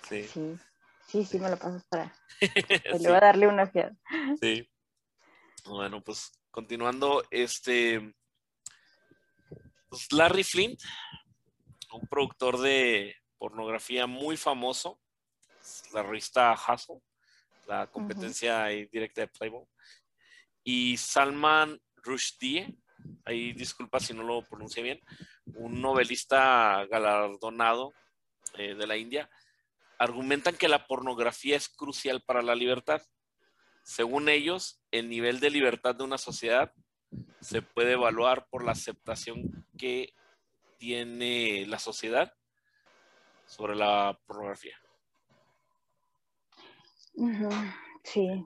Sí. 0.07 0.23
sí. 0.23 0.57
Sí, 1.07 1.39
me 1.39 1.49
lo 1.49 1.57
pasas 1.57 1.85
para. 1.87 2.13
Le 2.99 3.07
voy 3.07 3.17
a 3.17 3.19
darle 3.19 3.47
una 3.47 3.67
fiada. 3.67 3.95
Sí. 4.39 4.69
Bueno, 5.65 6.03
pues 6.03 6.31
continuando, 6.51 7.23
este. 7.31 8.13
Pues 9.89 10.11
Larry 10.11 10.43
Flint, 10.43 10.81
un 11.93 12.07
productor 12.07 12.59
de 12.59 13.15
pornografía 13.37 14.05
muy 14.05 14.35
famoso, 14.35 14.99
la 15.93 16.03
revista 16.03 16.53
Hustle, 16.53 17.01
la 17.67 17.87
competencia 17.87 18.65
directa 18.65 19.21
de 19.21 19.27
Playboy, 19.27 19.65
y 20.63 20.97
Salman 20.97 21.79
Rushdie, 22.03 22.77
ahí 23.25 23.53
disculpa 23.53 23.99
si 23.99 24.13
no 24.13 24.23
lo 24.23 24.41
pronuncié 24.43 24.83
bien, 24.83 24.99
un 25.55 25.81
novelista 25.81 26.85
galardonado 26.89 27.93
eh, 28.57 28.75
de 28.75 28.87
la 28.87 28.97
India, 28.97 29.29
argumentan 29.97 30.55
que 30.55 30.67
la 30.67 30.87
pornografía 30.87 31.55
es 31.55 31.69
crucial 31.69 32.21
para 32.21 32.41
la 32.41 32.55
libertad. 32.55 33.01
Según 33.83 34.29
ellos, 34.29 34.81
el 34.91 35.09
nivel 35.09 35.39
de 35.39 35.49
libertad 35.49 35.95
de 35.95 36.03
una 36.03 36.17
sociedad 36.17 36.73
se 37.41 37.61
puede 37.61 37.93
evaluar 37.93 38.47
por 38.49 38.63
la 38.63 38.73
aceptación 38.73 39.65
que 39.77 40.13
tiene 40.77 41.65
la 41.67 41.79
sociedad 41.79 42.33
sobre 43.45 43.75
la 43.75 44.19
pornografía. 44.25 44.77
Sí. 48.03 48.45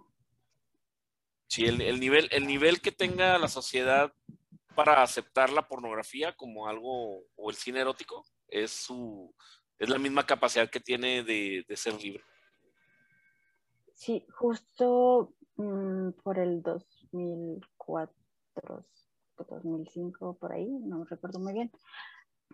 Sí, 1.48 1.66
el, 1.66 2.00
nivel, 2.00 2.30
el 2.32 2.48
nivel 2.48 2.80
que 2.80 2.94
tenga 2.94 3.38
la 3.38 3.50
sociedad 3.50 4.14
para 4.74 5.04
aceptar 5.04 5.50
la 5.50 5.68
pornografía 5.68 6.34
como 6.34 6.68
algo, 6.68 7.26
o 7.36 7.50
el 7.50 7.56
cine 7.58 7.82
erótico, 7.82 8.26
es 8.48 8.72
su 8.72 9.36
es 9.82 9.90
la 9.90 9.98
misma 9.98 10.26
capacidad 10.28 10.70
que 10.70 10.80
tiene 10.80 11.24
de, 11.24 11.66
ser 11.76 11.96
libre. 12.00 12.24
Sí, 13.96 14.24
justo 14.30 15.34
mm, 15.56 16.12
por 16.24 16.38
el 16.38 16.62
2004, 16.62 18.14
2005, 19.50 20.38
por 20.40 20.54
ahí, 20.54 20.70
no 20.70 21.04
recuerdo 21.06 21.40
muy 21.40 21.54
bien, 21.54 21.72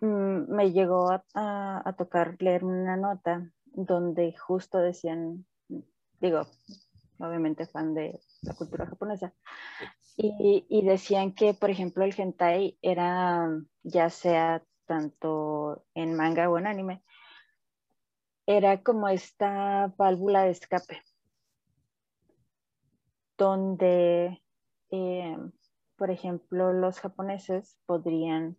mm, 0.00 0.50
me 0.50 0.72
llegó 0.72 1.10
a, 1.10 1.22
a, 1.34 1.92
tocar 1.98 2.36
leer 2.40 2.64
una 2.64 2.96
nota 2.96 3.52
donde 3.66 4.34
justo 4.38 4.78
decían, 4.78 5.44
digo, 6.20 6.46
obviamente 7.18 7.66
fan 7.66 7.92
de 7.92 8.18
la 8.40 8.54
cultura 8.54 8.86
japonesa, 8.86 9.34
y, 10.16 10.64
y, 10.66 10.82
decían 10.82 11.32
que, 11.32 11.52
por 11.52 11.68
ejemplo, 11.68 12.04
el 12.04 12.14
hentai 12.18 12.78
era, 12.80 13.48
ya 13.82 14.08
sea 14.10 14.64
tanto 14.86 15.84
en 15.94 16.16
manga 16.16 16.50
o 16.50 16.58
en 16.58 16.66
anime, 16.66 17.04
era 18.48 18.82
como 18.82 19.10
esta 19.10 19.92
válvula 19.98 20.44
de 20.44 20.52
escape, 20.52 21.02
donde, 23.36 24.42
eh, 24.90 25.36
por 25.96 26.10
ejemplo, 26.10 26.72
los 26.72 26.98
japoneses 26.98 27.76
podrían 27.84 28.56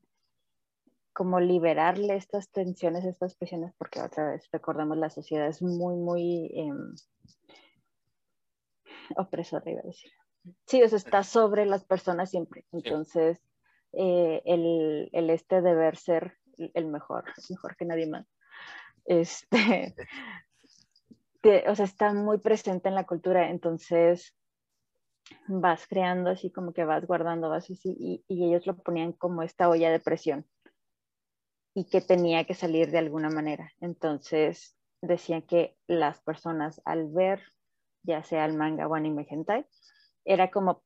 como 1.11 1.39
liberarle 1.39 2.15
estas 2.17 2.51
tensiones, 2.51 3.03
estas 3.03 3.35
presiones, 3.35 3.73
porque 3.79 3.99
otra 3.99 4.29
vez 4.29 4.47
recordamos 4.51 4.95
la 4.97 5.09
sociedad 5.09 5.47
es 5.47 5.63
muy, 5.63 5.95
muy 5.95 6.45
eh, 6.53 6.71
opresora, 9.17 9.71
iba 9.71 9.81
a 9.81 9.87
decir. 9.87 10.11
Sí, 10.67 10.83
o 10.83 10.87
sea, 10.87 10.99
está 10.99 11.23
sobre 11.23 11.65
las 11.65 11.83
personas 11.83 12.29
siempre. 12.29 12.63
Entonces, 12.71 13.41
eh, 13.93 14.43
el, 14.45 15.09
el, 15.13 15.31
este 15.31 15.63
deber 15.63 15.97
ser 15.97 16.37
el 16.59 16.85
mejor, 16.85 17.25
mejor 17.49 17.75
que 17.75 17.85
nadie 17.85 18.05
más. 18.05 18.27
Este, 19.09 19.95
o 21.67 21.75
sea, 21.75 21.85
está 21.85 22.13
muy 22.13 22.37
presente 22.37 22.89
en 22.89 22.95
la 22.95 23.05
cultura. 23.05 23.49
Entonces, 23.49 24.35
vas 25.47 25.87
creando 25.87 26.29
así 26.29 26.51
como 26.51 26.73
que 26.73 26.85
vas 26.85 27.05
guardando, 27.05 27.49
vas 27.49 27.69
así, 27.69 27.95
y, 27.99 28.23
y 28.27 28.45
ellos 28.45 28.67
lo 28.67 28.77
ponían 28.77 29.13
como 29.13 29.41
esta 29.41 29.67
olla 29.67 29.91
de 29.91 29.99
presión 29.99 30.45
y 31.73 31.85
que 31.85 32.01
tenía 32.01 32.45
que 32.45 32.53
salir 32.53 32.91
de 32.91 32.99
alguna 32.99 33.29
manera. 33.29 33.71
Entonces 33.79 34.77
decían 35.01 35.41
que 35.41 35.75
las 35.87 36.19
personas 36.21 36.81
al 36.85 37.07
ver 37.07 37.41
ya 38.03 38.23
sea 38.23 38.45
el 38.45 38.53
manga 38.53 38.87
o 38.87 38.95
anime 38.95 39.25
hentai, 39.29 39.65
era 40.25 40.51
como 40.51 40.83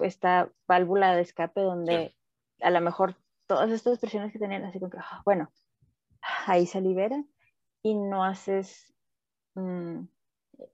esta 0.00 0.50
válvula 0.66 1.14
de 1.14 1.22
escape 1.22 1.60
donde 1.60 2.16
a 2.60 2.70
lo 2.70 2.80
mejor 2.80 3.16
todas 3.46 3.70
estas 3.70 3.94
expresiones 3.94 4.32
que 4.32 4.38
tenían 4.38 4.64
así 4.64 4.78
como 4.78 4.90
que, 4.90 4.98
ah, 4.98 5.22
bueno, 5.24 5.52
ahí 6.46 6.66
se 6.66 6.80
libera 6.80 7.22
y 7.82 7.94
no 7.94 8.24
haces, 8.24 8.94
mm, 9.54 10.02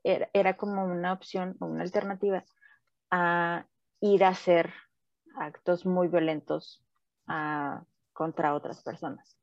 era, 0.02 0.56
como 0.56 0.84
una 0.84 1.12
opción 1.12 1.56
o 1.60 1.66
una 1.66 1.82
alternativa 1.82 2.44
a 3.10 3.66
ir 4.00 4.24
a 4.24 4.28
hacer 4.28 4.72
actos 5.36 5.86
muy 5.86 6.08
violentos 6.08 6.84
ah, 7.26 7.84
contra 8.12 8.54
otras 8.54 8.82
personas. 8.82 9.38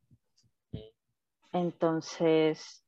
Entonces, 1.52 2.84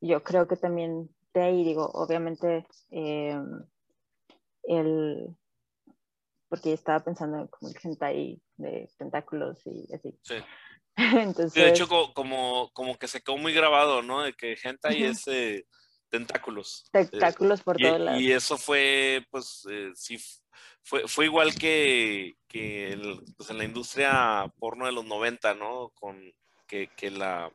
yo 0.00 0.22
creo 0.22 0.46
que 0.46 0.56
también 0.56 1.08
de 1.34 1.42
ahí 1.42 1.64
digo, 1.64 1.90
obviamente, 1.94 2.66
eh, 2.90 3.40
el, 4.64 5.36
porque 6.48 6.74
estaba 6.74 7.00
pensando 7.00 7.38
en 7.38 7.46
como 7.48 7.70
el 7.70 7.76
hentai 7.82 8.42
de 8.56 8.90
tentáculos 8.98 9.66
y 9.66 9.92
así. 9.94 10.18
Sí. 10.22 10.34
Entonces... 10.96 11.54
De 11.54 11.68
hecho, 11.68 11.88
como, 11.88 12.70
como 12.72 12.96
que 12.98 13.08
se 13.08 13.20
quedó 13.20 13.36
muy 13.36 13.52
grabado, 13.52 14.02
¿no? 14.02 14.22
De 14.22 14.32
que 14.34 14.56
hentai 14.62 15.04
es 15.04 15.26
eh, 15.26 15.66
tentáculos. 16.10 16.84
Tentáculos 16.92 17.62
por 17.62 17.76
todos 17.76 18.00
lados. 18.00 18.20
Y 18.20 18.32
eso 18.32 18.56
fue, 18.56 19.26
pues, 19.30 19.66
eh, 19.70 19.90
sí, 19.94 20.18
fue, 20.82 21.06
fue 21.08 21.26
igual 21.26 21.54
que, 21.54 22.34
que 22.48 22.98
pues, 23.36 23.50
en 23.50 23.58
la 23.58 23.64
industria 23.64 24.52
porno 24.58 24.86
de 24.86 24.92
los 24.92 25.04
90, 25.04 25.54
¿no? 25.54 25.90
Con 25.94 26.20
que, 26.66 26.88
que 26.96 27.10
la 27.10 27.50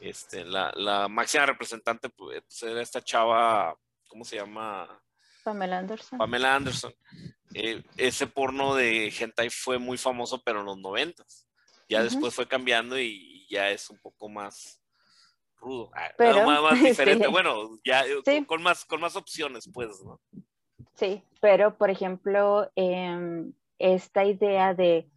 este, 0.00 0.44
la, 0.44 0.72
la 0.76 1.08
máxima 1.08 1.46
representante 1.46 2.10
pues, 2.10 2.62
era 2.62 2.82
esta 2.82 3.02
chava, 3.02 3.74
¿cómo 4.08 4.24
se 4.24 4.36
llama? 4.36 5.02
Pamela 5.42 5.78
Anderson. 5.78 6.18
Pamela 6.18 6.54
Anderson. 6.54 6.94
Eh, 7.54 7.82
ese 7.96 8.26
porno 8.26 8.74
de 8.74 9.08
hentai 9.08 9.50
fue 9.50 9.78
muy 9.78 9.96
famoso, 9.96 10.42
pero 10.42 10.60
en 10.60 10.66
los 10.66 10.78
noventas. 10.78 11.46
Ya 11.88 12.02
después 12.02 12.34
fue 12.34 12.48
cambiando 12.48 12.98
y 12.98 13.46
ya 13.48 13.70
es 13.70 13.90
un 13.90 13.98
poco 13.98 14.28
más 14.28 14.82
rudo. 15.56 15.90
Ah, 15.94 16.10
pero, 16.16 16.44
más, 16.44 16.80
diferente. 16.82 17.26
Bueno, 17.28 17.78
ya 17.84 18.04
eh, 18.04 18.46
con, 18.46 18.62
más, 18.62 18.84
con 18.84 19.00
más 19.00 19.16
opciones, 19.16 19.70
pues, 19.72 20.02
¿no? 20.02 20.20
Sí, 20.94 21.22
pero 21.40 21.76
por 21.76 21.90
ejemplo, 21.90 22.70
em, 22.76 23.52
esta 23.78 24.24
idea 24.24 24.74
de 24.74 25.10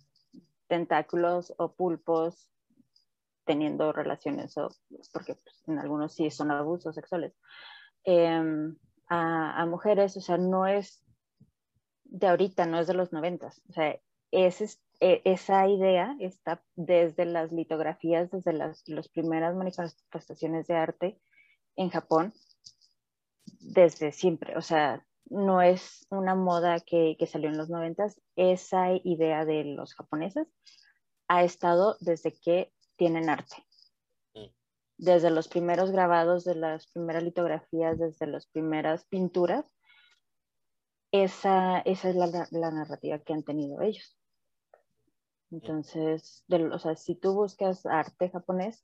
tentáculos 0.67 1.53
o 1.57 1.73
pulpos 1.73 2.49
teniendo 3.45 3.93
relaciones, 3.93 4.57
o, 4.57 4.69
porque 5.13 5.35
pues, 5.35 5.63
en 5.67 5.79
algunos 5.79 6.13
sí 6.13 6.29
son 6.29 6.51
abusos 6.51 6.95
sexuales, 6.95 7.33
em, 8.03 8.75
a, 9.07 9.65
mujeres, 9.65 10.17
o 10.17 10.21
sea, 10.21 10.37
no 10.37 10.67
es 10.67 11.01
de 12.03 12.27
ahorita, 12.27 12.65
no 12.65 12.79
es 12.79 12.87
de 12.87 12.93
los 12.93 13.13
noventas, 13.13 13.61
o 13.69 13.73
sea, 13.73 13.97
es, 14.31 14.81
e, 14.99 15.21
esa 15.25 15.67
idea 15.67 16.15
está 16.19 16.63
desde 16.75 17.25
las 17.25 17.51
litografías, 17.51 18.31
desde 18.31 18.53
las, 18.53 18.83
primeras 19.09 19.55
manifestaciones 19.55 20.67
de 20.67 20.75
arte 20.75 21.19
en 21.75 21.89
Japón, 21.89 22.33
desde 23.59 24.11
siempre, 24.11 24.57
o 24.57 24.61
sea, 24.61 25.05
no 25.29 25.61
es 25.61 26.07
una 26.09 26.35
moda 26.35 26.79
que, 26.79 27.15
que 27.19 27.27
salió 27.27 27.49
en 27.49 27.57
los 27.57 27.69
noventas, 27.69 28.21
esa 28.35 28.91
idea 29.03 29.45
de 29.45 29.63
los 29.65 29.93
japoneses 29.93 30.47
ha 31.27 31.43
estado 31.43 31.97
desde 31.99 32.31
que 32.33 32.71
tienen 32.95 33.29
arte. 33.29 33.57
Mm. 34.33 34.47
Desde 34.97 35.29
los 35.29 35.47
primeros 35.47 35.91
grabados, 35.91 36.43
de 36.45 36.55
las 36.55 36.87
primeras 36.87 37.23
litografías, 37.23 37.99
desde 37.99 38.25
las 38.25 38.47
primeras 38.47 39.05
pinturas, 39.05 39.65
esa, 41.11 41.79
esa 41.79 42.09
es 42.09 42.15
la, 42.15 42.47
la 42.51 42.71
narrativa 42.71 43.19
que 43.19 43.33
han 43.33 43.43
tenido 43.43 43.81
ellos. 43.81 44.16
Entonces, 45.51 46.43
de, 46.47 46.65
o 46.65 46.79
sea, 46.79 46.95
si 46.95 47.15
tú 47.15 47.33
buscas 47.33 47.85
arte 47.85 48.29
japonés, 48.29 48.83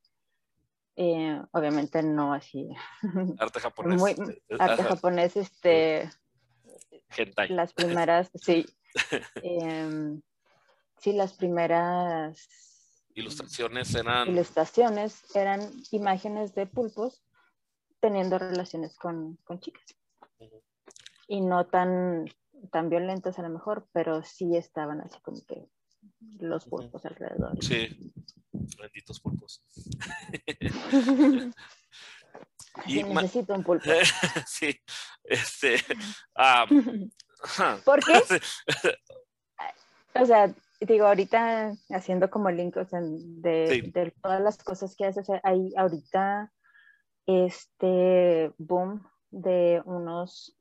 eh, 0.96 1.42
obviamente 1.52 2.04
no 2.04 2.34
así. 2.34 2.70
Arte 3.40 3.60
japonés. 3.60 4.00
Muy, 4.00 4.12
Eh, 4.12 4.42
arte 4.60 4.82
ajá, 4.82 4.96
japonés, 4.96 5.36
este, 5.36 6.10
hentai. 7.18 7.50
las 7.50 7.74
primeras, 7.74 8.30
sí. 8.36 8.66
em, 9.36 10.22
sí, 11.00 11.14
las 11.14 11.34
primeras 11.34 12.48
Ilustraciones 13.16 13.94
eran. 13.96 14.28
ilustraciones 14.30 15.36
eran 15.36 15.62
imágenes 15.92 16.56
de 16.56 16.66
pulpos 16.66 17.24
teniendo 18.00 18.38
relaciones 18.40 18.96
con, 18.98 19.36
con 19.44 19.60
chicas. 19.60 19.96
Y 21.28 21.42
no 21.42 21.68
tan, 21.68 22.26
tan 22.72 22.90
violentas 22.90 23.38
a 23.40 23.44
lo 23.44 23.50
mejor, 23.50 23.88
pero 23.94 24.24
sí 24.24 24.56
estaban 24.58 25.02
así 25.02 25.20
como 25.22 25.44
que 25.46 25.68
los 26.40 26.66
pulpos 26.66 27.06
alrededor. 27.06 27.58
Sí. 27.64 28.12
Benditos 28.52 29.20
pulpos. 29.20 29.64
Y 32.88 33.04
necesito 33.04 33.54
un 33.54 33.64
pulpo. 33.64 33.90
sí. 34.48 34.76
Este. 35.24 35.78
ah, 36.36 36.66
ajá. 37.44 37.78
¿Por 37.86 38.04
qué? 38.04 38.22
O 40.16 40.26
sea, 40.26 40.54
digo, 40.80 41.08
ahorita 41.08 41.74
haciendo 41.90 42.30
como 42.30 42.52
link 42.52 42.78
o 42.78 42.86
sea, 42.86 43.00
de, 43.02 43.68
Sí. 43.70 43.92
de 43.92 44.12
todas 44.22 44.42
las 44.42 44.58
cosas 44.64 44.96
que 44.96 45.06
haces, 45.06 45.28
hay 45.44 45.74
ahorita 45.76 46.52
este 47.26 48.52
boom 48.58 49.08
de 49.32 49.82
unos... 49.86 50.58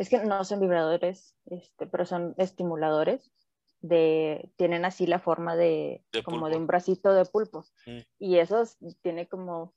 es 0.00 0.08
que 0.08 0.24
no 0.24 0.42
son 0.44 0.60
vibradores, 0.60 1.36
este, 1.44 1.86
pero 1.86 2.06
son 2.06 2.34
estimuladores. 2.38 3.30
De, 3.82 4.50
tienen 4.56 4.86
así 4.86 5.06
la 5.06 5.18
forma 5.18 5.56
de, 5.56 6.02
De 6.10 6.22
como 6.22 6.40
pulpo. 6.40 6.50
de 6.50 6.56
un 6.56 6.66
bracito 6.66 7.12
de 7.12 7.24
pulpo. 7.26 7.66
Mm. 7.86 7.98
Y 8.18 8.38
esos 8.38 8.78
tiene 9.02 9.28
como 9.28 9.74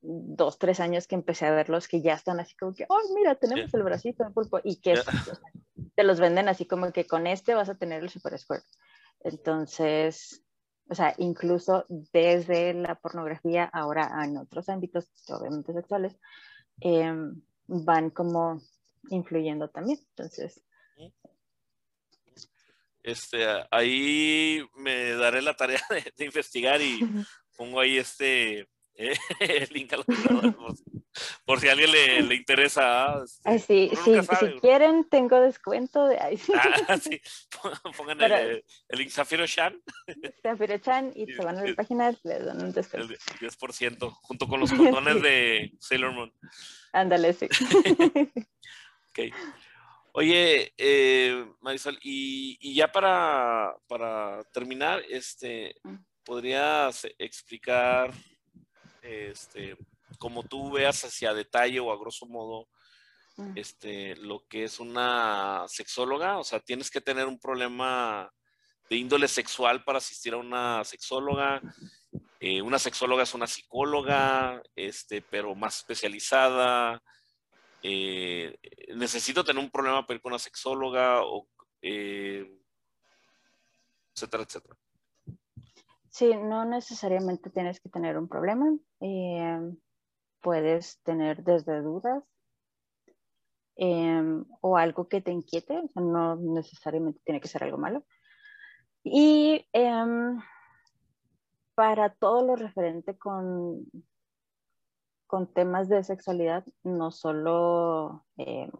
dos, 0.00 0.58
tres 0.58 0.80
años 0.80 1.06
que 1.06 1.14
empecé 1.14 1.44
a 1.44 1.50
verlos 1.50 1.88
que 1.88 2.00
ya 2.00 2.14
están 2.14 2.40
así 2.40 2.56
como 2.56 2.72
que, 2.72 2.86
oh, 2.88 3.00
mira, 3.14 3.34
tenemos 3.34 3.72
el 3.74 3.82
bracito 3.82 4.24
de 4.24 4.30
pulpo 4.30 4.60
y 4.64 4.76
que 4.80 4.96
sea, 4.96 5.40
te 5.94 6.04
los 6.04 6.20
venden 6.20 6.48
así 6.48 6.64
como 6.64 6.90
que 6.90 7.06
con 7.06 7.26
este 7.26 7.54
vas 7.54 7.68
a 7.68 7.74
tener 7.74 8.02
el 8.02 8.08
super 8.08 8.38
squirt. 8.38 8.64
Entonces, 9.20 10.42
o 10.88 10.94
sea, 10.94 11.14
incluso 11.18 11.84
desde 12.14 12.72
la 12.72 12.94
pornografía, 12.94 13.64
ahora 13.64 14.10
en 14.24 14.38
otros 14.38 14.70
ámbitos, 14.70 15.10
obviamente 15.28 15.74
sexuales, 15.74 16.18
em, 16.80 17.42
van 17.66 18.08
como 18.08 18.60
influyendo 19.10 19.68
también. 19.70 19.98
Entonces, 20.10 20.62
Este, 23.02 23.44
ahí 23.70 24.64
me 24.76 25.10
daré 25.12 25.42
la 25.42 25.54
tarea 25.54 25.80
de, 25.90 26.12
de 26.16 26.24
investigar 26.24 26.80
y 26.80 27.00
pongo 27.56 27.80
ahí 27.80 27.98
este 27.98 28.60
eh, 28.96 29.14
el 29.40 29.68
link 29.72 29.92
al 29.92 30.04
por, 30.04 30.74
por 31.44 31.60
si 31.60 31.68
a 31.68 31.72
alguien 31.72 31.90
le, 31.92 32.22
le 32.22 32.34
interesa. 32.36 33.12
ah, 33.18 33.24
este, 33.24 33.48
ay, 33.48 33.58
sí, 33.58 33.90
sí, 34.04 34.12
si 34.40 34.60
quieren, 34.60 35.04
tengo 35.10 35.38
descuento 35.40 36.06
de 36.08 36.18
ahí. 36.18 36.40
Ah, 36.88 36.96
sí. 36.96 37.20
Pongan 37.96 38.18
Pero- 38.18 38.36
el, 38.36 38.64
el 38.88 38.98
link 38.98 39.10
Zafiro 39.10 39.44
Shan, 39.46 39.80
Zafiro-chan 40.42 41.12
y 41.14 41.26
Sí, 41.26 41.34
se 41.34 41.44
van 41.44 41.58
a 41.58 41.62
la 41.62 41.68
sí. 41.68 41.74
página, 41.74 42.10
les 42.22 42.44
dan 42.46 42.56
un 42.60 42.66
el 42.68 42.72
descuento. 42.72 43.08
de- 43.08 43.18
10%, 43.40 44.10
junto 44.22 44.48
con 44.48 44.60
los 44.60 44.72
condones 44.72 45.14
Sí. 45.16 45.20
de 45.22 45.72
Sailor 45.78 46.12
Moon. 46.12 46.32
Ándale, 46.92 47.32
sí. 47.34 47.48
Ok. 49.14 49.34
Oye, 50.16 50.72
eh, 50.76 51.46
Marisol, 51.60 51.98
y, 52.02 52.56
y 52.60 52.74
ya 52.74 52.90
para, 52.90 53.74
para 53.86 54.42
terminar, 54.52 55.02
este. 55.08 55.74
¿podrías 56.24 57.06
explicar, 57.18 58.12
este, 59.02 59.76
como 60.18 60.42
tú 60.42 60.72
veas 60.72 61.04
hacia 61.04 61.34
detalle 61.34 61.78
o 61.80 61.92
a 61.92 61.98
grosso 61.98 62.26
modo, 62.26 62.68
este, 63.54 64.16
lo 64.16 64.46
que 64.48 64.64
es 64.64 64.80
una 64.80 65.64
sexóloga? 65.68 66.38
O 66.38 66.44
sea, 66.44 66.60
tienes 66.60 66.90
que 66.90 67.00
tener 67.00 67.26
un 67.26 67.38
problema 67.38 68.32
de 68.88 68.96
índole 68.96 69.28
sexual 69.28 69.84
para 69.84 69.98
asistir 69.98 70.34
a 70.34 70.38
una 70.38 70.82
sexóloga. 70.84 71.60
Eh, 72.40 72.62
una 72.62 72.78
sexóloga 72.78 73.22
es 73.22 73.34
una 73.34 73.46
psicóloga, 73.46 74.62
este, 74.74 75.22
pero 75.22 75.54
más 75.54 75.78
especializada. 75.78 77.02
Eh, 77.86 78.58
necesito 78.96 79.44
tener 79.44 79.62
un 79.62 79.70
problema 79.70 80.06
para 80.06 80.16
ir 80.16 80.22
con 80.22 80.32
una 80.32 80.38
sexóloga 80.38 81.22
o 81.22 81.46
eh, 81.82 82.50
etcétera, 84.14 84.44
etcétera. 84.44 84.76
Sí, 86.08 86.34
no 86.34 86.64
necesariamente 86.64 87.50
tienes 87.50 87.80
que 87.80 87.90
tener 87.90 88.16
un 88.16 88.26
problema. 88.26 88.74
eh, 89.00 89.60
puedes 90.40 91.02
tener 91.02 91.42
desde 91.42 91.82
dudas 91.82 92.22
em, 93.76 94.44
o 94.62 94.76
algo 94.78 95.08
que 95.08 95.20
te 95.20 95.32
inquiete, 95.32 95.76
o 95.76 95.88
sea, 95.88 96.02
no 96.02 96.36
necesariamente 96.36 97.20
tiene 97.24 97.40
que 97.40 97.48
ser 97.48 97.64
algo 97.64 97.76
malo. 97.76 98.04
Y 99.02 99.66
em, 99.72 100.40
para 101.74 102.14
todo 102.14 102.46
lo 102.46 102.56
referente 102.56 103.18
con, 103.18 103.84
con 105.26 105.46
temas 105.52 105.88
de 105.88 106.02
sexualidad, 106.04 106.64
no 106.82 107.10
solo 107.10 108.24
em, 108.36 108.70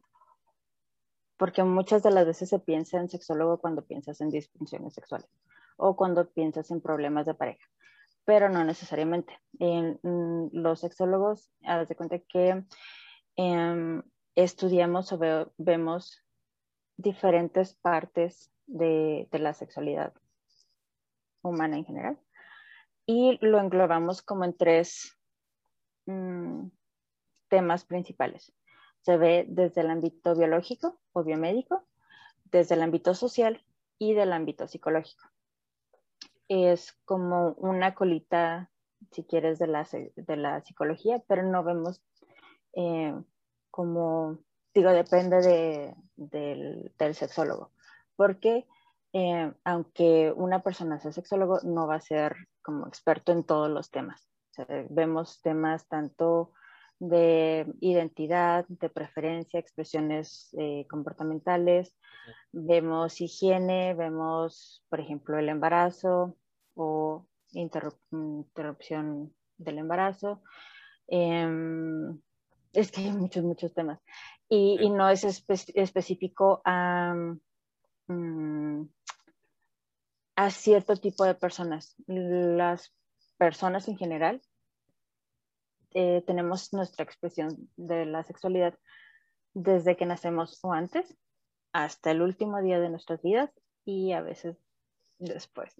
porque 1.36 1.64
muchas 1.64 2.02
de 2.02 2.10
las 2.10 2.26
veces 2.26 2.48
se 2.48 2.58
piensa 2.60 2.98
en 2.98 3.08
sexólogo 3.08 3.58
cuando 3.58 3.84
piensas 3.84 4.20
en 4.20 4.30
disfunciones 4.30 4.94
sexuales 4.94 5.28
o 5.76 5.96
cuando 5.96 6.30
piensas 6.30 6.70
en 6.70 6.80
problemas 6.80 7.26
de 7.26 7.34
pareja, 7.34 7.66
pero 8.24 8.48
no 8.48 8.64
necesariamente. 8.64 9.38
En, 9.58 9.98
mm, 10.02 10.50
los 10.52 10.80
sexólogos, 10.80 11.50
haz 11.64 11.88
de 11.88 11.96
cuenta 11.96 12.18
que 12.20 12.64
em, 13.36 14.02
estudiamos 14.36 15.12
o 15.12 15.18
ve- 15.18 15.48
vemos 15.58 16.24
diferentes 16.96 17.74
partes 17.74 18.52
de, 18.66 19.28
de 19.32 19.38
la 19.40 19.52
sexualidad 19.54 20.14
humana 21.42 21.76
en 21.76 21.84
general 21.84 22.18
y 23.06 23.38
lo 23.44 23.58
englobamos 23.58 24.22
como 24.22 24.44
en 24.44 24.56
tres 24.56 25.18
mm, 26.06 26.68
temas 27.48 27.84
principales. 27.84 28.52
Se 29.02 29.16
ve 29.16 29.44
desde 29.48 29.82
el 29.82 29.90
ámbito 29.90 30.34
biológico 30.34 31.00
o 31.12 31.24
biomédico, 31.24 31.84
desde 32.46 32.74
el 32.74 32.82
ámbito 32.82 33.14
social 33.14 33.64
y 33.98 34.14
del 34.14 34.32
ámbito 34.32 34.66
psicológico. 34.68 35.24
Es 36.48 36.92
como 37.04 37.52
una 37.52 37.94
colita, 37.94 38.70
si 39.12 39.24
quieres, 39.24 39.58
de 39.58 39.66
la, 39.66 39.86
de 40.16 40.36
la 40.36 40.60
psicología, 40.62 41.22
pero 41.26 41.42
no 41.42 41.64
vemos 41.64 42.02
eh, 42.74 43.14
como, 43.70 44.38
digo, 44.74 44.90
depende 44.90 45.40
de- 45.40 45.94
del, 46.16 46.92
del 46.98 47.14
sexólogo, 47.14 47.72
porque 48.16 48.66
eh, 49.12 49.52
aunque 49.64 50.32
una 50.36 50.62
persona 50.62 50.98
sea 51.00 51.12
sexólogo, 51.12 51.60
no 51.62 51.86
va 51.86 51.96
a 51.96 52.00
ser 52.00 52.34
como 52.62 52.86
experto 52.88 53.32
en 53.32 53.44
todos 53.44 53.70
los 53.70 53.90
temas. 53.90 54.28
Sea, 54.54 54.86
vemos 54.90 55.40
temas 55.42 55.86
tanto 55.88 56.52
de 57.00 57.66
identidad, 57.80 58.64
de 58.68 58.88
preferencia, 58.88 59.58
expresiones 59.58 60.54
eh, 60.58 60.86
comportamentales, 60.88 61.96
vemos 62.52 63.20
higiene, 63.20 63.94
vemos, 63.94 64.84
por 64.88 65.00
ejemplo, 65.00 65.36
el 65.38 65.48
embarazo 65.48 66.36
o 66.76 67.26
interrup- 67.52 67.98
interrupción 68.12 69.34
del 69.58 69.78
embarazo. 69.78 70.40
Em, 71.08 72.20
es 72.72 72.90
que 72.92 73.00
hay 73.02 73.12
muchos, 73.12 73.42
muchos 73.44 73.74
temas. 73.74 74.00
Y, 74.48 74.78
y 74.80 74.90
no 74.90 75.08
es 75.08 75.24
espe- 75.24 75.72
específico 75.74 76.62
a, 76.64 77.14
mm, 78.06 78.82
a 80.36 80.50
cierto 80.50 80.96
tipo 80.96 81.24
de 81.24 81.34
personas. 81.34 81.96
Las 82.06 82.92
personas 83.44 83.88
en 83.88 83.98
general 83.98 84.40
eh, 85.92 86.22
tenemos 86.26 86.72
nuestra 86.72 87.04
expresión 87.04 87.68
de 87.76 88.06
la 88.06 88.22
sexualidad 88.22 88.78
desde 89.52 89.98
que 89.98 90.06
nacemos 90.06 90.58
o 90.62 90.72
antes 90.72 91.14
hasta 91.74 92.10
el 92.10 92.22
último 92.22 92.62
día 92.62 92.80
de 92.80 92.88
nuestras 92.88 93.20
vidas 93.20 93.50
y 93.84 94.12
a 94.12 94.22
veces 94.22 94.56
después. 95.18 95.74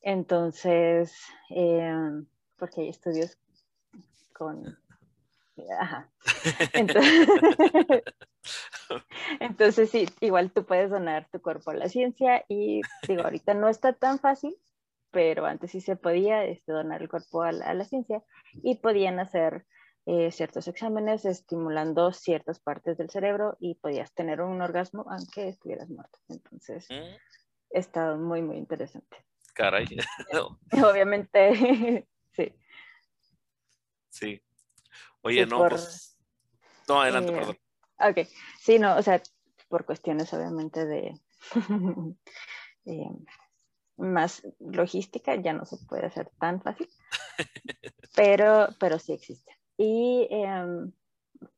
Entonces, 0.00 1.14
eh, 1.50 1.94
porque 2.56 2.80
hay 2.80 2.88
estudios 2.88 3.38
con... 4.32 4.76
Ajá. 5.78 6.10
Entonces, 6.72 7.28
Entonces, 9.38 9.88
sí, 9.88 10.08
igual 10.20 10.50
tú 10.50 10.64
puedes 10.64 10.90
donar 10.90 11.28
tu 11.30 11.40
cuerpo 11.40 11.70
a 11.70 11.74
la 11.74 11.88
ciencia 11.88 12.44
y 12.48 12.80
digo, 13.06 13.22
ahorita 13.22 13.54
no 13.54 13.68
está 13.68 13.92
tan 13.92 14.18
fácil, 14.18 14.56
pero 15.10 15.46
antes 15.46 15.70
sí 15.70 15.80
se 15.80 15.96
podía 15.96 16.44
este, 16.44 16.72
donar 16.72 17.02
el 17.02 17.08
cuerpo 17.08 17.42
a 17.42 17.52
la, 17.52 17.84
ciencia 17.84 18.22
y 18.62 18.76
podían 18.76 19.18
hacer 19.18 19.66
eh, 20.06 20.30
ciertos 20.30 20.68
exámenes 20.68 21.24
estimulando 21.24 22.12
ciertas 22.12 22.60
partes 22.60 22.96
del 22.96 23.10
cerebro 23.10 23.56
y 23.60 23.74
podías 23.76 24.12
tener 24.14 24.40
un 24.40 24.60
orgasmo 24.62 25.04
aunque 25.10 25.48
estuvieras 25.48 25.88
muerto. 25.88 26.18
Entonces, 26.28 26.86
mm. 26.90 27.16
está 27.70 28.14
muy, 28.14 28.42
muy 28.42 28.56
interesante. 28.56 29.16
Caray. 29.54 29.86
Obviamente, 30.84 32.06
sí. 32.32 32.54
Sí. 34.08 34.42
Oye, 35.22 35.46
no, 35.46 35.68
pues... 35.68 36.18
No, 36.88 37.00
adelante, 37.00 37.32
eh, 37.32 37.36
perdón. 37.36 37.58
Ok, 38.00 38.28
sí, 38.58 38.78
no, 38.78 38.96
o 38.96 39.02
sea, 39.02 39.22
por 39.68 39.84
cuestiones 39.84 40.32
obviamente 40.34 40.84
de 40.84 41.20
eh, 42.86 43.10
más 44.00 44.42
logística, 44.58 45.34
ya 45.36 45.52
no 45.52 45.64
se 45.64 45.76
puede 45.86 46.06
hacer 46.06 46.30
tan 46.38 46.60
fácil, 46.60 46.88
pero, 48.16 48.68
pero 48.78 48.98
sí 48.98 49.12
existe. 49.12 49.56
Y, 49.76 50.26
em, 50.30 50.92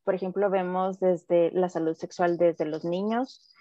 por 0.04 0.14
ejemplo, 0.14 0.50
vemos 0.50 1.00
desde 1.00 1.50
la 1.52 1.68
salud 1.68 1.96
sexual 1.96 2.36
desde 2.36 2.64
los 2.66 2.84
niños, 2.84 3.52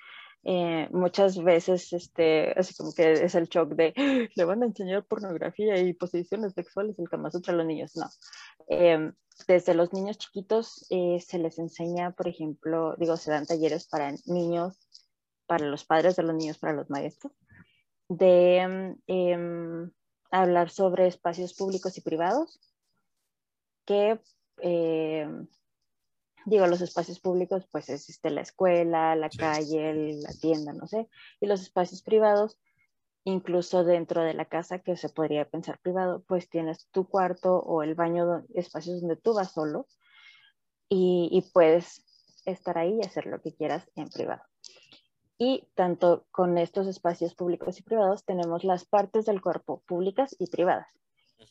eh, 0.44 0.90
muchas 0.92 1.42
veces, 1.44 1.94
este, 1.94 2.52
así 2.58 2.74
como 2.74 2.94
que 2.94 3.14
es 3.14 3.36
el 3.36 3.48
shock 3.48 3.74
de, 3.76 3.94
¡Ah! 3.96 4.28
le 4.36 4.44
van 4.44 4.64
a 4.64 4.66
enseñar 4.66 5.06
pornografía 5.06 5.78
y 5.78 5.94
posiciones 5.94 6.54
sexuales 6.54 6.98
el 6.98 7.10
Kama 7.10 7.30
Sutra 7.30 7.54
a 7.54 7.58
los 7.58 7.66
niños. 7.66 7.96
No. 7.96 8.08
Em, 8.68 9.14
desde 9.48 9.74
los 9.74 9.94
niños 9.94 10.18
chiquitos 10.18 10.86
eh, 10.90 11.20
se 11.26 11.38
les 11.38 11.60
enseña, 11.60 12.12
por 12.12 12.28
ejemplo, 12.28 12.96
digo, 12.98 13.18
se 13.18 13.32
dan 13.32 13.46
talleres 13.46 13.88
para 13.88 14.14
niños, 14.26 14.78
para 15.46 15.66
los 15.66 15.86
padres 15.86 16.16
de 16.16 16.24
los 16.24 16.36
niños, 16.36 16.58
para 16.58 16.74
los 16.74 16.90
maestros, 16.90 17.34
de 18.12 18.98
em, 19.08 19.92
hablar 20.32 20.70
sobre 20.70 21.08
espacios 21.08 21.54
públicos 21.54 21.98
y 21.98 22.02
privados 22.02 22.60
que 23.86 24.20
em, 24.58 25.48
digo, 26.46 26.68
los 26.68 26.82
espacios 26.82 27.20
públicos, 27.20 27.68
pues 27.72 27.90
existe 27.90 28.30
la 28.30 28.42
escuela, 28.42 29.16
la 29.16 29.30
calle, 29.30 30.14
la 30.22 30.32
tienda, 30.34 30.74
no 30.74 30.88
sé, 30.88 31.08
y 31.40 31.48
los 31.48 31.62
espacios 31.62 32.02
privados, 32.02 32.60
incluso 33.24 33.84
dentro 33.84 34.24
de 34.24 34.34
la 34.34 34.46
casa, 34.46 34.80
que 34.80 34.98
se 34.98 35.10
podría 35.10 35.50
pensar 35.50 35.80
privado, 35.80 36.24
pues 36.28 36.50
tienes 36.50 36.88
tu 36.92 37.08
cuarto 37.08 37.58
o 37.58 37.84
el 37.84 37.96
baño, 37.96 38.44
espacios 38.54 39.00
donde 39.00 39.16
tú 39.16 39.34
vas 39.34 39.54
solo 39.54 39.88
y, 40.90 41.30
y 41.32 41.50
puedes 41.52 42.06
estar 42.46 42.78
ahí 42.78 42.98
y 43.02 43.06
hacer 43.06 43.28
lo 43.28 43.42
que 43.42 43.54
quieras 43.56 43.90
en 43.96 44.10
privado. 44.10 44.51
Y 45.44 45.68
tanto 45.74 46.28
con 46.30 46.60
estos 46.60 46.86
espacios 46.86 47.34
públicos 47.34 47.80
y 47.80 47.82
privados 47.82 48.24
tenemos 48.26 48.64
las 48.64 48.86
partes 48.86 49.26
del 49.26 49.42
cuerpo 49.42 49.82
públicas 49.88 50.36
y 50.38 50.46
privadas 50.46 50.88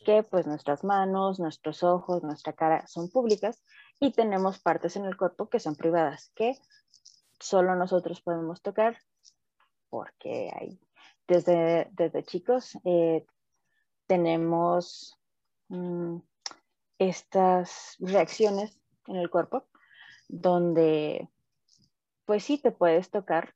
que 0.04 0.22
pues 0.22 0.46
nuestras 0.46 0.84
manos, 0.84 1.40
nuestros 1.40 1.82
ojos, 1.82 2.22
nuestra 2.22 2.52
cara 2.52 2.86
son 2.86 3.10
públicas 3.10 3.64
y 3.98 4.12
tenemos 4.12 4.60
partes 4.60 4.94
en 4.94 5.06
el 5.06 5.16
cuerpo 5.16 5.48
que 5.48 5.58
son 5.58 5.74
privadas, 5.74 6.30
que 6.36 6.56
solo 7.40 7.74
nosotros 7.74 8.20
podemos 8.20 8.62
tocar 8.62 8.96
porque 9.88 10.52
hay, 10.54 10.78
desde, 11.26 11.88
desde 11.90 12.22
chicos 12.22 12.78
eh, 12.84 13.26
tenemos 14.06 15.18
mm, 15.66 16.18
estas 16.98 17.96
reacciones 17.98 18.78
en 19.08 19.16
el 19.16 19.28
cuerpo 19.30 19.66
donde 20.28 21.28
pues 22.24 22.44
sí 22.44 22.56
te 22.56 22.70
puedes 22.70 23.10
tocar 23.10 23.52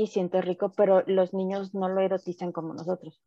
y 0.00 0.06
sientes 0.06 0.44
rico, 0.44 0.72
pero 0.76 1.02
los 1.06 1.34
niños 1.34 1.74
no 1.74 1.88
lo 1.88 2.00
erotizan 2.00 2.52
como 2.52 2.74
nosotros 2.74 3.20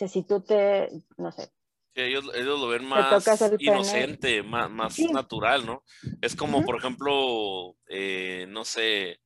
sea, 0.00 0.08
si 0.08 0.22
tú 0.22 0.40
te, 0.40 0.88
no 1.18 1.30
sé. 1.30 1.50
ellos, 1.94 2.24
lo 2.24 2.68
ven 2.68 2.84
más 2.86 3.26
inocente, 3.58 4.42
más, 4.42 4.70
más 4.70 4.98
natural, 4.98 5.66
¿no? 5.66 5.84
Es 6.22 6.34
como, 6.34 6.64
por 6.64 6.76
ejemplo, 6.76 7.76
eh, 7.86 8.46
no 8.48 8.64
sé, 8.64 9.20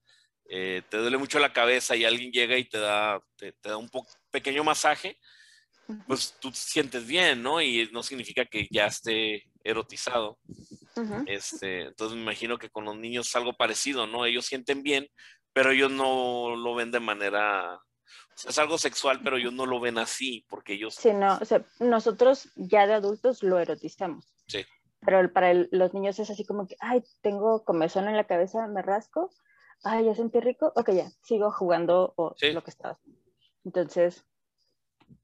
eh, 0.49 0.83
te 0.89 0.97
duele 0.97 1.17
mucho 1.17 1.39
la 1.39 1.53
cabeza 1.53 1.95
y 1.95 2.05
alguien 2.05 2.33
llega 2.33 2.59
y 2.59 2.69
te 2.69 2.79
da, 2.79 3.21
te, 3.37 3.55
da 3.63 3.77
un 3.77 3.89
pequeño 4.31 4.65
masaje, 4.65 5.19
pues 6.09 6.35
tú 6.41 6.51
te 6.51 6.57
sientes 6.57 7.07
bien, 7.07 7.41
¿no? 7.43 7.61
Y 7.63 7.89
no 7.93 8.03
significa 8.03 8.45
que 8.45 8.67
ya 8.71 8.87
esté 8.87 9.45
erotizado. 9.63 10.39
este, 11.27 11.83
entonces 11.83 12.17
me 12.17 12.23
imagino 12.23 12.59
que 12.59 12.71
con 12.71 12.85
los 12.85 12.97
niños 12.97 13.29
es 13.29 13.37
algo 13.37 13.53
parecido, 13.53 14.09
¿no? 14.09 14.27
Ellos 14.27 14.47
sienten 14.47 14.83
bien, 14.83 15.07
pero 15.55 15.71
ellos 15.71 15.91
no 15.91 16.55
lo 16.55 16.75
ven 16.75 16.91
de 16.91 17.01
manera 17.01 17.81
es 18.47 18.59
algo 18.59 18.79
sexual, 18.79 19.21
pero 19.23 19.37
ellos 19.37 19.53
no 19.53 19.67
lo 19.67 19.81
ven 19.81 19.99
así, 19.99 20.45
porque 20.49 20.75
ellos... 20.75 20.95
Sí, 20.95 21.13
no, 21.13 21.39
o 21.41 21.45
sea, 21.45 21.65
nosotros 21.79 22.51
ya 22.57 22.87
de 22.87 22.95
adultos 22.95 23.43
lo 23.43 23.59
erotizamos. 23.59 24.35
Sí. 24.47 24.65
Pero 25.01 25.33
para 25.33 25.55
los 25.55 25.95
niños 25.95 26.19
es 26.19 26.31
así 26.31 26.45
como 26.45 26.67
que, 26.67 26.77
ay, 26.81 27.05
tengo 27.21 27.65
comezón 27.65 28.09
en 28.09 28.17
la 28.17 28.27
cabeza, 28.27 28.67
me 28.67 28.83
rasco, 28.83 29.31
ay, 29.85 30.07
ya 30.07 30.15
sentí 30.15 30.41
rico, 30.41 30.73
ok, 30.75 30.91
ya, 30.93 31.11
sigo 31.23 31.53
jugando 31.53 32.13
o 32.17 32.35
lo 32.41 32.65
que 32.65 32.71
estaba. 32.71 32.99
Entonces, 33.65 34.25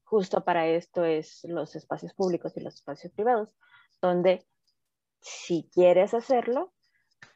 justo 0.03 0.43
para 0.43 0.67
esto 0.67 1.03
es 1.03 1.43
los 1.43 1.75
espacios 1.75 2.13
públicos 2.13 2.55
y 2.55 2.61
los 2.61 2.75
espacios 2.75 3.11
privados, 3.13 3.55
donde 4.01 4.45
si 5.19 5.69
quieres 5.73 6.13
hacerlo, 6.13 6.73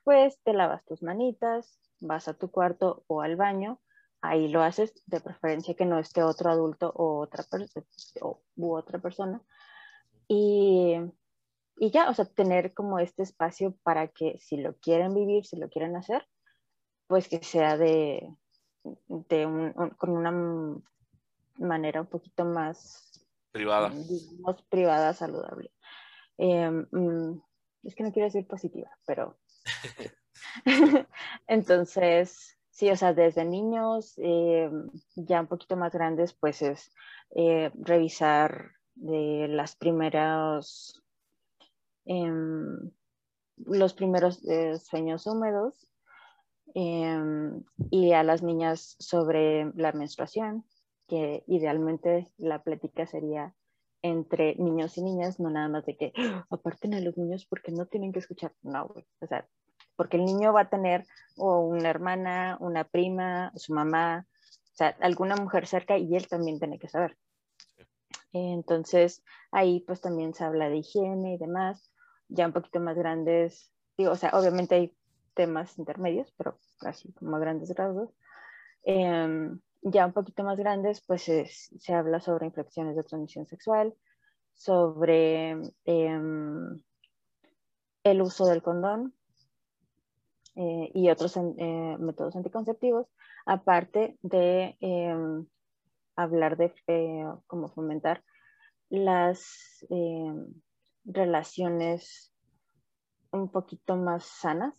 pues 0.04 0.40
te 0.44 0.54
lavas 0.54 0.86
tus 0.86 1.04
manitas, 1.04 1.80
vas 2.06 2.28
a 2.28 2.34
tu 2.34 2.50
cuarto 2.52 3.04
o 3.08 3.22
al 3.22 3.36
baño 3.36 3.80
ahí 4.22 4.48
lo 4.48 4.64
haces, 4.64 4.94
de 5.06 5.22
preferencia 5.22 5.76
que 5.76 5.86
no 5.86 6.00
esté 6.00 6.24
otro 6.24 6.50
adulto 6.50 6.92
o 6.96 7.20
otra, 7.20 7.46
o, 8.22 8.42
u 8.56 8.76
otra 8.76 9.00
persona. 9.00 9.42
Y, 10.28 10.96
y, 11.78 11.92
ya, 11.92 12.10
o 12.10 12.14
sea, 12.14 12.26
tener 12.26 12.74
como 12.74 13.00
este 13.00 13.24
espacio 13.24 13.76
para 13.84 14.08
que 14.08 14.38
si 14.40 14.58
lo 14.58 14.76
quieren 14.78 15.14
vivir, 15.14 15.46
si 15.46 15.58
lo 15.58 15.70
quieren 15.70 15.96
hacer, 15.96 16.28
pues 17.08 17.28
que 17.28 17.44
sea 17.44 17.78
de, 17.78 18.36
de 19.08 19.46
un, 19.46 19.74
con 19.98 20.10
una 20.12 20.82
manera 21.58 22.02
un 22.02 22.08
poquito 22.08 22.46
más 22.46 23.24
privada, 23.52 23.90
digamos, 23.90 24.62
privada, 24.64 25.14
saludable. 25.14 25.72
Em, 26.38 26.88
mm, 26.92 27.42
es 27.84 27.96
que 27.96 28.04
no 28.04 28.12
quiero 28.12 28.26
decir 28.26 28.48
positiva, 28.48 28.90
pero 29.06 29.38
entonces 31.48 32.56
Sí, 32.76 32.90
o 32.90 32.98
sea, 32.98 33.14
desde 33.14 33.46
niños, 33.46 34.16
eh, 34.18 34.70
ya 35.16 35.40
un 35.40 35.48
poquito 35.48 35.78
más 35.78 35.94
grandes, 35.94 36.34
pues 36.34 36.62
es 36.62 36.92
eh, 37.34 37.72
revisar 37.76 38.72
de 38.96 39.48
las 39.48 39.78
primeras, 39.78 41.02
em, 42.04 42.92
los 43.56 43.94
primeros 43.94 44.44
eh, 44.50 44.78
sueños 44.78 45.26
húmedos 45.26 45.90
em, 46.74 47.64
y 47.92 48.12
a 48.12 48.24
las 48.24 48.44
niñas 48.44 48.98
sobre 49.00 49.72
la 49.76 49.94
menstruación, 49.94 50.66
que 51.08 51.46
idealmente 51.48 52.30
la 52.38 52.62
plática 52.62 53.08
sería 53.08 53.56
entre 54.02 54.56
niños 54.56 54.98
y 54.98 55.02
niñas, 55.04 55.40
no 55.40 55.50
nada 55.50 55.70
más 55.70 55.86
de 55.86 55.96
que 55.96 56.12
¡Ah! 56.18 56.46
aparten 56.50 56.94
a 56.94 57.00
los 57.00 57.16
niños 57.16 57.46
porque 57.46 57.72
no 57.72 57.86
tienen 57.86 58.12
que 58.12 58.20
escuchar, 58.20 58.54
no, 58.64 58.94
o 59.22 59.28
sea, 59.28 59.48
porque 59.96 60.18
el 60.18 60.26
niño 60.26 60.54
va 60.54 60.62
a 60.62 60.70
tener 60.70 61.06
o 61.38 61.60
una 61.60 61.90
hermana, 61.90 62.58
una 62.60 62.84
prima, 62.84 63.52
su 63.56 63.74
mamá, 63.74 64.26
o 64.74 64.76
sea, 64.76 64.96
alguna 65.00 65.36
mujer 65.36 65.68
cerca 65.68 65.98
y 65.98 66.16
él 66.16 66.28
también 66.28 66.60
tiene 66.60 66.80
que 66.80 66.90
saber. 66.90 67.18
Entonces, 68.34 69.24
ahí 69.52 69.80
pues 69.82 70.02
también 70.02 70.34
se 70.34 70.44
habla 70.44 70.70
de 70.70 70.78
higiene 70.78 71.36
y 71.36 71.38
demás, 71.38 71.92
ya 72.28 72.48
un 72.48 72.54
poquito 72.54 72.80
más 72.80 72.98
grandes, 72.98 73.72
digo, 73.98 74.12
o 74.12 74.16
sea, 74.16 74.32
obviamente 74.34 74.76
hay 74.76 74.98
temas 75.34 75.78
intermedios, 75.78 76.34
pero 76.38 76.58
así 76.82 77.14
como 77.14 77.36
a 77.36 77.40
grandes 77.40 77.74
rasgos. 77.76 78.10
Em, 78.84 79.60
ya 79.82 80.06
un 80.06 80.14
poquito 80.14 80.44
más 80.44 80.58
grandes, 80.58 81.02
pues 81.06 81.24
se 81.24 81.94
habla 81.94 82.20
sobre 82.20 82.48
infecciones 82.48 82.96
de 82.96 83.04
transmisión 83.04 83.46
sexual, 83.46 83.96
sobre 84.54 85.52
em, 85.86 86.82
el 88.04 88.22
uso 88.22 88.46
del 88.46 88.64
condón, 88.64 89.14
eh, 90.56 90.92
y 90.94 91.10
otros 91.10 91.36
eh, 91.38 91.98
métodos 92.00 92.36
anticonceptivos, 92.36 93.08
aparte 93.46 94.18
de 94.22 94.78
em, 94.80 95.46
hablar 96.16 96.56
de 96.56 96.74
eh, 96.88 97.26
cómo 97.48 97.68
fomentar 97.68 98.24
las 98.90 99.86
em, 99.90 100.48
relaciones 101.04 102.34
un 103.32 103.52
poquito 103.52 103.98
más 103.98 104.24
sanas, 104.24 104.74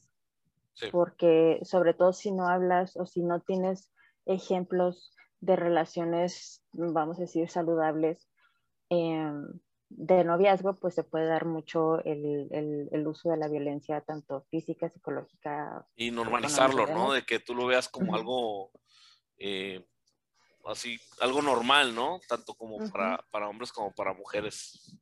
porque 0.93 1.61
sobre 1.63 1.95
todo 1.95 2.13
si 2.13 2.33
no 2.33 2.49
hablas 2.49 2.97
o 2.97 3.07
si 3.07 3.23
no 3.23 3.41
tienes 3.41 3.91
ejemplos 4.27 5.13
de 5.41 5.57
relaciones, 5.57 6.63
vamos 6.73 7.19
a 7.19 7.23
decir, 7.23 7.49
saludables, 7.49 8.29
em, 8.89 9.47
de 9.89 10.25
noviazgo, 10.25 10.75
pues 10.75 10.95
se 10.95 11.05
puede 11.05 11.27
dar 11.27 11.45
mucho 11.45 12.03
el, 12.05 12.49
el, 12.51 12.89
el, 12.91 13.07
uso 13.07 13.31
de 13.31 13.37
la 13.37 13.49
violencia, 13.49 14.01
tanto 14.01 14.47
física, 14.51 14.89
psicológica. 14.89 15.87
Y 15.97 16.11
normalizarlo, 16.11 16.87
¿no? 16.87 17.13
De 17.13 17.23
que 17.23 17.39
tú 17.39 17.55
lo 17.55 17.67
veas 17.67 17.89
como 17.89 18.15
algo 18.15 18.71
eh, 19.39 19.85
así, 20.65 20.99
algo 21.21 21.43
normal, 21.43 21.95
¿no? 21.95 22.21
Tanto 22.29 22.55
como 22.55 22.79
para, 22.91 23.25
para, 23.31 23.49
hombres 23.49 23.73
como 23.73 23.93
para 23.93 24.13
mujeres. 24.13 24.99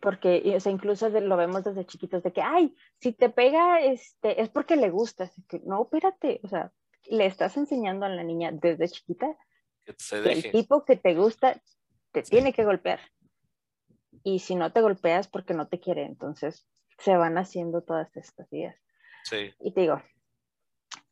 Porque, 0.00 0.54
o 0.54 0.60
sea, 0.60 0.72
incluso 0.72 1.08
lo 1.08 1.36
vemos 1.36 1.64
desde 1.64 1.86
chiquitos, 1.86 2.22
de 2.22 2.32
que, 2.32 2.42
ay, 2.42 2.74
si 3.00 3.12
te 3.12 3.30
pega, 3.30 3.80
este, 3.80 4.40
es 4.42 4.50
porque 4.50 4.76
le 4.76 4.90
gusta. 4.90 5.30
que, 5.48 5.60
no, 5.64 5.84
espérate, 5.84 6.40
o 6.42 6.48
sea, 6.48 6.72
le 7.06 7.26
estás 7.26 7.56
enseñando 7.56 8.06
a 8.06 8.10
la 8.10 8.22
niña 8.22 8.50
desde 8.52 8.88
chiquita 8.88 9.36
que, 9.84 9.94
el 10.30 10.50
tipo 10.50 10.84
que 10.84 10.96
te 10.96 11.14
gusta 11.14 11.60
te 12.12 12.22
tiene 12.22 12.52
que 12.52 12.64
golpear. 12.64 13.00
Y 14.24 14.40
si 14.40 14.56
no 14.56 14.72
te 14.72 14.80
golpeas 14.80 15.28
porque 15.28 15.54
no 15.54 15.68
te 15.68 15.78
quiere, 15.78 16.04
entonces 16.04 16.66
se 16.98 17.16
van 17.16 17.38
haciendo 17.38 17.82
todas 17.82 18.16
estas 18.16 18.52
ideas. 18.52 18.76
Sí. 19.24 19.54
Y 19.60 19.72
te 19.72 19.82
digo, 19.82 20.02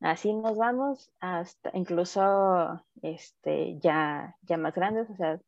así 0.00 0.32
nos 0.32 0.56
vamos 0.56 1.12
hasta 1.20 1.70
incluso 1.74 2.82
este, 3.02 3.78
ya, 3.78 4.36
ya 4.42 4.56
más 4.56 4.74
grandes, 4.74 5.08
o 5.10 5.16
sea, 5.16 5.40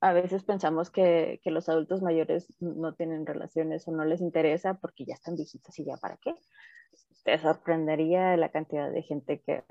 a 0.00 0.12
veces 0.14 0.42
pensamos 0.42 0.90
que, 0.90 1.40
que, 1.44 1.50
los 1.50 1.68
adultos 1.68 2.00
mayores 2.00 2.46
no 2.58 2.94
tienen 2.94 3.26
relaciones 3.26 3.86
o 3.86 3.92
no 3.92 4.04
les 4.06 4.22
interesa 4.22 4.74
porque 4.74 5.04
ya 5.04 5.14
están 5.14 5.36
viejitos 5.36 5.78
y 5.78 5.84
ya 5.84 5.98
para 5.98 6.16
qué. 6.16 6.34
Te 7.22 7.38
sorprendería 7.38 8.34
la 8.38 8.48
cantidad 8.48 8.90
de 8.90 9.02
gente 9.02 9.42
que, 9.42 9.62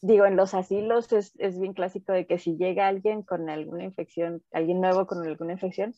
digo, 0.00 0.26
en 0.26 0.36
los 0.36 0.54
asilos 0.54 1.12
es, 1.12 1.32
es, 1.38 1.58
bien 1.58 1.72
clásico 1.72 2.12
de 2.12 2.26
que 2.26 2.38
si 2.38 2.56
llega 2.56 2.88
alguien 2.88 3.22
con 3.22 3.48
alguna 3.48 3.84
infección, 3.84 4.42
alguien 4.52 4.80
nuevo 4.80 5.06
con 5.06 5.26
alguna 5.26 5.52
infección, 5.52 5.94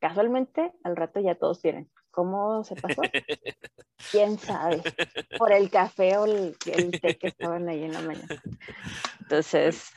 casualmente 0.00 0.72
al 0.84 0.96
rato 0.96 1.20
ya 1.20 1.34
todos 1.34 1.60
tienen. 1.60 1.90
¿Cómo 2.10 2.64
se 2.64 2.74
pasó? 2.74 3.02
¿Quién 4.10 4.38
sabe? 4.38 4.82
Por 5.38 5.52
el 5.52 5.70
café 5.70 6.16
o 6.16 6.24
el, 6.24 6.56
té 6.58 7.18
que 7.18 7.28
estaban 7.28 7.68
ahí 7.68 7.84
en 7.84 7.92
la 7.92 8.00
mañana. 8.00 8.42
Entonces... 9.20 9.92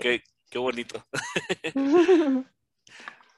Qué, 0.00 0.22
qué, 0.50 0.58
bonito. 0.58 1.04
uh, 1.74 2.44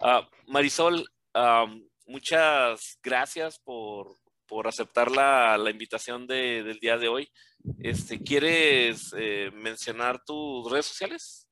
Marisol, 0.47 1.07
um, 1.35 1.89
muchas 2.07 2.99
gracias 3.03 3.59
por, 3.61 4.17
por 4.51 4.67
aceptar 4.67 5.13
la, 5.13 5.57
la 5.57 5.71
invitación 5.71 6.27
de, 6.27 6.65
del 6.65 6.81
día 6.81 6.99
de 6.99 7.07
hoy. 7.07 7.31
Este, 7.79 8.19
¿Quieres 8.19 9.15
eh, 9.17 9.53
mencionar 9.55 10.25
tus 10.25 10.69
redes 10.71 10.87
sociales? 10.87 11.49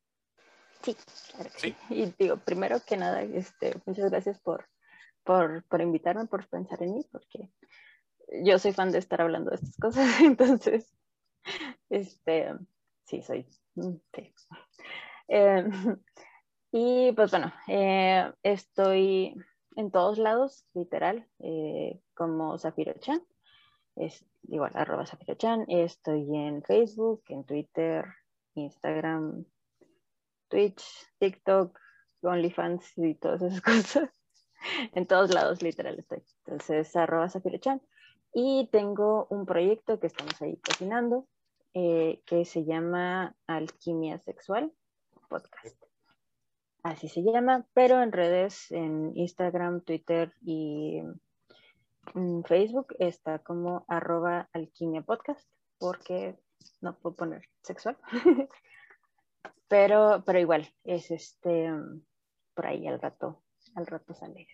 Sí, 0.82 0.96
claro. 1.30 1.50
¿Sí? 1.56 1.76
Y 1.90 2.12
digo, 2.18 2.38
primero 2.38 2.80
que 2.84 2.96
nada, 2.96 3.22
este, 3.22 3.80
muchas 3.86 4.10
gracias 4.10 4.40
por, 4.40 4.68
por, 5.22 5.62
por 5.68 5.80
invitarme, 5.80 6.26
por 6.26 6.48
pensar 6.48 6.82
en 6.82 6.94
mí, 6.94 7.06
porque 7.12 7.48
yo 8.42 8.58
soy 8.58 8.72
fan 8.72 8.90
de 8.90 8.98
estar 8.98 9.20
hablando 9.22 9.50
de 9.50 9.56
estas 9.56 9.76
cosas, 9.76 10.04
entonces, 10.20 10.92
este, 11.88 12.52
sí, 13.04 13.22
soy. 13.22 13.46
Mm, 13.76 13.94
sí. 14.12 14.34
Eh, 15.28 15.64
y 16.72 17.12
pues 17.12 17.30
bueno, 17.30 17.52
eh, 17.68 18.32
estoy 18.42 19.36
en 19.78 19.92
todos 19.92 20.18
lados, 20.18 20.66
literal, 20.74 21.24
eh, 21.38 22.00
como 22.14 22.58
Zafiro 22.58 22.94
Chan. 22.98 23.22
Es 23.94 24.24
igual, 24.48 24.72
arroba 24.74 25.06
Zafiro 25.06 25.36
Chan. 25.36 25.66
Estoy 25.68 26.26
en 26.34 26.64
Facebook, 26.64 27.22
en 27.28 27.44
Twitter, 27.44 28.04
Instagram, 28.54 29.44
Twitch, 30.48 30.82
TikTok, 31.20 31.78
OnlyFans 32.22 32.98
y 32.98 33.14
todas 33.14 33.40
esas 33.42 33.60
cosas. 33.62 34.10
en 34.94 35.06
todos 35.06 35.32
lados, 35.32 35.62
literal, 35.62 35.96
estoy. 35.96 36.24
Entonces, 36.44 36.96
arroba 36.96 37.28
Zafiro 37.28 37.58
Chan. 37.58 37.80
Y 38.34 38.68
tengo 38.72 39.28
un 39.30 39.46
proyecto 39.46 40.00
que 40.00 40.08
estamos 40.08 40.42
ahí 40.42 40.56
cocinando 40.56 41.28
eh, 41.74 42.20
que 42.26 42.44
se 42.44 42.64
llama 42.64 43.36
Alquimia 43.46 44.18
Sexual 44.18 44.72
Podcast. 45.28 45.87
Así 46.82 47.08
se 47.08 47.22
llama, 47.22 47.66
pero 47.74 48.02
en 48.02 48.12
redes, 48.12 48.70
en 48.70 49.12
Instagram, 49.16 49.80
Twitter 49.82 50.32
y 50.42 51.00
en 52.14 52.44
Facebook 52.44 52.94
está 52.98 53.40
como 53.40 53.84
arroba 53.88 54.48
alquimia 54.52 55.02
podcast, 55.02 55.48
porque 55.78 56.36
no 56.80 56.96
puedo 56.98 57.16
poner 57.16 57.42
sexual. 57.62 57.98
pero, 59.68 60.22
pero 60.24 60.38
igual, 60.38 60.72
es 60.84 61.10
este, 61.10 61.70
por 62.54 62.66
ahí 62.66 62.86
al 62.86 63.00
rato, 63.00 63.42
al 63.74 63.86
rato 63.86 64.14
sale. 64.14 64.46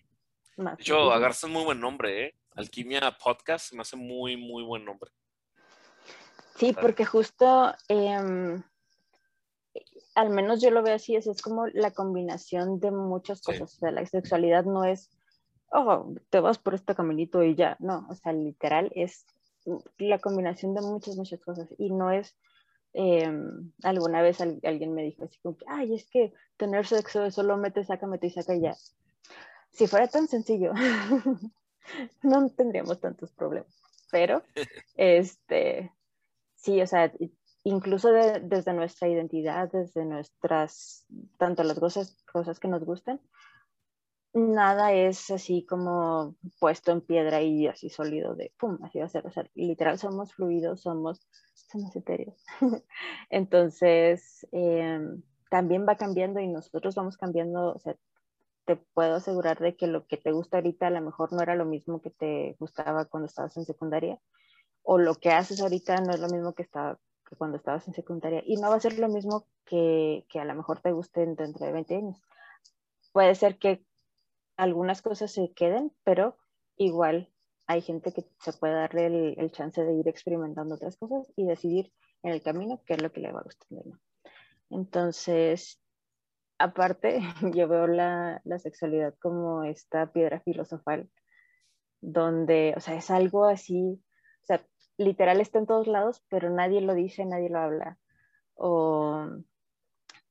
Más 0.56 0.78
Yo, 0.78 1.12
agarras 1.12 1.44
un 1.44 1.52
muy 1.52 1.64
buen 1.64 1.80
nombre, 1.80 2.26
¿eh? 2.26 2.34
Alquimia 2.54 3.16
Podcast 3.22 3.72
me 3.72 3.82
hace 3.82 3.96
muy, 3.96 4.36
muy 4.36 4.62
buen 4.62 4.84
nombre. 4.84 5.10
Sí, 6.56 6.72
porque 6.72 7.04
justo, 7.04 7.74
em, 7.88 8.62
al 10.14 10.30
menos 10.30 10.60
yo 10.60 10.70
lo 10.70 10.82
veo 10.82 10.94
así, 10.94 11.16
es, 11.16 11.26
es 11.26 11.42
como 11.42 11.66
la 11.66 11.90
combinación 11.90 12.78
de 12.80 12.90
muchas 12.90 13.42
cosas. 13.42 13.74
O 13.74 13.78
sea, 13.78 13.90
la 13.90 14.06
sexualidad 14.06 14.64
no 14.64 14.84
es, 14.84 15.10
oh, 15.72 16.14
te 16.30 16.40
vas 16.40 16.58
por 16.58 16.74
este 16.74 16.94
caminito 16.94 17.42
y 17.42 17.54
ya. 17.54 17.76
No, 17.80 18.06
o 18.08 18.14
sea, 18.14 18.32
literal 18.32 18.92
es 18.94 19.26
la 19.98 20.18
combinación 20.18 20.74
de 20.74 20.82
muchas, 20.82 21.16
muchas 21.16 21.40
cosas. 21.40 21.68
Y 21.78 21.90
no 21.90 22.10
es, 22.12 22.36
em, 22.92 23.72
alguna 23.82 24.22
vez 24.22 24.40
alguien 24.40 24.94
me 24.94 25.02
dijo 25.02 25.24
así 25.24 25.38
como 25.42 25.56
que, 25.56 25.64
ay, 25.68 25.94
es 25.94 26.08
que 26.08 26.32
tener 26.56 26.86
sexo 26.86 27.24
es 27.24 27.34
solo 27.34 27.56
mete, 27.56 27.84
saca, 27.84 28.06
mete 28.06 28.28
y 28.28 28.30
saca 28.30 28.54
y 28.54 28.60
ya. 28.60 28.76
Si 29.72 29.88
fuera 29.88 30.06
tan 30.06 30.28
sencillo, 30.28 30.72
no 32.22 32.48
tendríamos 32.50 33.00
tantos 33.00 33.32
problemas. 33.32 33.74
Pero, 34.12 34.42
este, 34.96 35.90
sí, 36.54 36.80
o 36.80 36.86
sea, 36.86 37.12
incluso 37.64 38.10
desde 38.12 38.72
nuestra 38.72 39.08
identidad, 39.08 39.70
desde 39.72 40.04
nuestras, 40.04 41.06
tanto 41.38 41.64
las 41.64 41.78
cosas, 41.78 42.16
cosas 42.30 42.60
que 42.60 42.68
nos 42.68 42.84
gustan, 42.84 43.20
nada 44.34 44.92
es 44.92 45.30
así 45.30 45.64
como 45.64 46.36
puesto 46.58 46.92
en 46.92 47.00
piedra 47.00 47.40
y 47.40 47.66
así 47.68 47.88
sólido 47.88 48.34
de 48.34 48.52
pum, 48.58 48.78
así 48.82 48.98
va 48.98 49.06
a 49.06 49.08
ser. 49.08 49.26
O 49.26 49.30
sea, 49.30 49.48
literal 49.54 49.98
somos 49.98 50.34
fluidos, 50.34 50.82
somos, 50.82 51.26
somos 51.54 51.94
etéreos. 51.96 52.44
Entonces, 53.30 54.46
em, 54.52 55.22
también 55.50 55.86
va 55.88 55.96
cambiando 55.96 56.40
y 56.40 56.48
nosotros 56.48 56.94
vamos 56.96 57.16
cambiando, 57.16 57.74
o 57.74 57.78
sea, 57.78 57.96
te 58.66 58.76
puedo 58.76 59.16
asegurar 59.16 59.58
de 59.60 59.76
que 59.76 59.86
lo 59.86 60.06
que 60.06 60.16
te 60.16 60.32
gusta 60.32 60.56
ahorita 60.58 60.88
a 60.88 60.90
lo 60.90 61.00
mejor 61.00 61.32
no 61.32 61.42
era 61.42 61.54
lo 61.54 61.64
mismo 61.64 62.00
que 62.00 62.10
te 62.10 62.56
gustaba 62.58 63.04
cuando 63.04 63.26
estabas 63.26 63.56
en 63.56 63.64
secundaria, 63.64 64.18
o 64.82 64.98
lo 64.98 65.14
que 65.14 65.30
haces 65.30 65.60
ahorita 65.60 66.00
no 66.00 66.12
es 66.12 66.20
lo 66.20 66.28
mismo 66.28 66.54
que, 66.54 66.62
está, 66.62 66.98
cuando 67.36 67.56
estabas 67.56 67.86
en 67.88 67.94
secundaria, 67.94 68.42
y 68.46 68.56
no 68.56 68.70
va 68.70 68.76
a 68.76 68.80
ser 68.80 68.98
lo 68.98 69.08
mismo 69.08 69.46
que, 69.64 70.26
que 70.28 70.40
a 70.40 70.44
lo 70.44 70.54
mejor 70.54 70.80
te 70.80 70.92
guste 70.92 71.26
dentro 71.26 71.66
de 71.66 71.72
20 71.72 71.96
años. 71.96 72.22
Puede 73.12 73.34
ser 73.34 73.58
que 73.58 73.84
algunas 74.56 75.02
cosas 75.02 75.32
se 75.32 75.52
queden, 75.54 75.92
pero 76.04 76.36
igual 76.76 77.30
hay 77.66 77.80
gente 77.80 78.12
que 78.12 78.24
se 78.40 78.52
puede 78.52 78.74
darle 78.74 79.06
el, 79.06 79.34
el, 79.38 79.50
chance 79.50 79.82
de 79.82 79.94
ir 79.94 80.08
experimentando 80.08 80.74
otras 80.74 80.96
cosas 80.96 81.32
y 81.36 81.46
decidir 81.46 81.92
en 82.22 82.32
el 82.32 82.42
camino 82.42 82.82
qué 82.84 82.94
es 82.94 83.02
lo 83.02 83.10
que 83.10 83.20
le 83.20 83.32
va 83.32 83.40
a 83.40 83.44
gustar. 83.44 83.68
Entonces, 84.70 85.80
aparte, 86.58 87.20
yo 87.54 87.68
veo 87.68 87.86
la, 87.86 88.40
la, 88.44 88.58
sexualidad 88.58 89.14
como 89.20 89.64
esta 89.64 90.12
piedra 90.12 90.40
filosofal, 90.40 91.08
donde, 92.00 92.74
o 92.76 92.80
sea, 92.80 92.96
es 92.96 93.10
algo 93.10 93.46
así, 93.46 94.02
o 94.42 94.46
sea, 94.46 94.66
literal 94.96 95.40
está 95.40 95.58
en 95.58 95.66
todos 95.66 95.86
lados, 95.86 96.22
pero 96.28 96.50
nadie 96.50 96.80
lo 96.80 96.94
dice, 96.94 97.24
nadie 97.24 97.48
lo 97.48 97.58
habla. 97.58 97.98
O, 98.54 99.26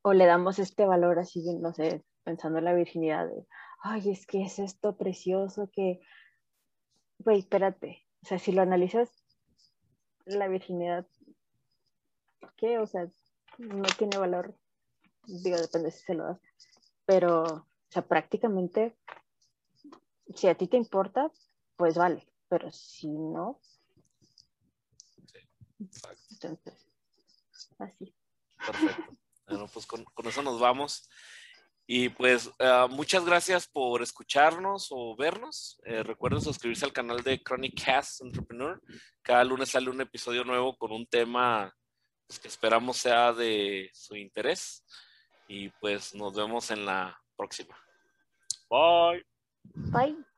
o 0.02 0.14
le 0.14 0.26
damos 0.26 0.60
este 0.60 0.86
valor 0.86 1.20
así, 1.20 1.42
no 1.60 1.74
sé, 1.74 2.04
pensando 2.24 2.60
en 2.60 2.66
la 2.66 2.74
virginidad, 2.74 3.30
ay, 3.82 4.12
es 4.12 4.26
que 4.26 4.44
es 4.44 4.60
esto 4.60 4.96
precioso 4.96 5.70
que, 5.72 6.00
güey, 7.20 7.40
espérate, 7.40 8.06
o 8.24 8.26
sea, 8.26 8.40
si 8.40 8.52
lo 8.52 8.62
analizas, 8.62 9.12
la 10.26 10.48
virginidad, 10.48 11.06
¿qué? 12.56 12.80
O 12.80 12.88
sea, 12.88 13.10
no 13.58 13.84
tiene 13.98 14.18
valor 14.18 14.56
digo, 15.26 15.58
depende 15.58 15.92
si 15.92 16.04
se 16.04 16.14
lo 16.14 16.26
das, 16.26 16.40
pero, 17.06 17.44
o 17.44 17.66
sea, 17.90 18.06
prácticamente, 18.06 18.96
si 20.36 20.48
a 20.48 20.56
ti 20.56 20.68
te 20.68 20.78
importa, 20.78 21.32
pues 21.76 21.96
vale, 21.96 22.28
pero 22.48 22.72
si 22.72 23.08
no, 23.08 23.60
entonces, 25.80 26.88
así. 27.80 28.16
Perfecto. 28.66 29.18
Bueno, 29.48 29.68
pues 29.72 29.86
con, 29.86 30.06
eso 30.26 30.42
nos 30.42 30.60
vamos. 30.60 31.10
Y 31.86 32.10
pues 32.10 32.48
uh, 32.48 32.88
muchas 32.90 33.26
gracias 33.26 33.68
por 33.68 34.02
escucharnos 34.02 34.88
o 34.92 35.16
vernos. 35.18 35.82
Eh, 35.84 36.02
recuerden 36.02 36.42
suscribirse 36.42 36.86
al 36.86 36.94
canal 36.94 37.22
de 37.24 37.44
Chronic 37.44 37.84
Cast 37.84 38.22
Entrepreneur. 38.22 38.82
Cada 39.22 39.44
lunes 39.44 39.70
sale 39.70 39.90
un 39.90 40.00
episodio 40.00 40.46
nuevo 40.46 40.78
con 40.78 40.94
un 40.94 41.06
tema 41.06 41.76
pues, 42.26 42.40
que 42.40 42.48
esperamos 42.48 42.98
sea 42.98 43.34
de 43.34 43.90
su 43.94 44.16
interés 44.16 44.86
y 45.48 45.70
pues 45.70 46.16
nos 46.16 46.34
vemos 46.34 46.72
en 46.72 46.86
la 46.86 47.20
próxima. 47.36 47.78
Bye. 48.70 49.26
Bye. 49.92 50.33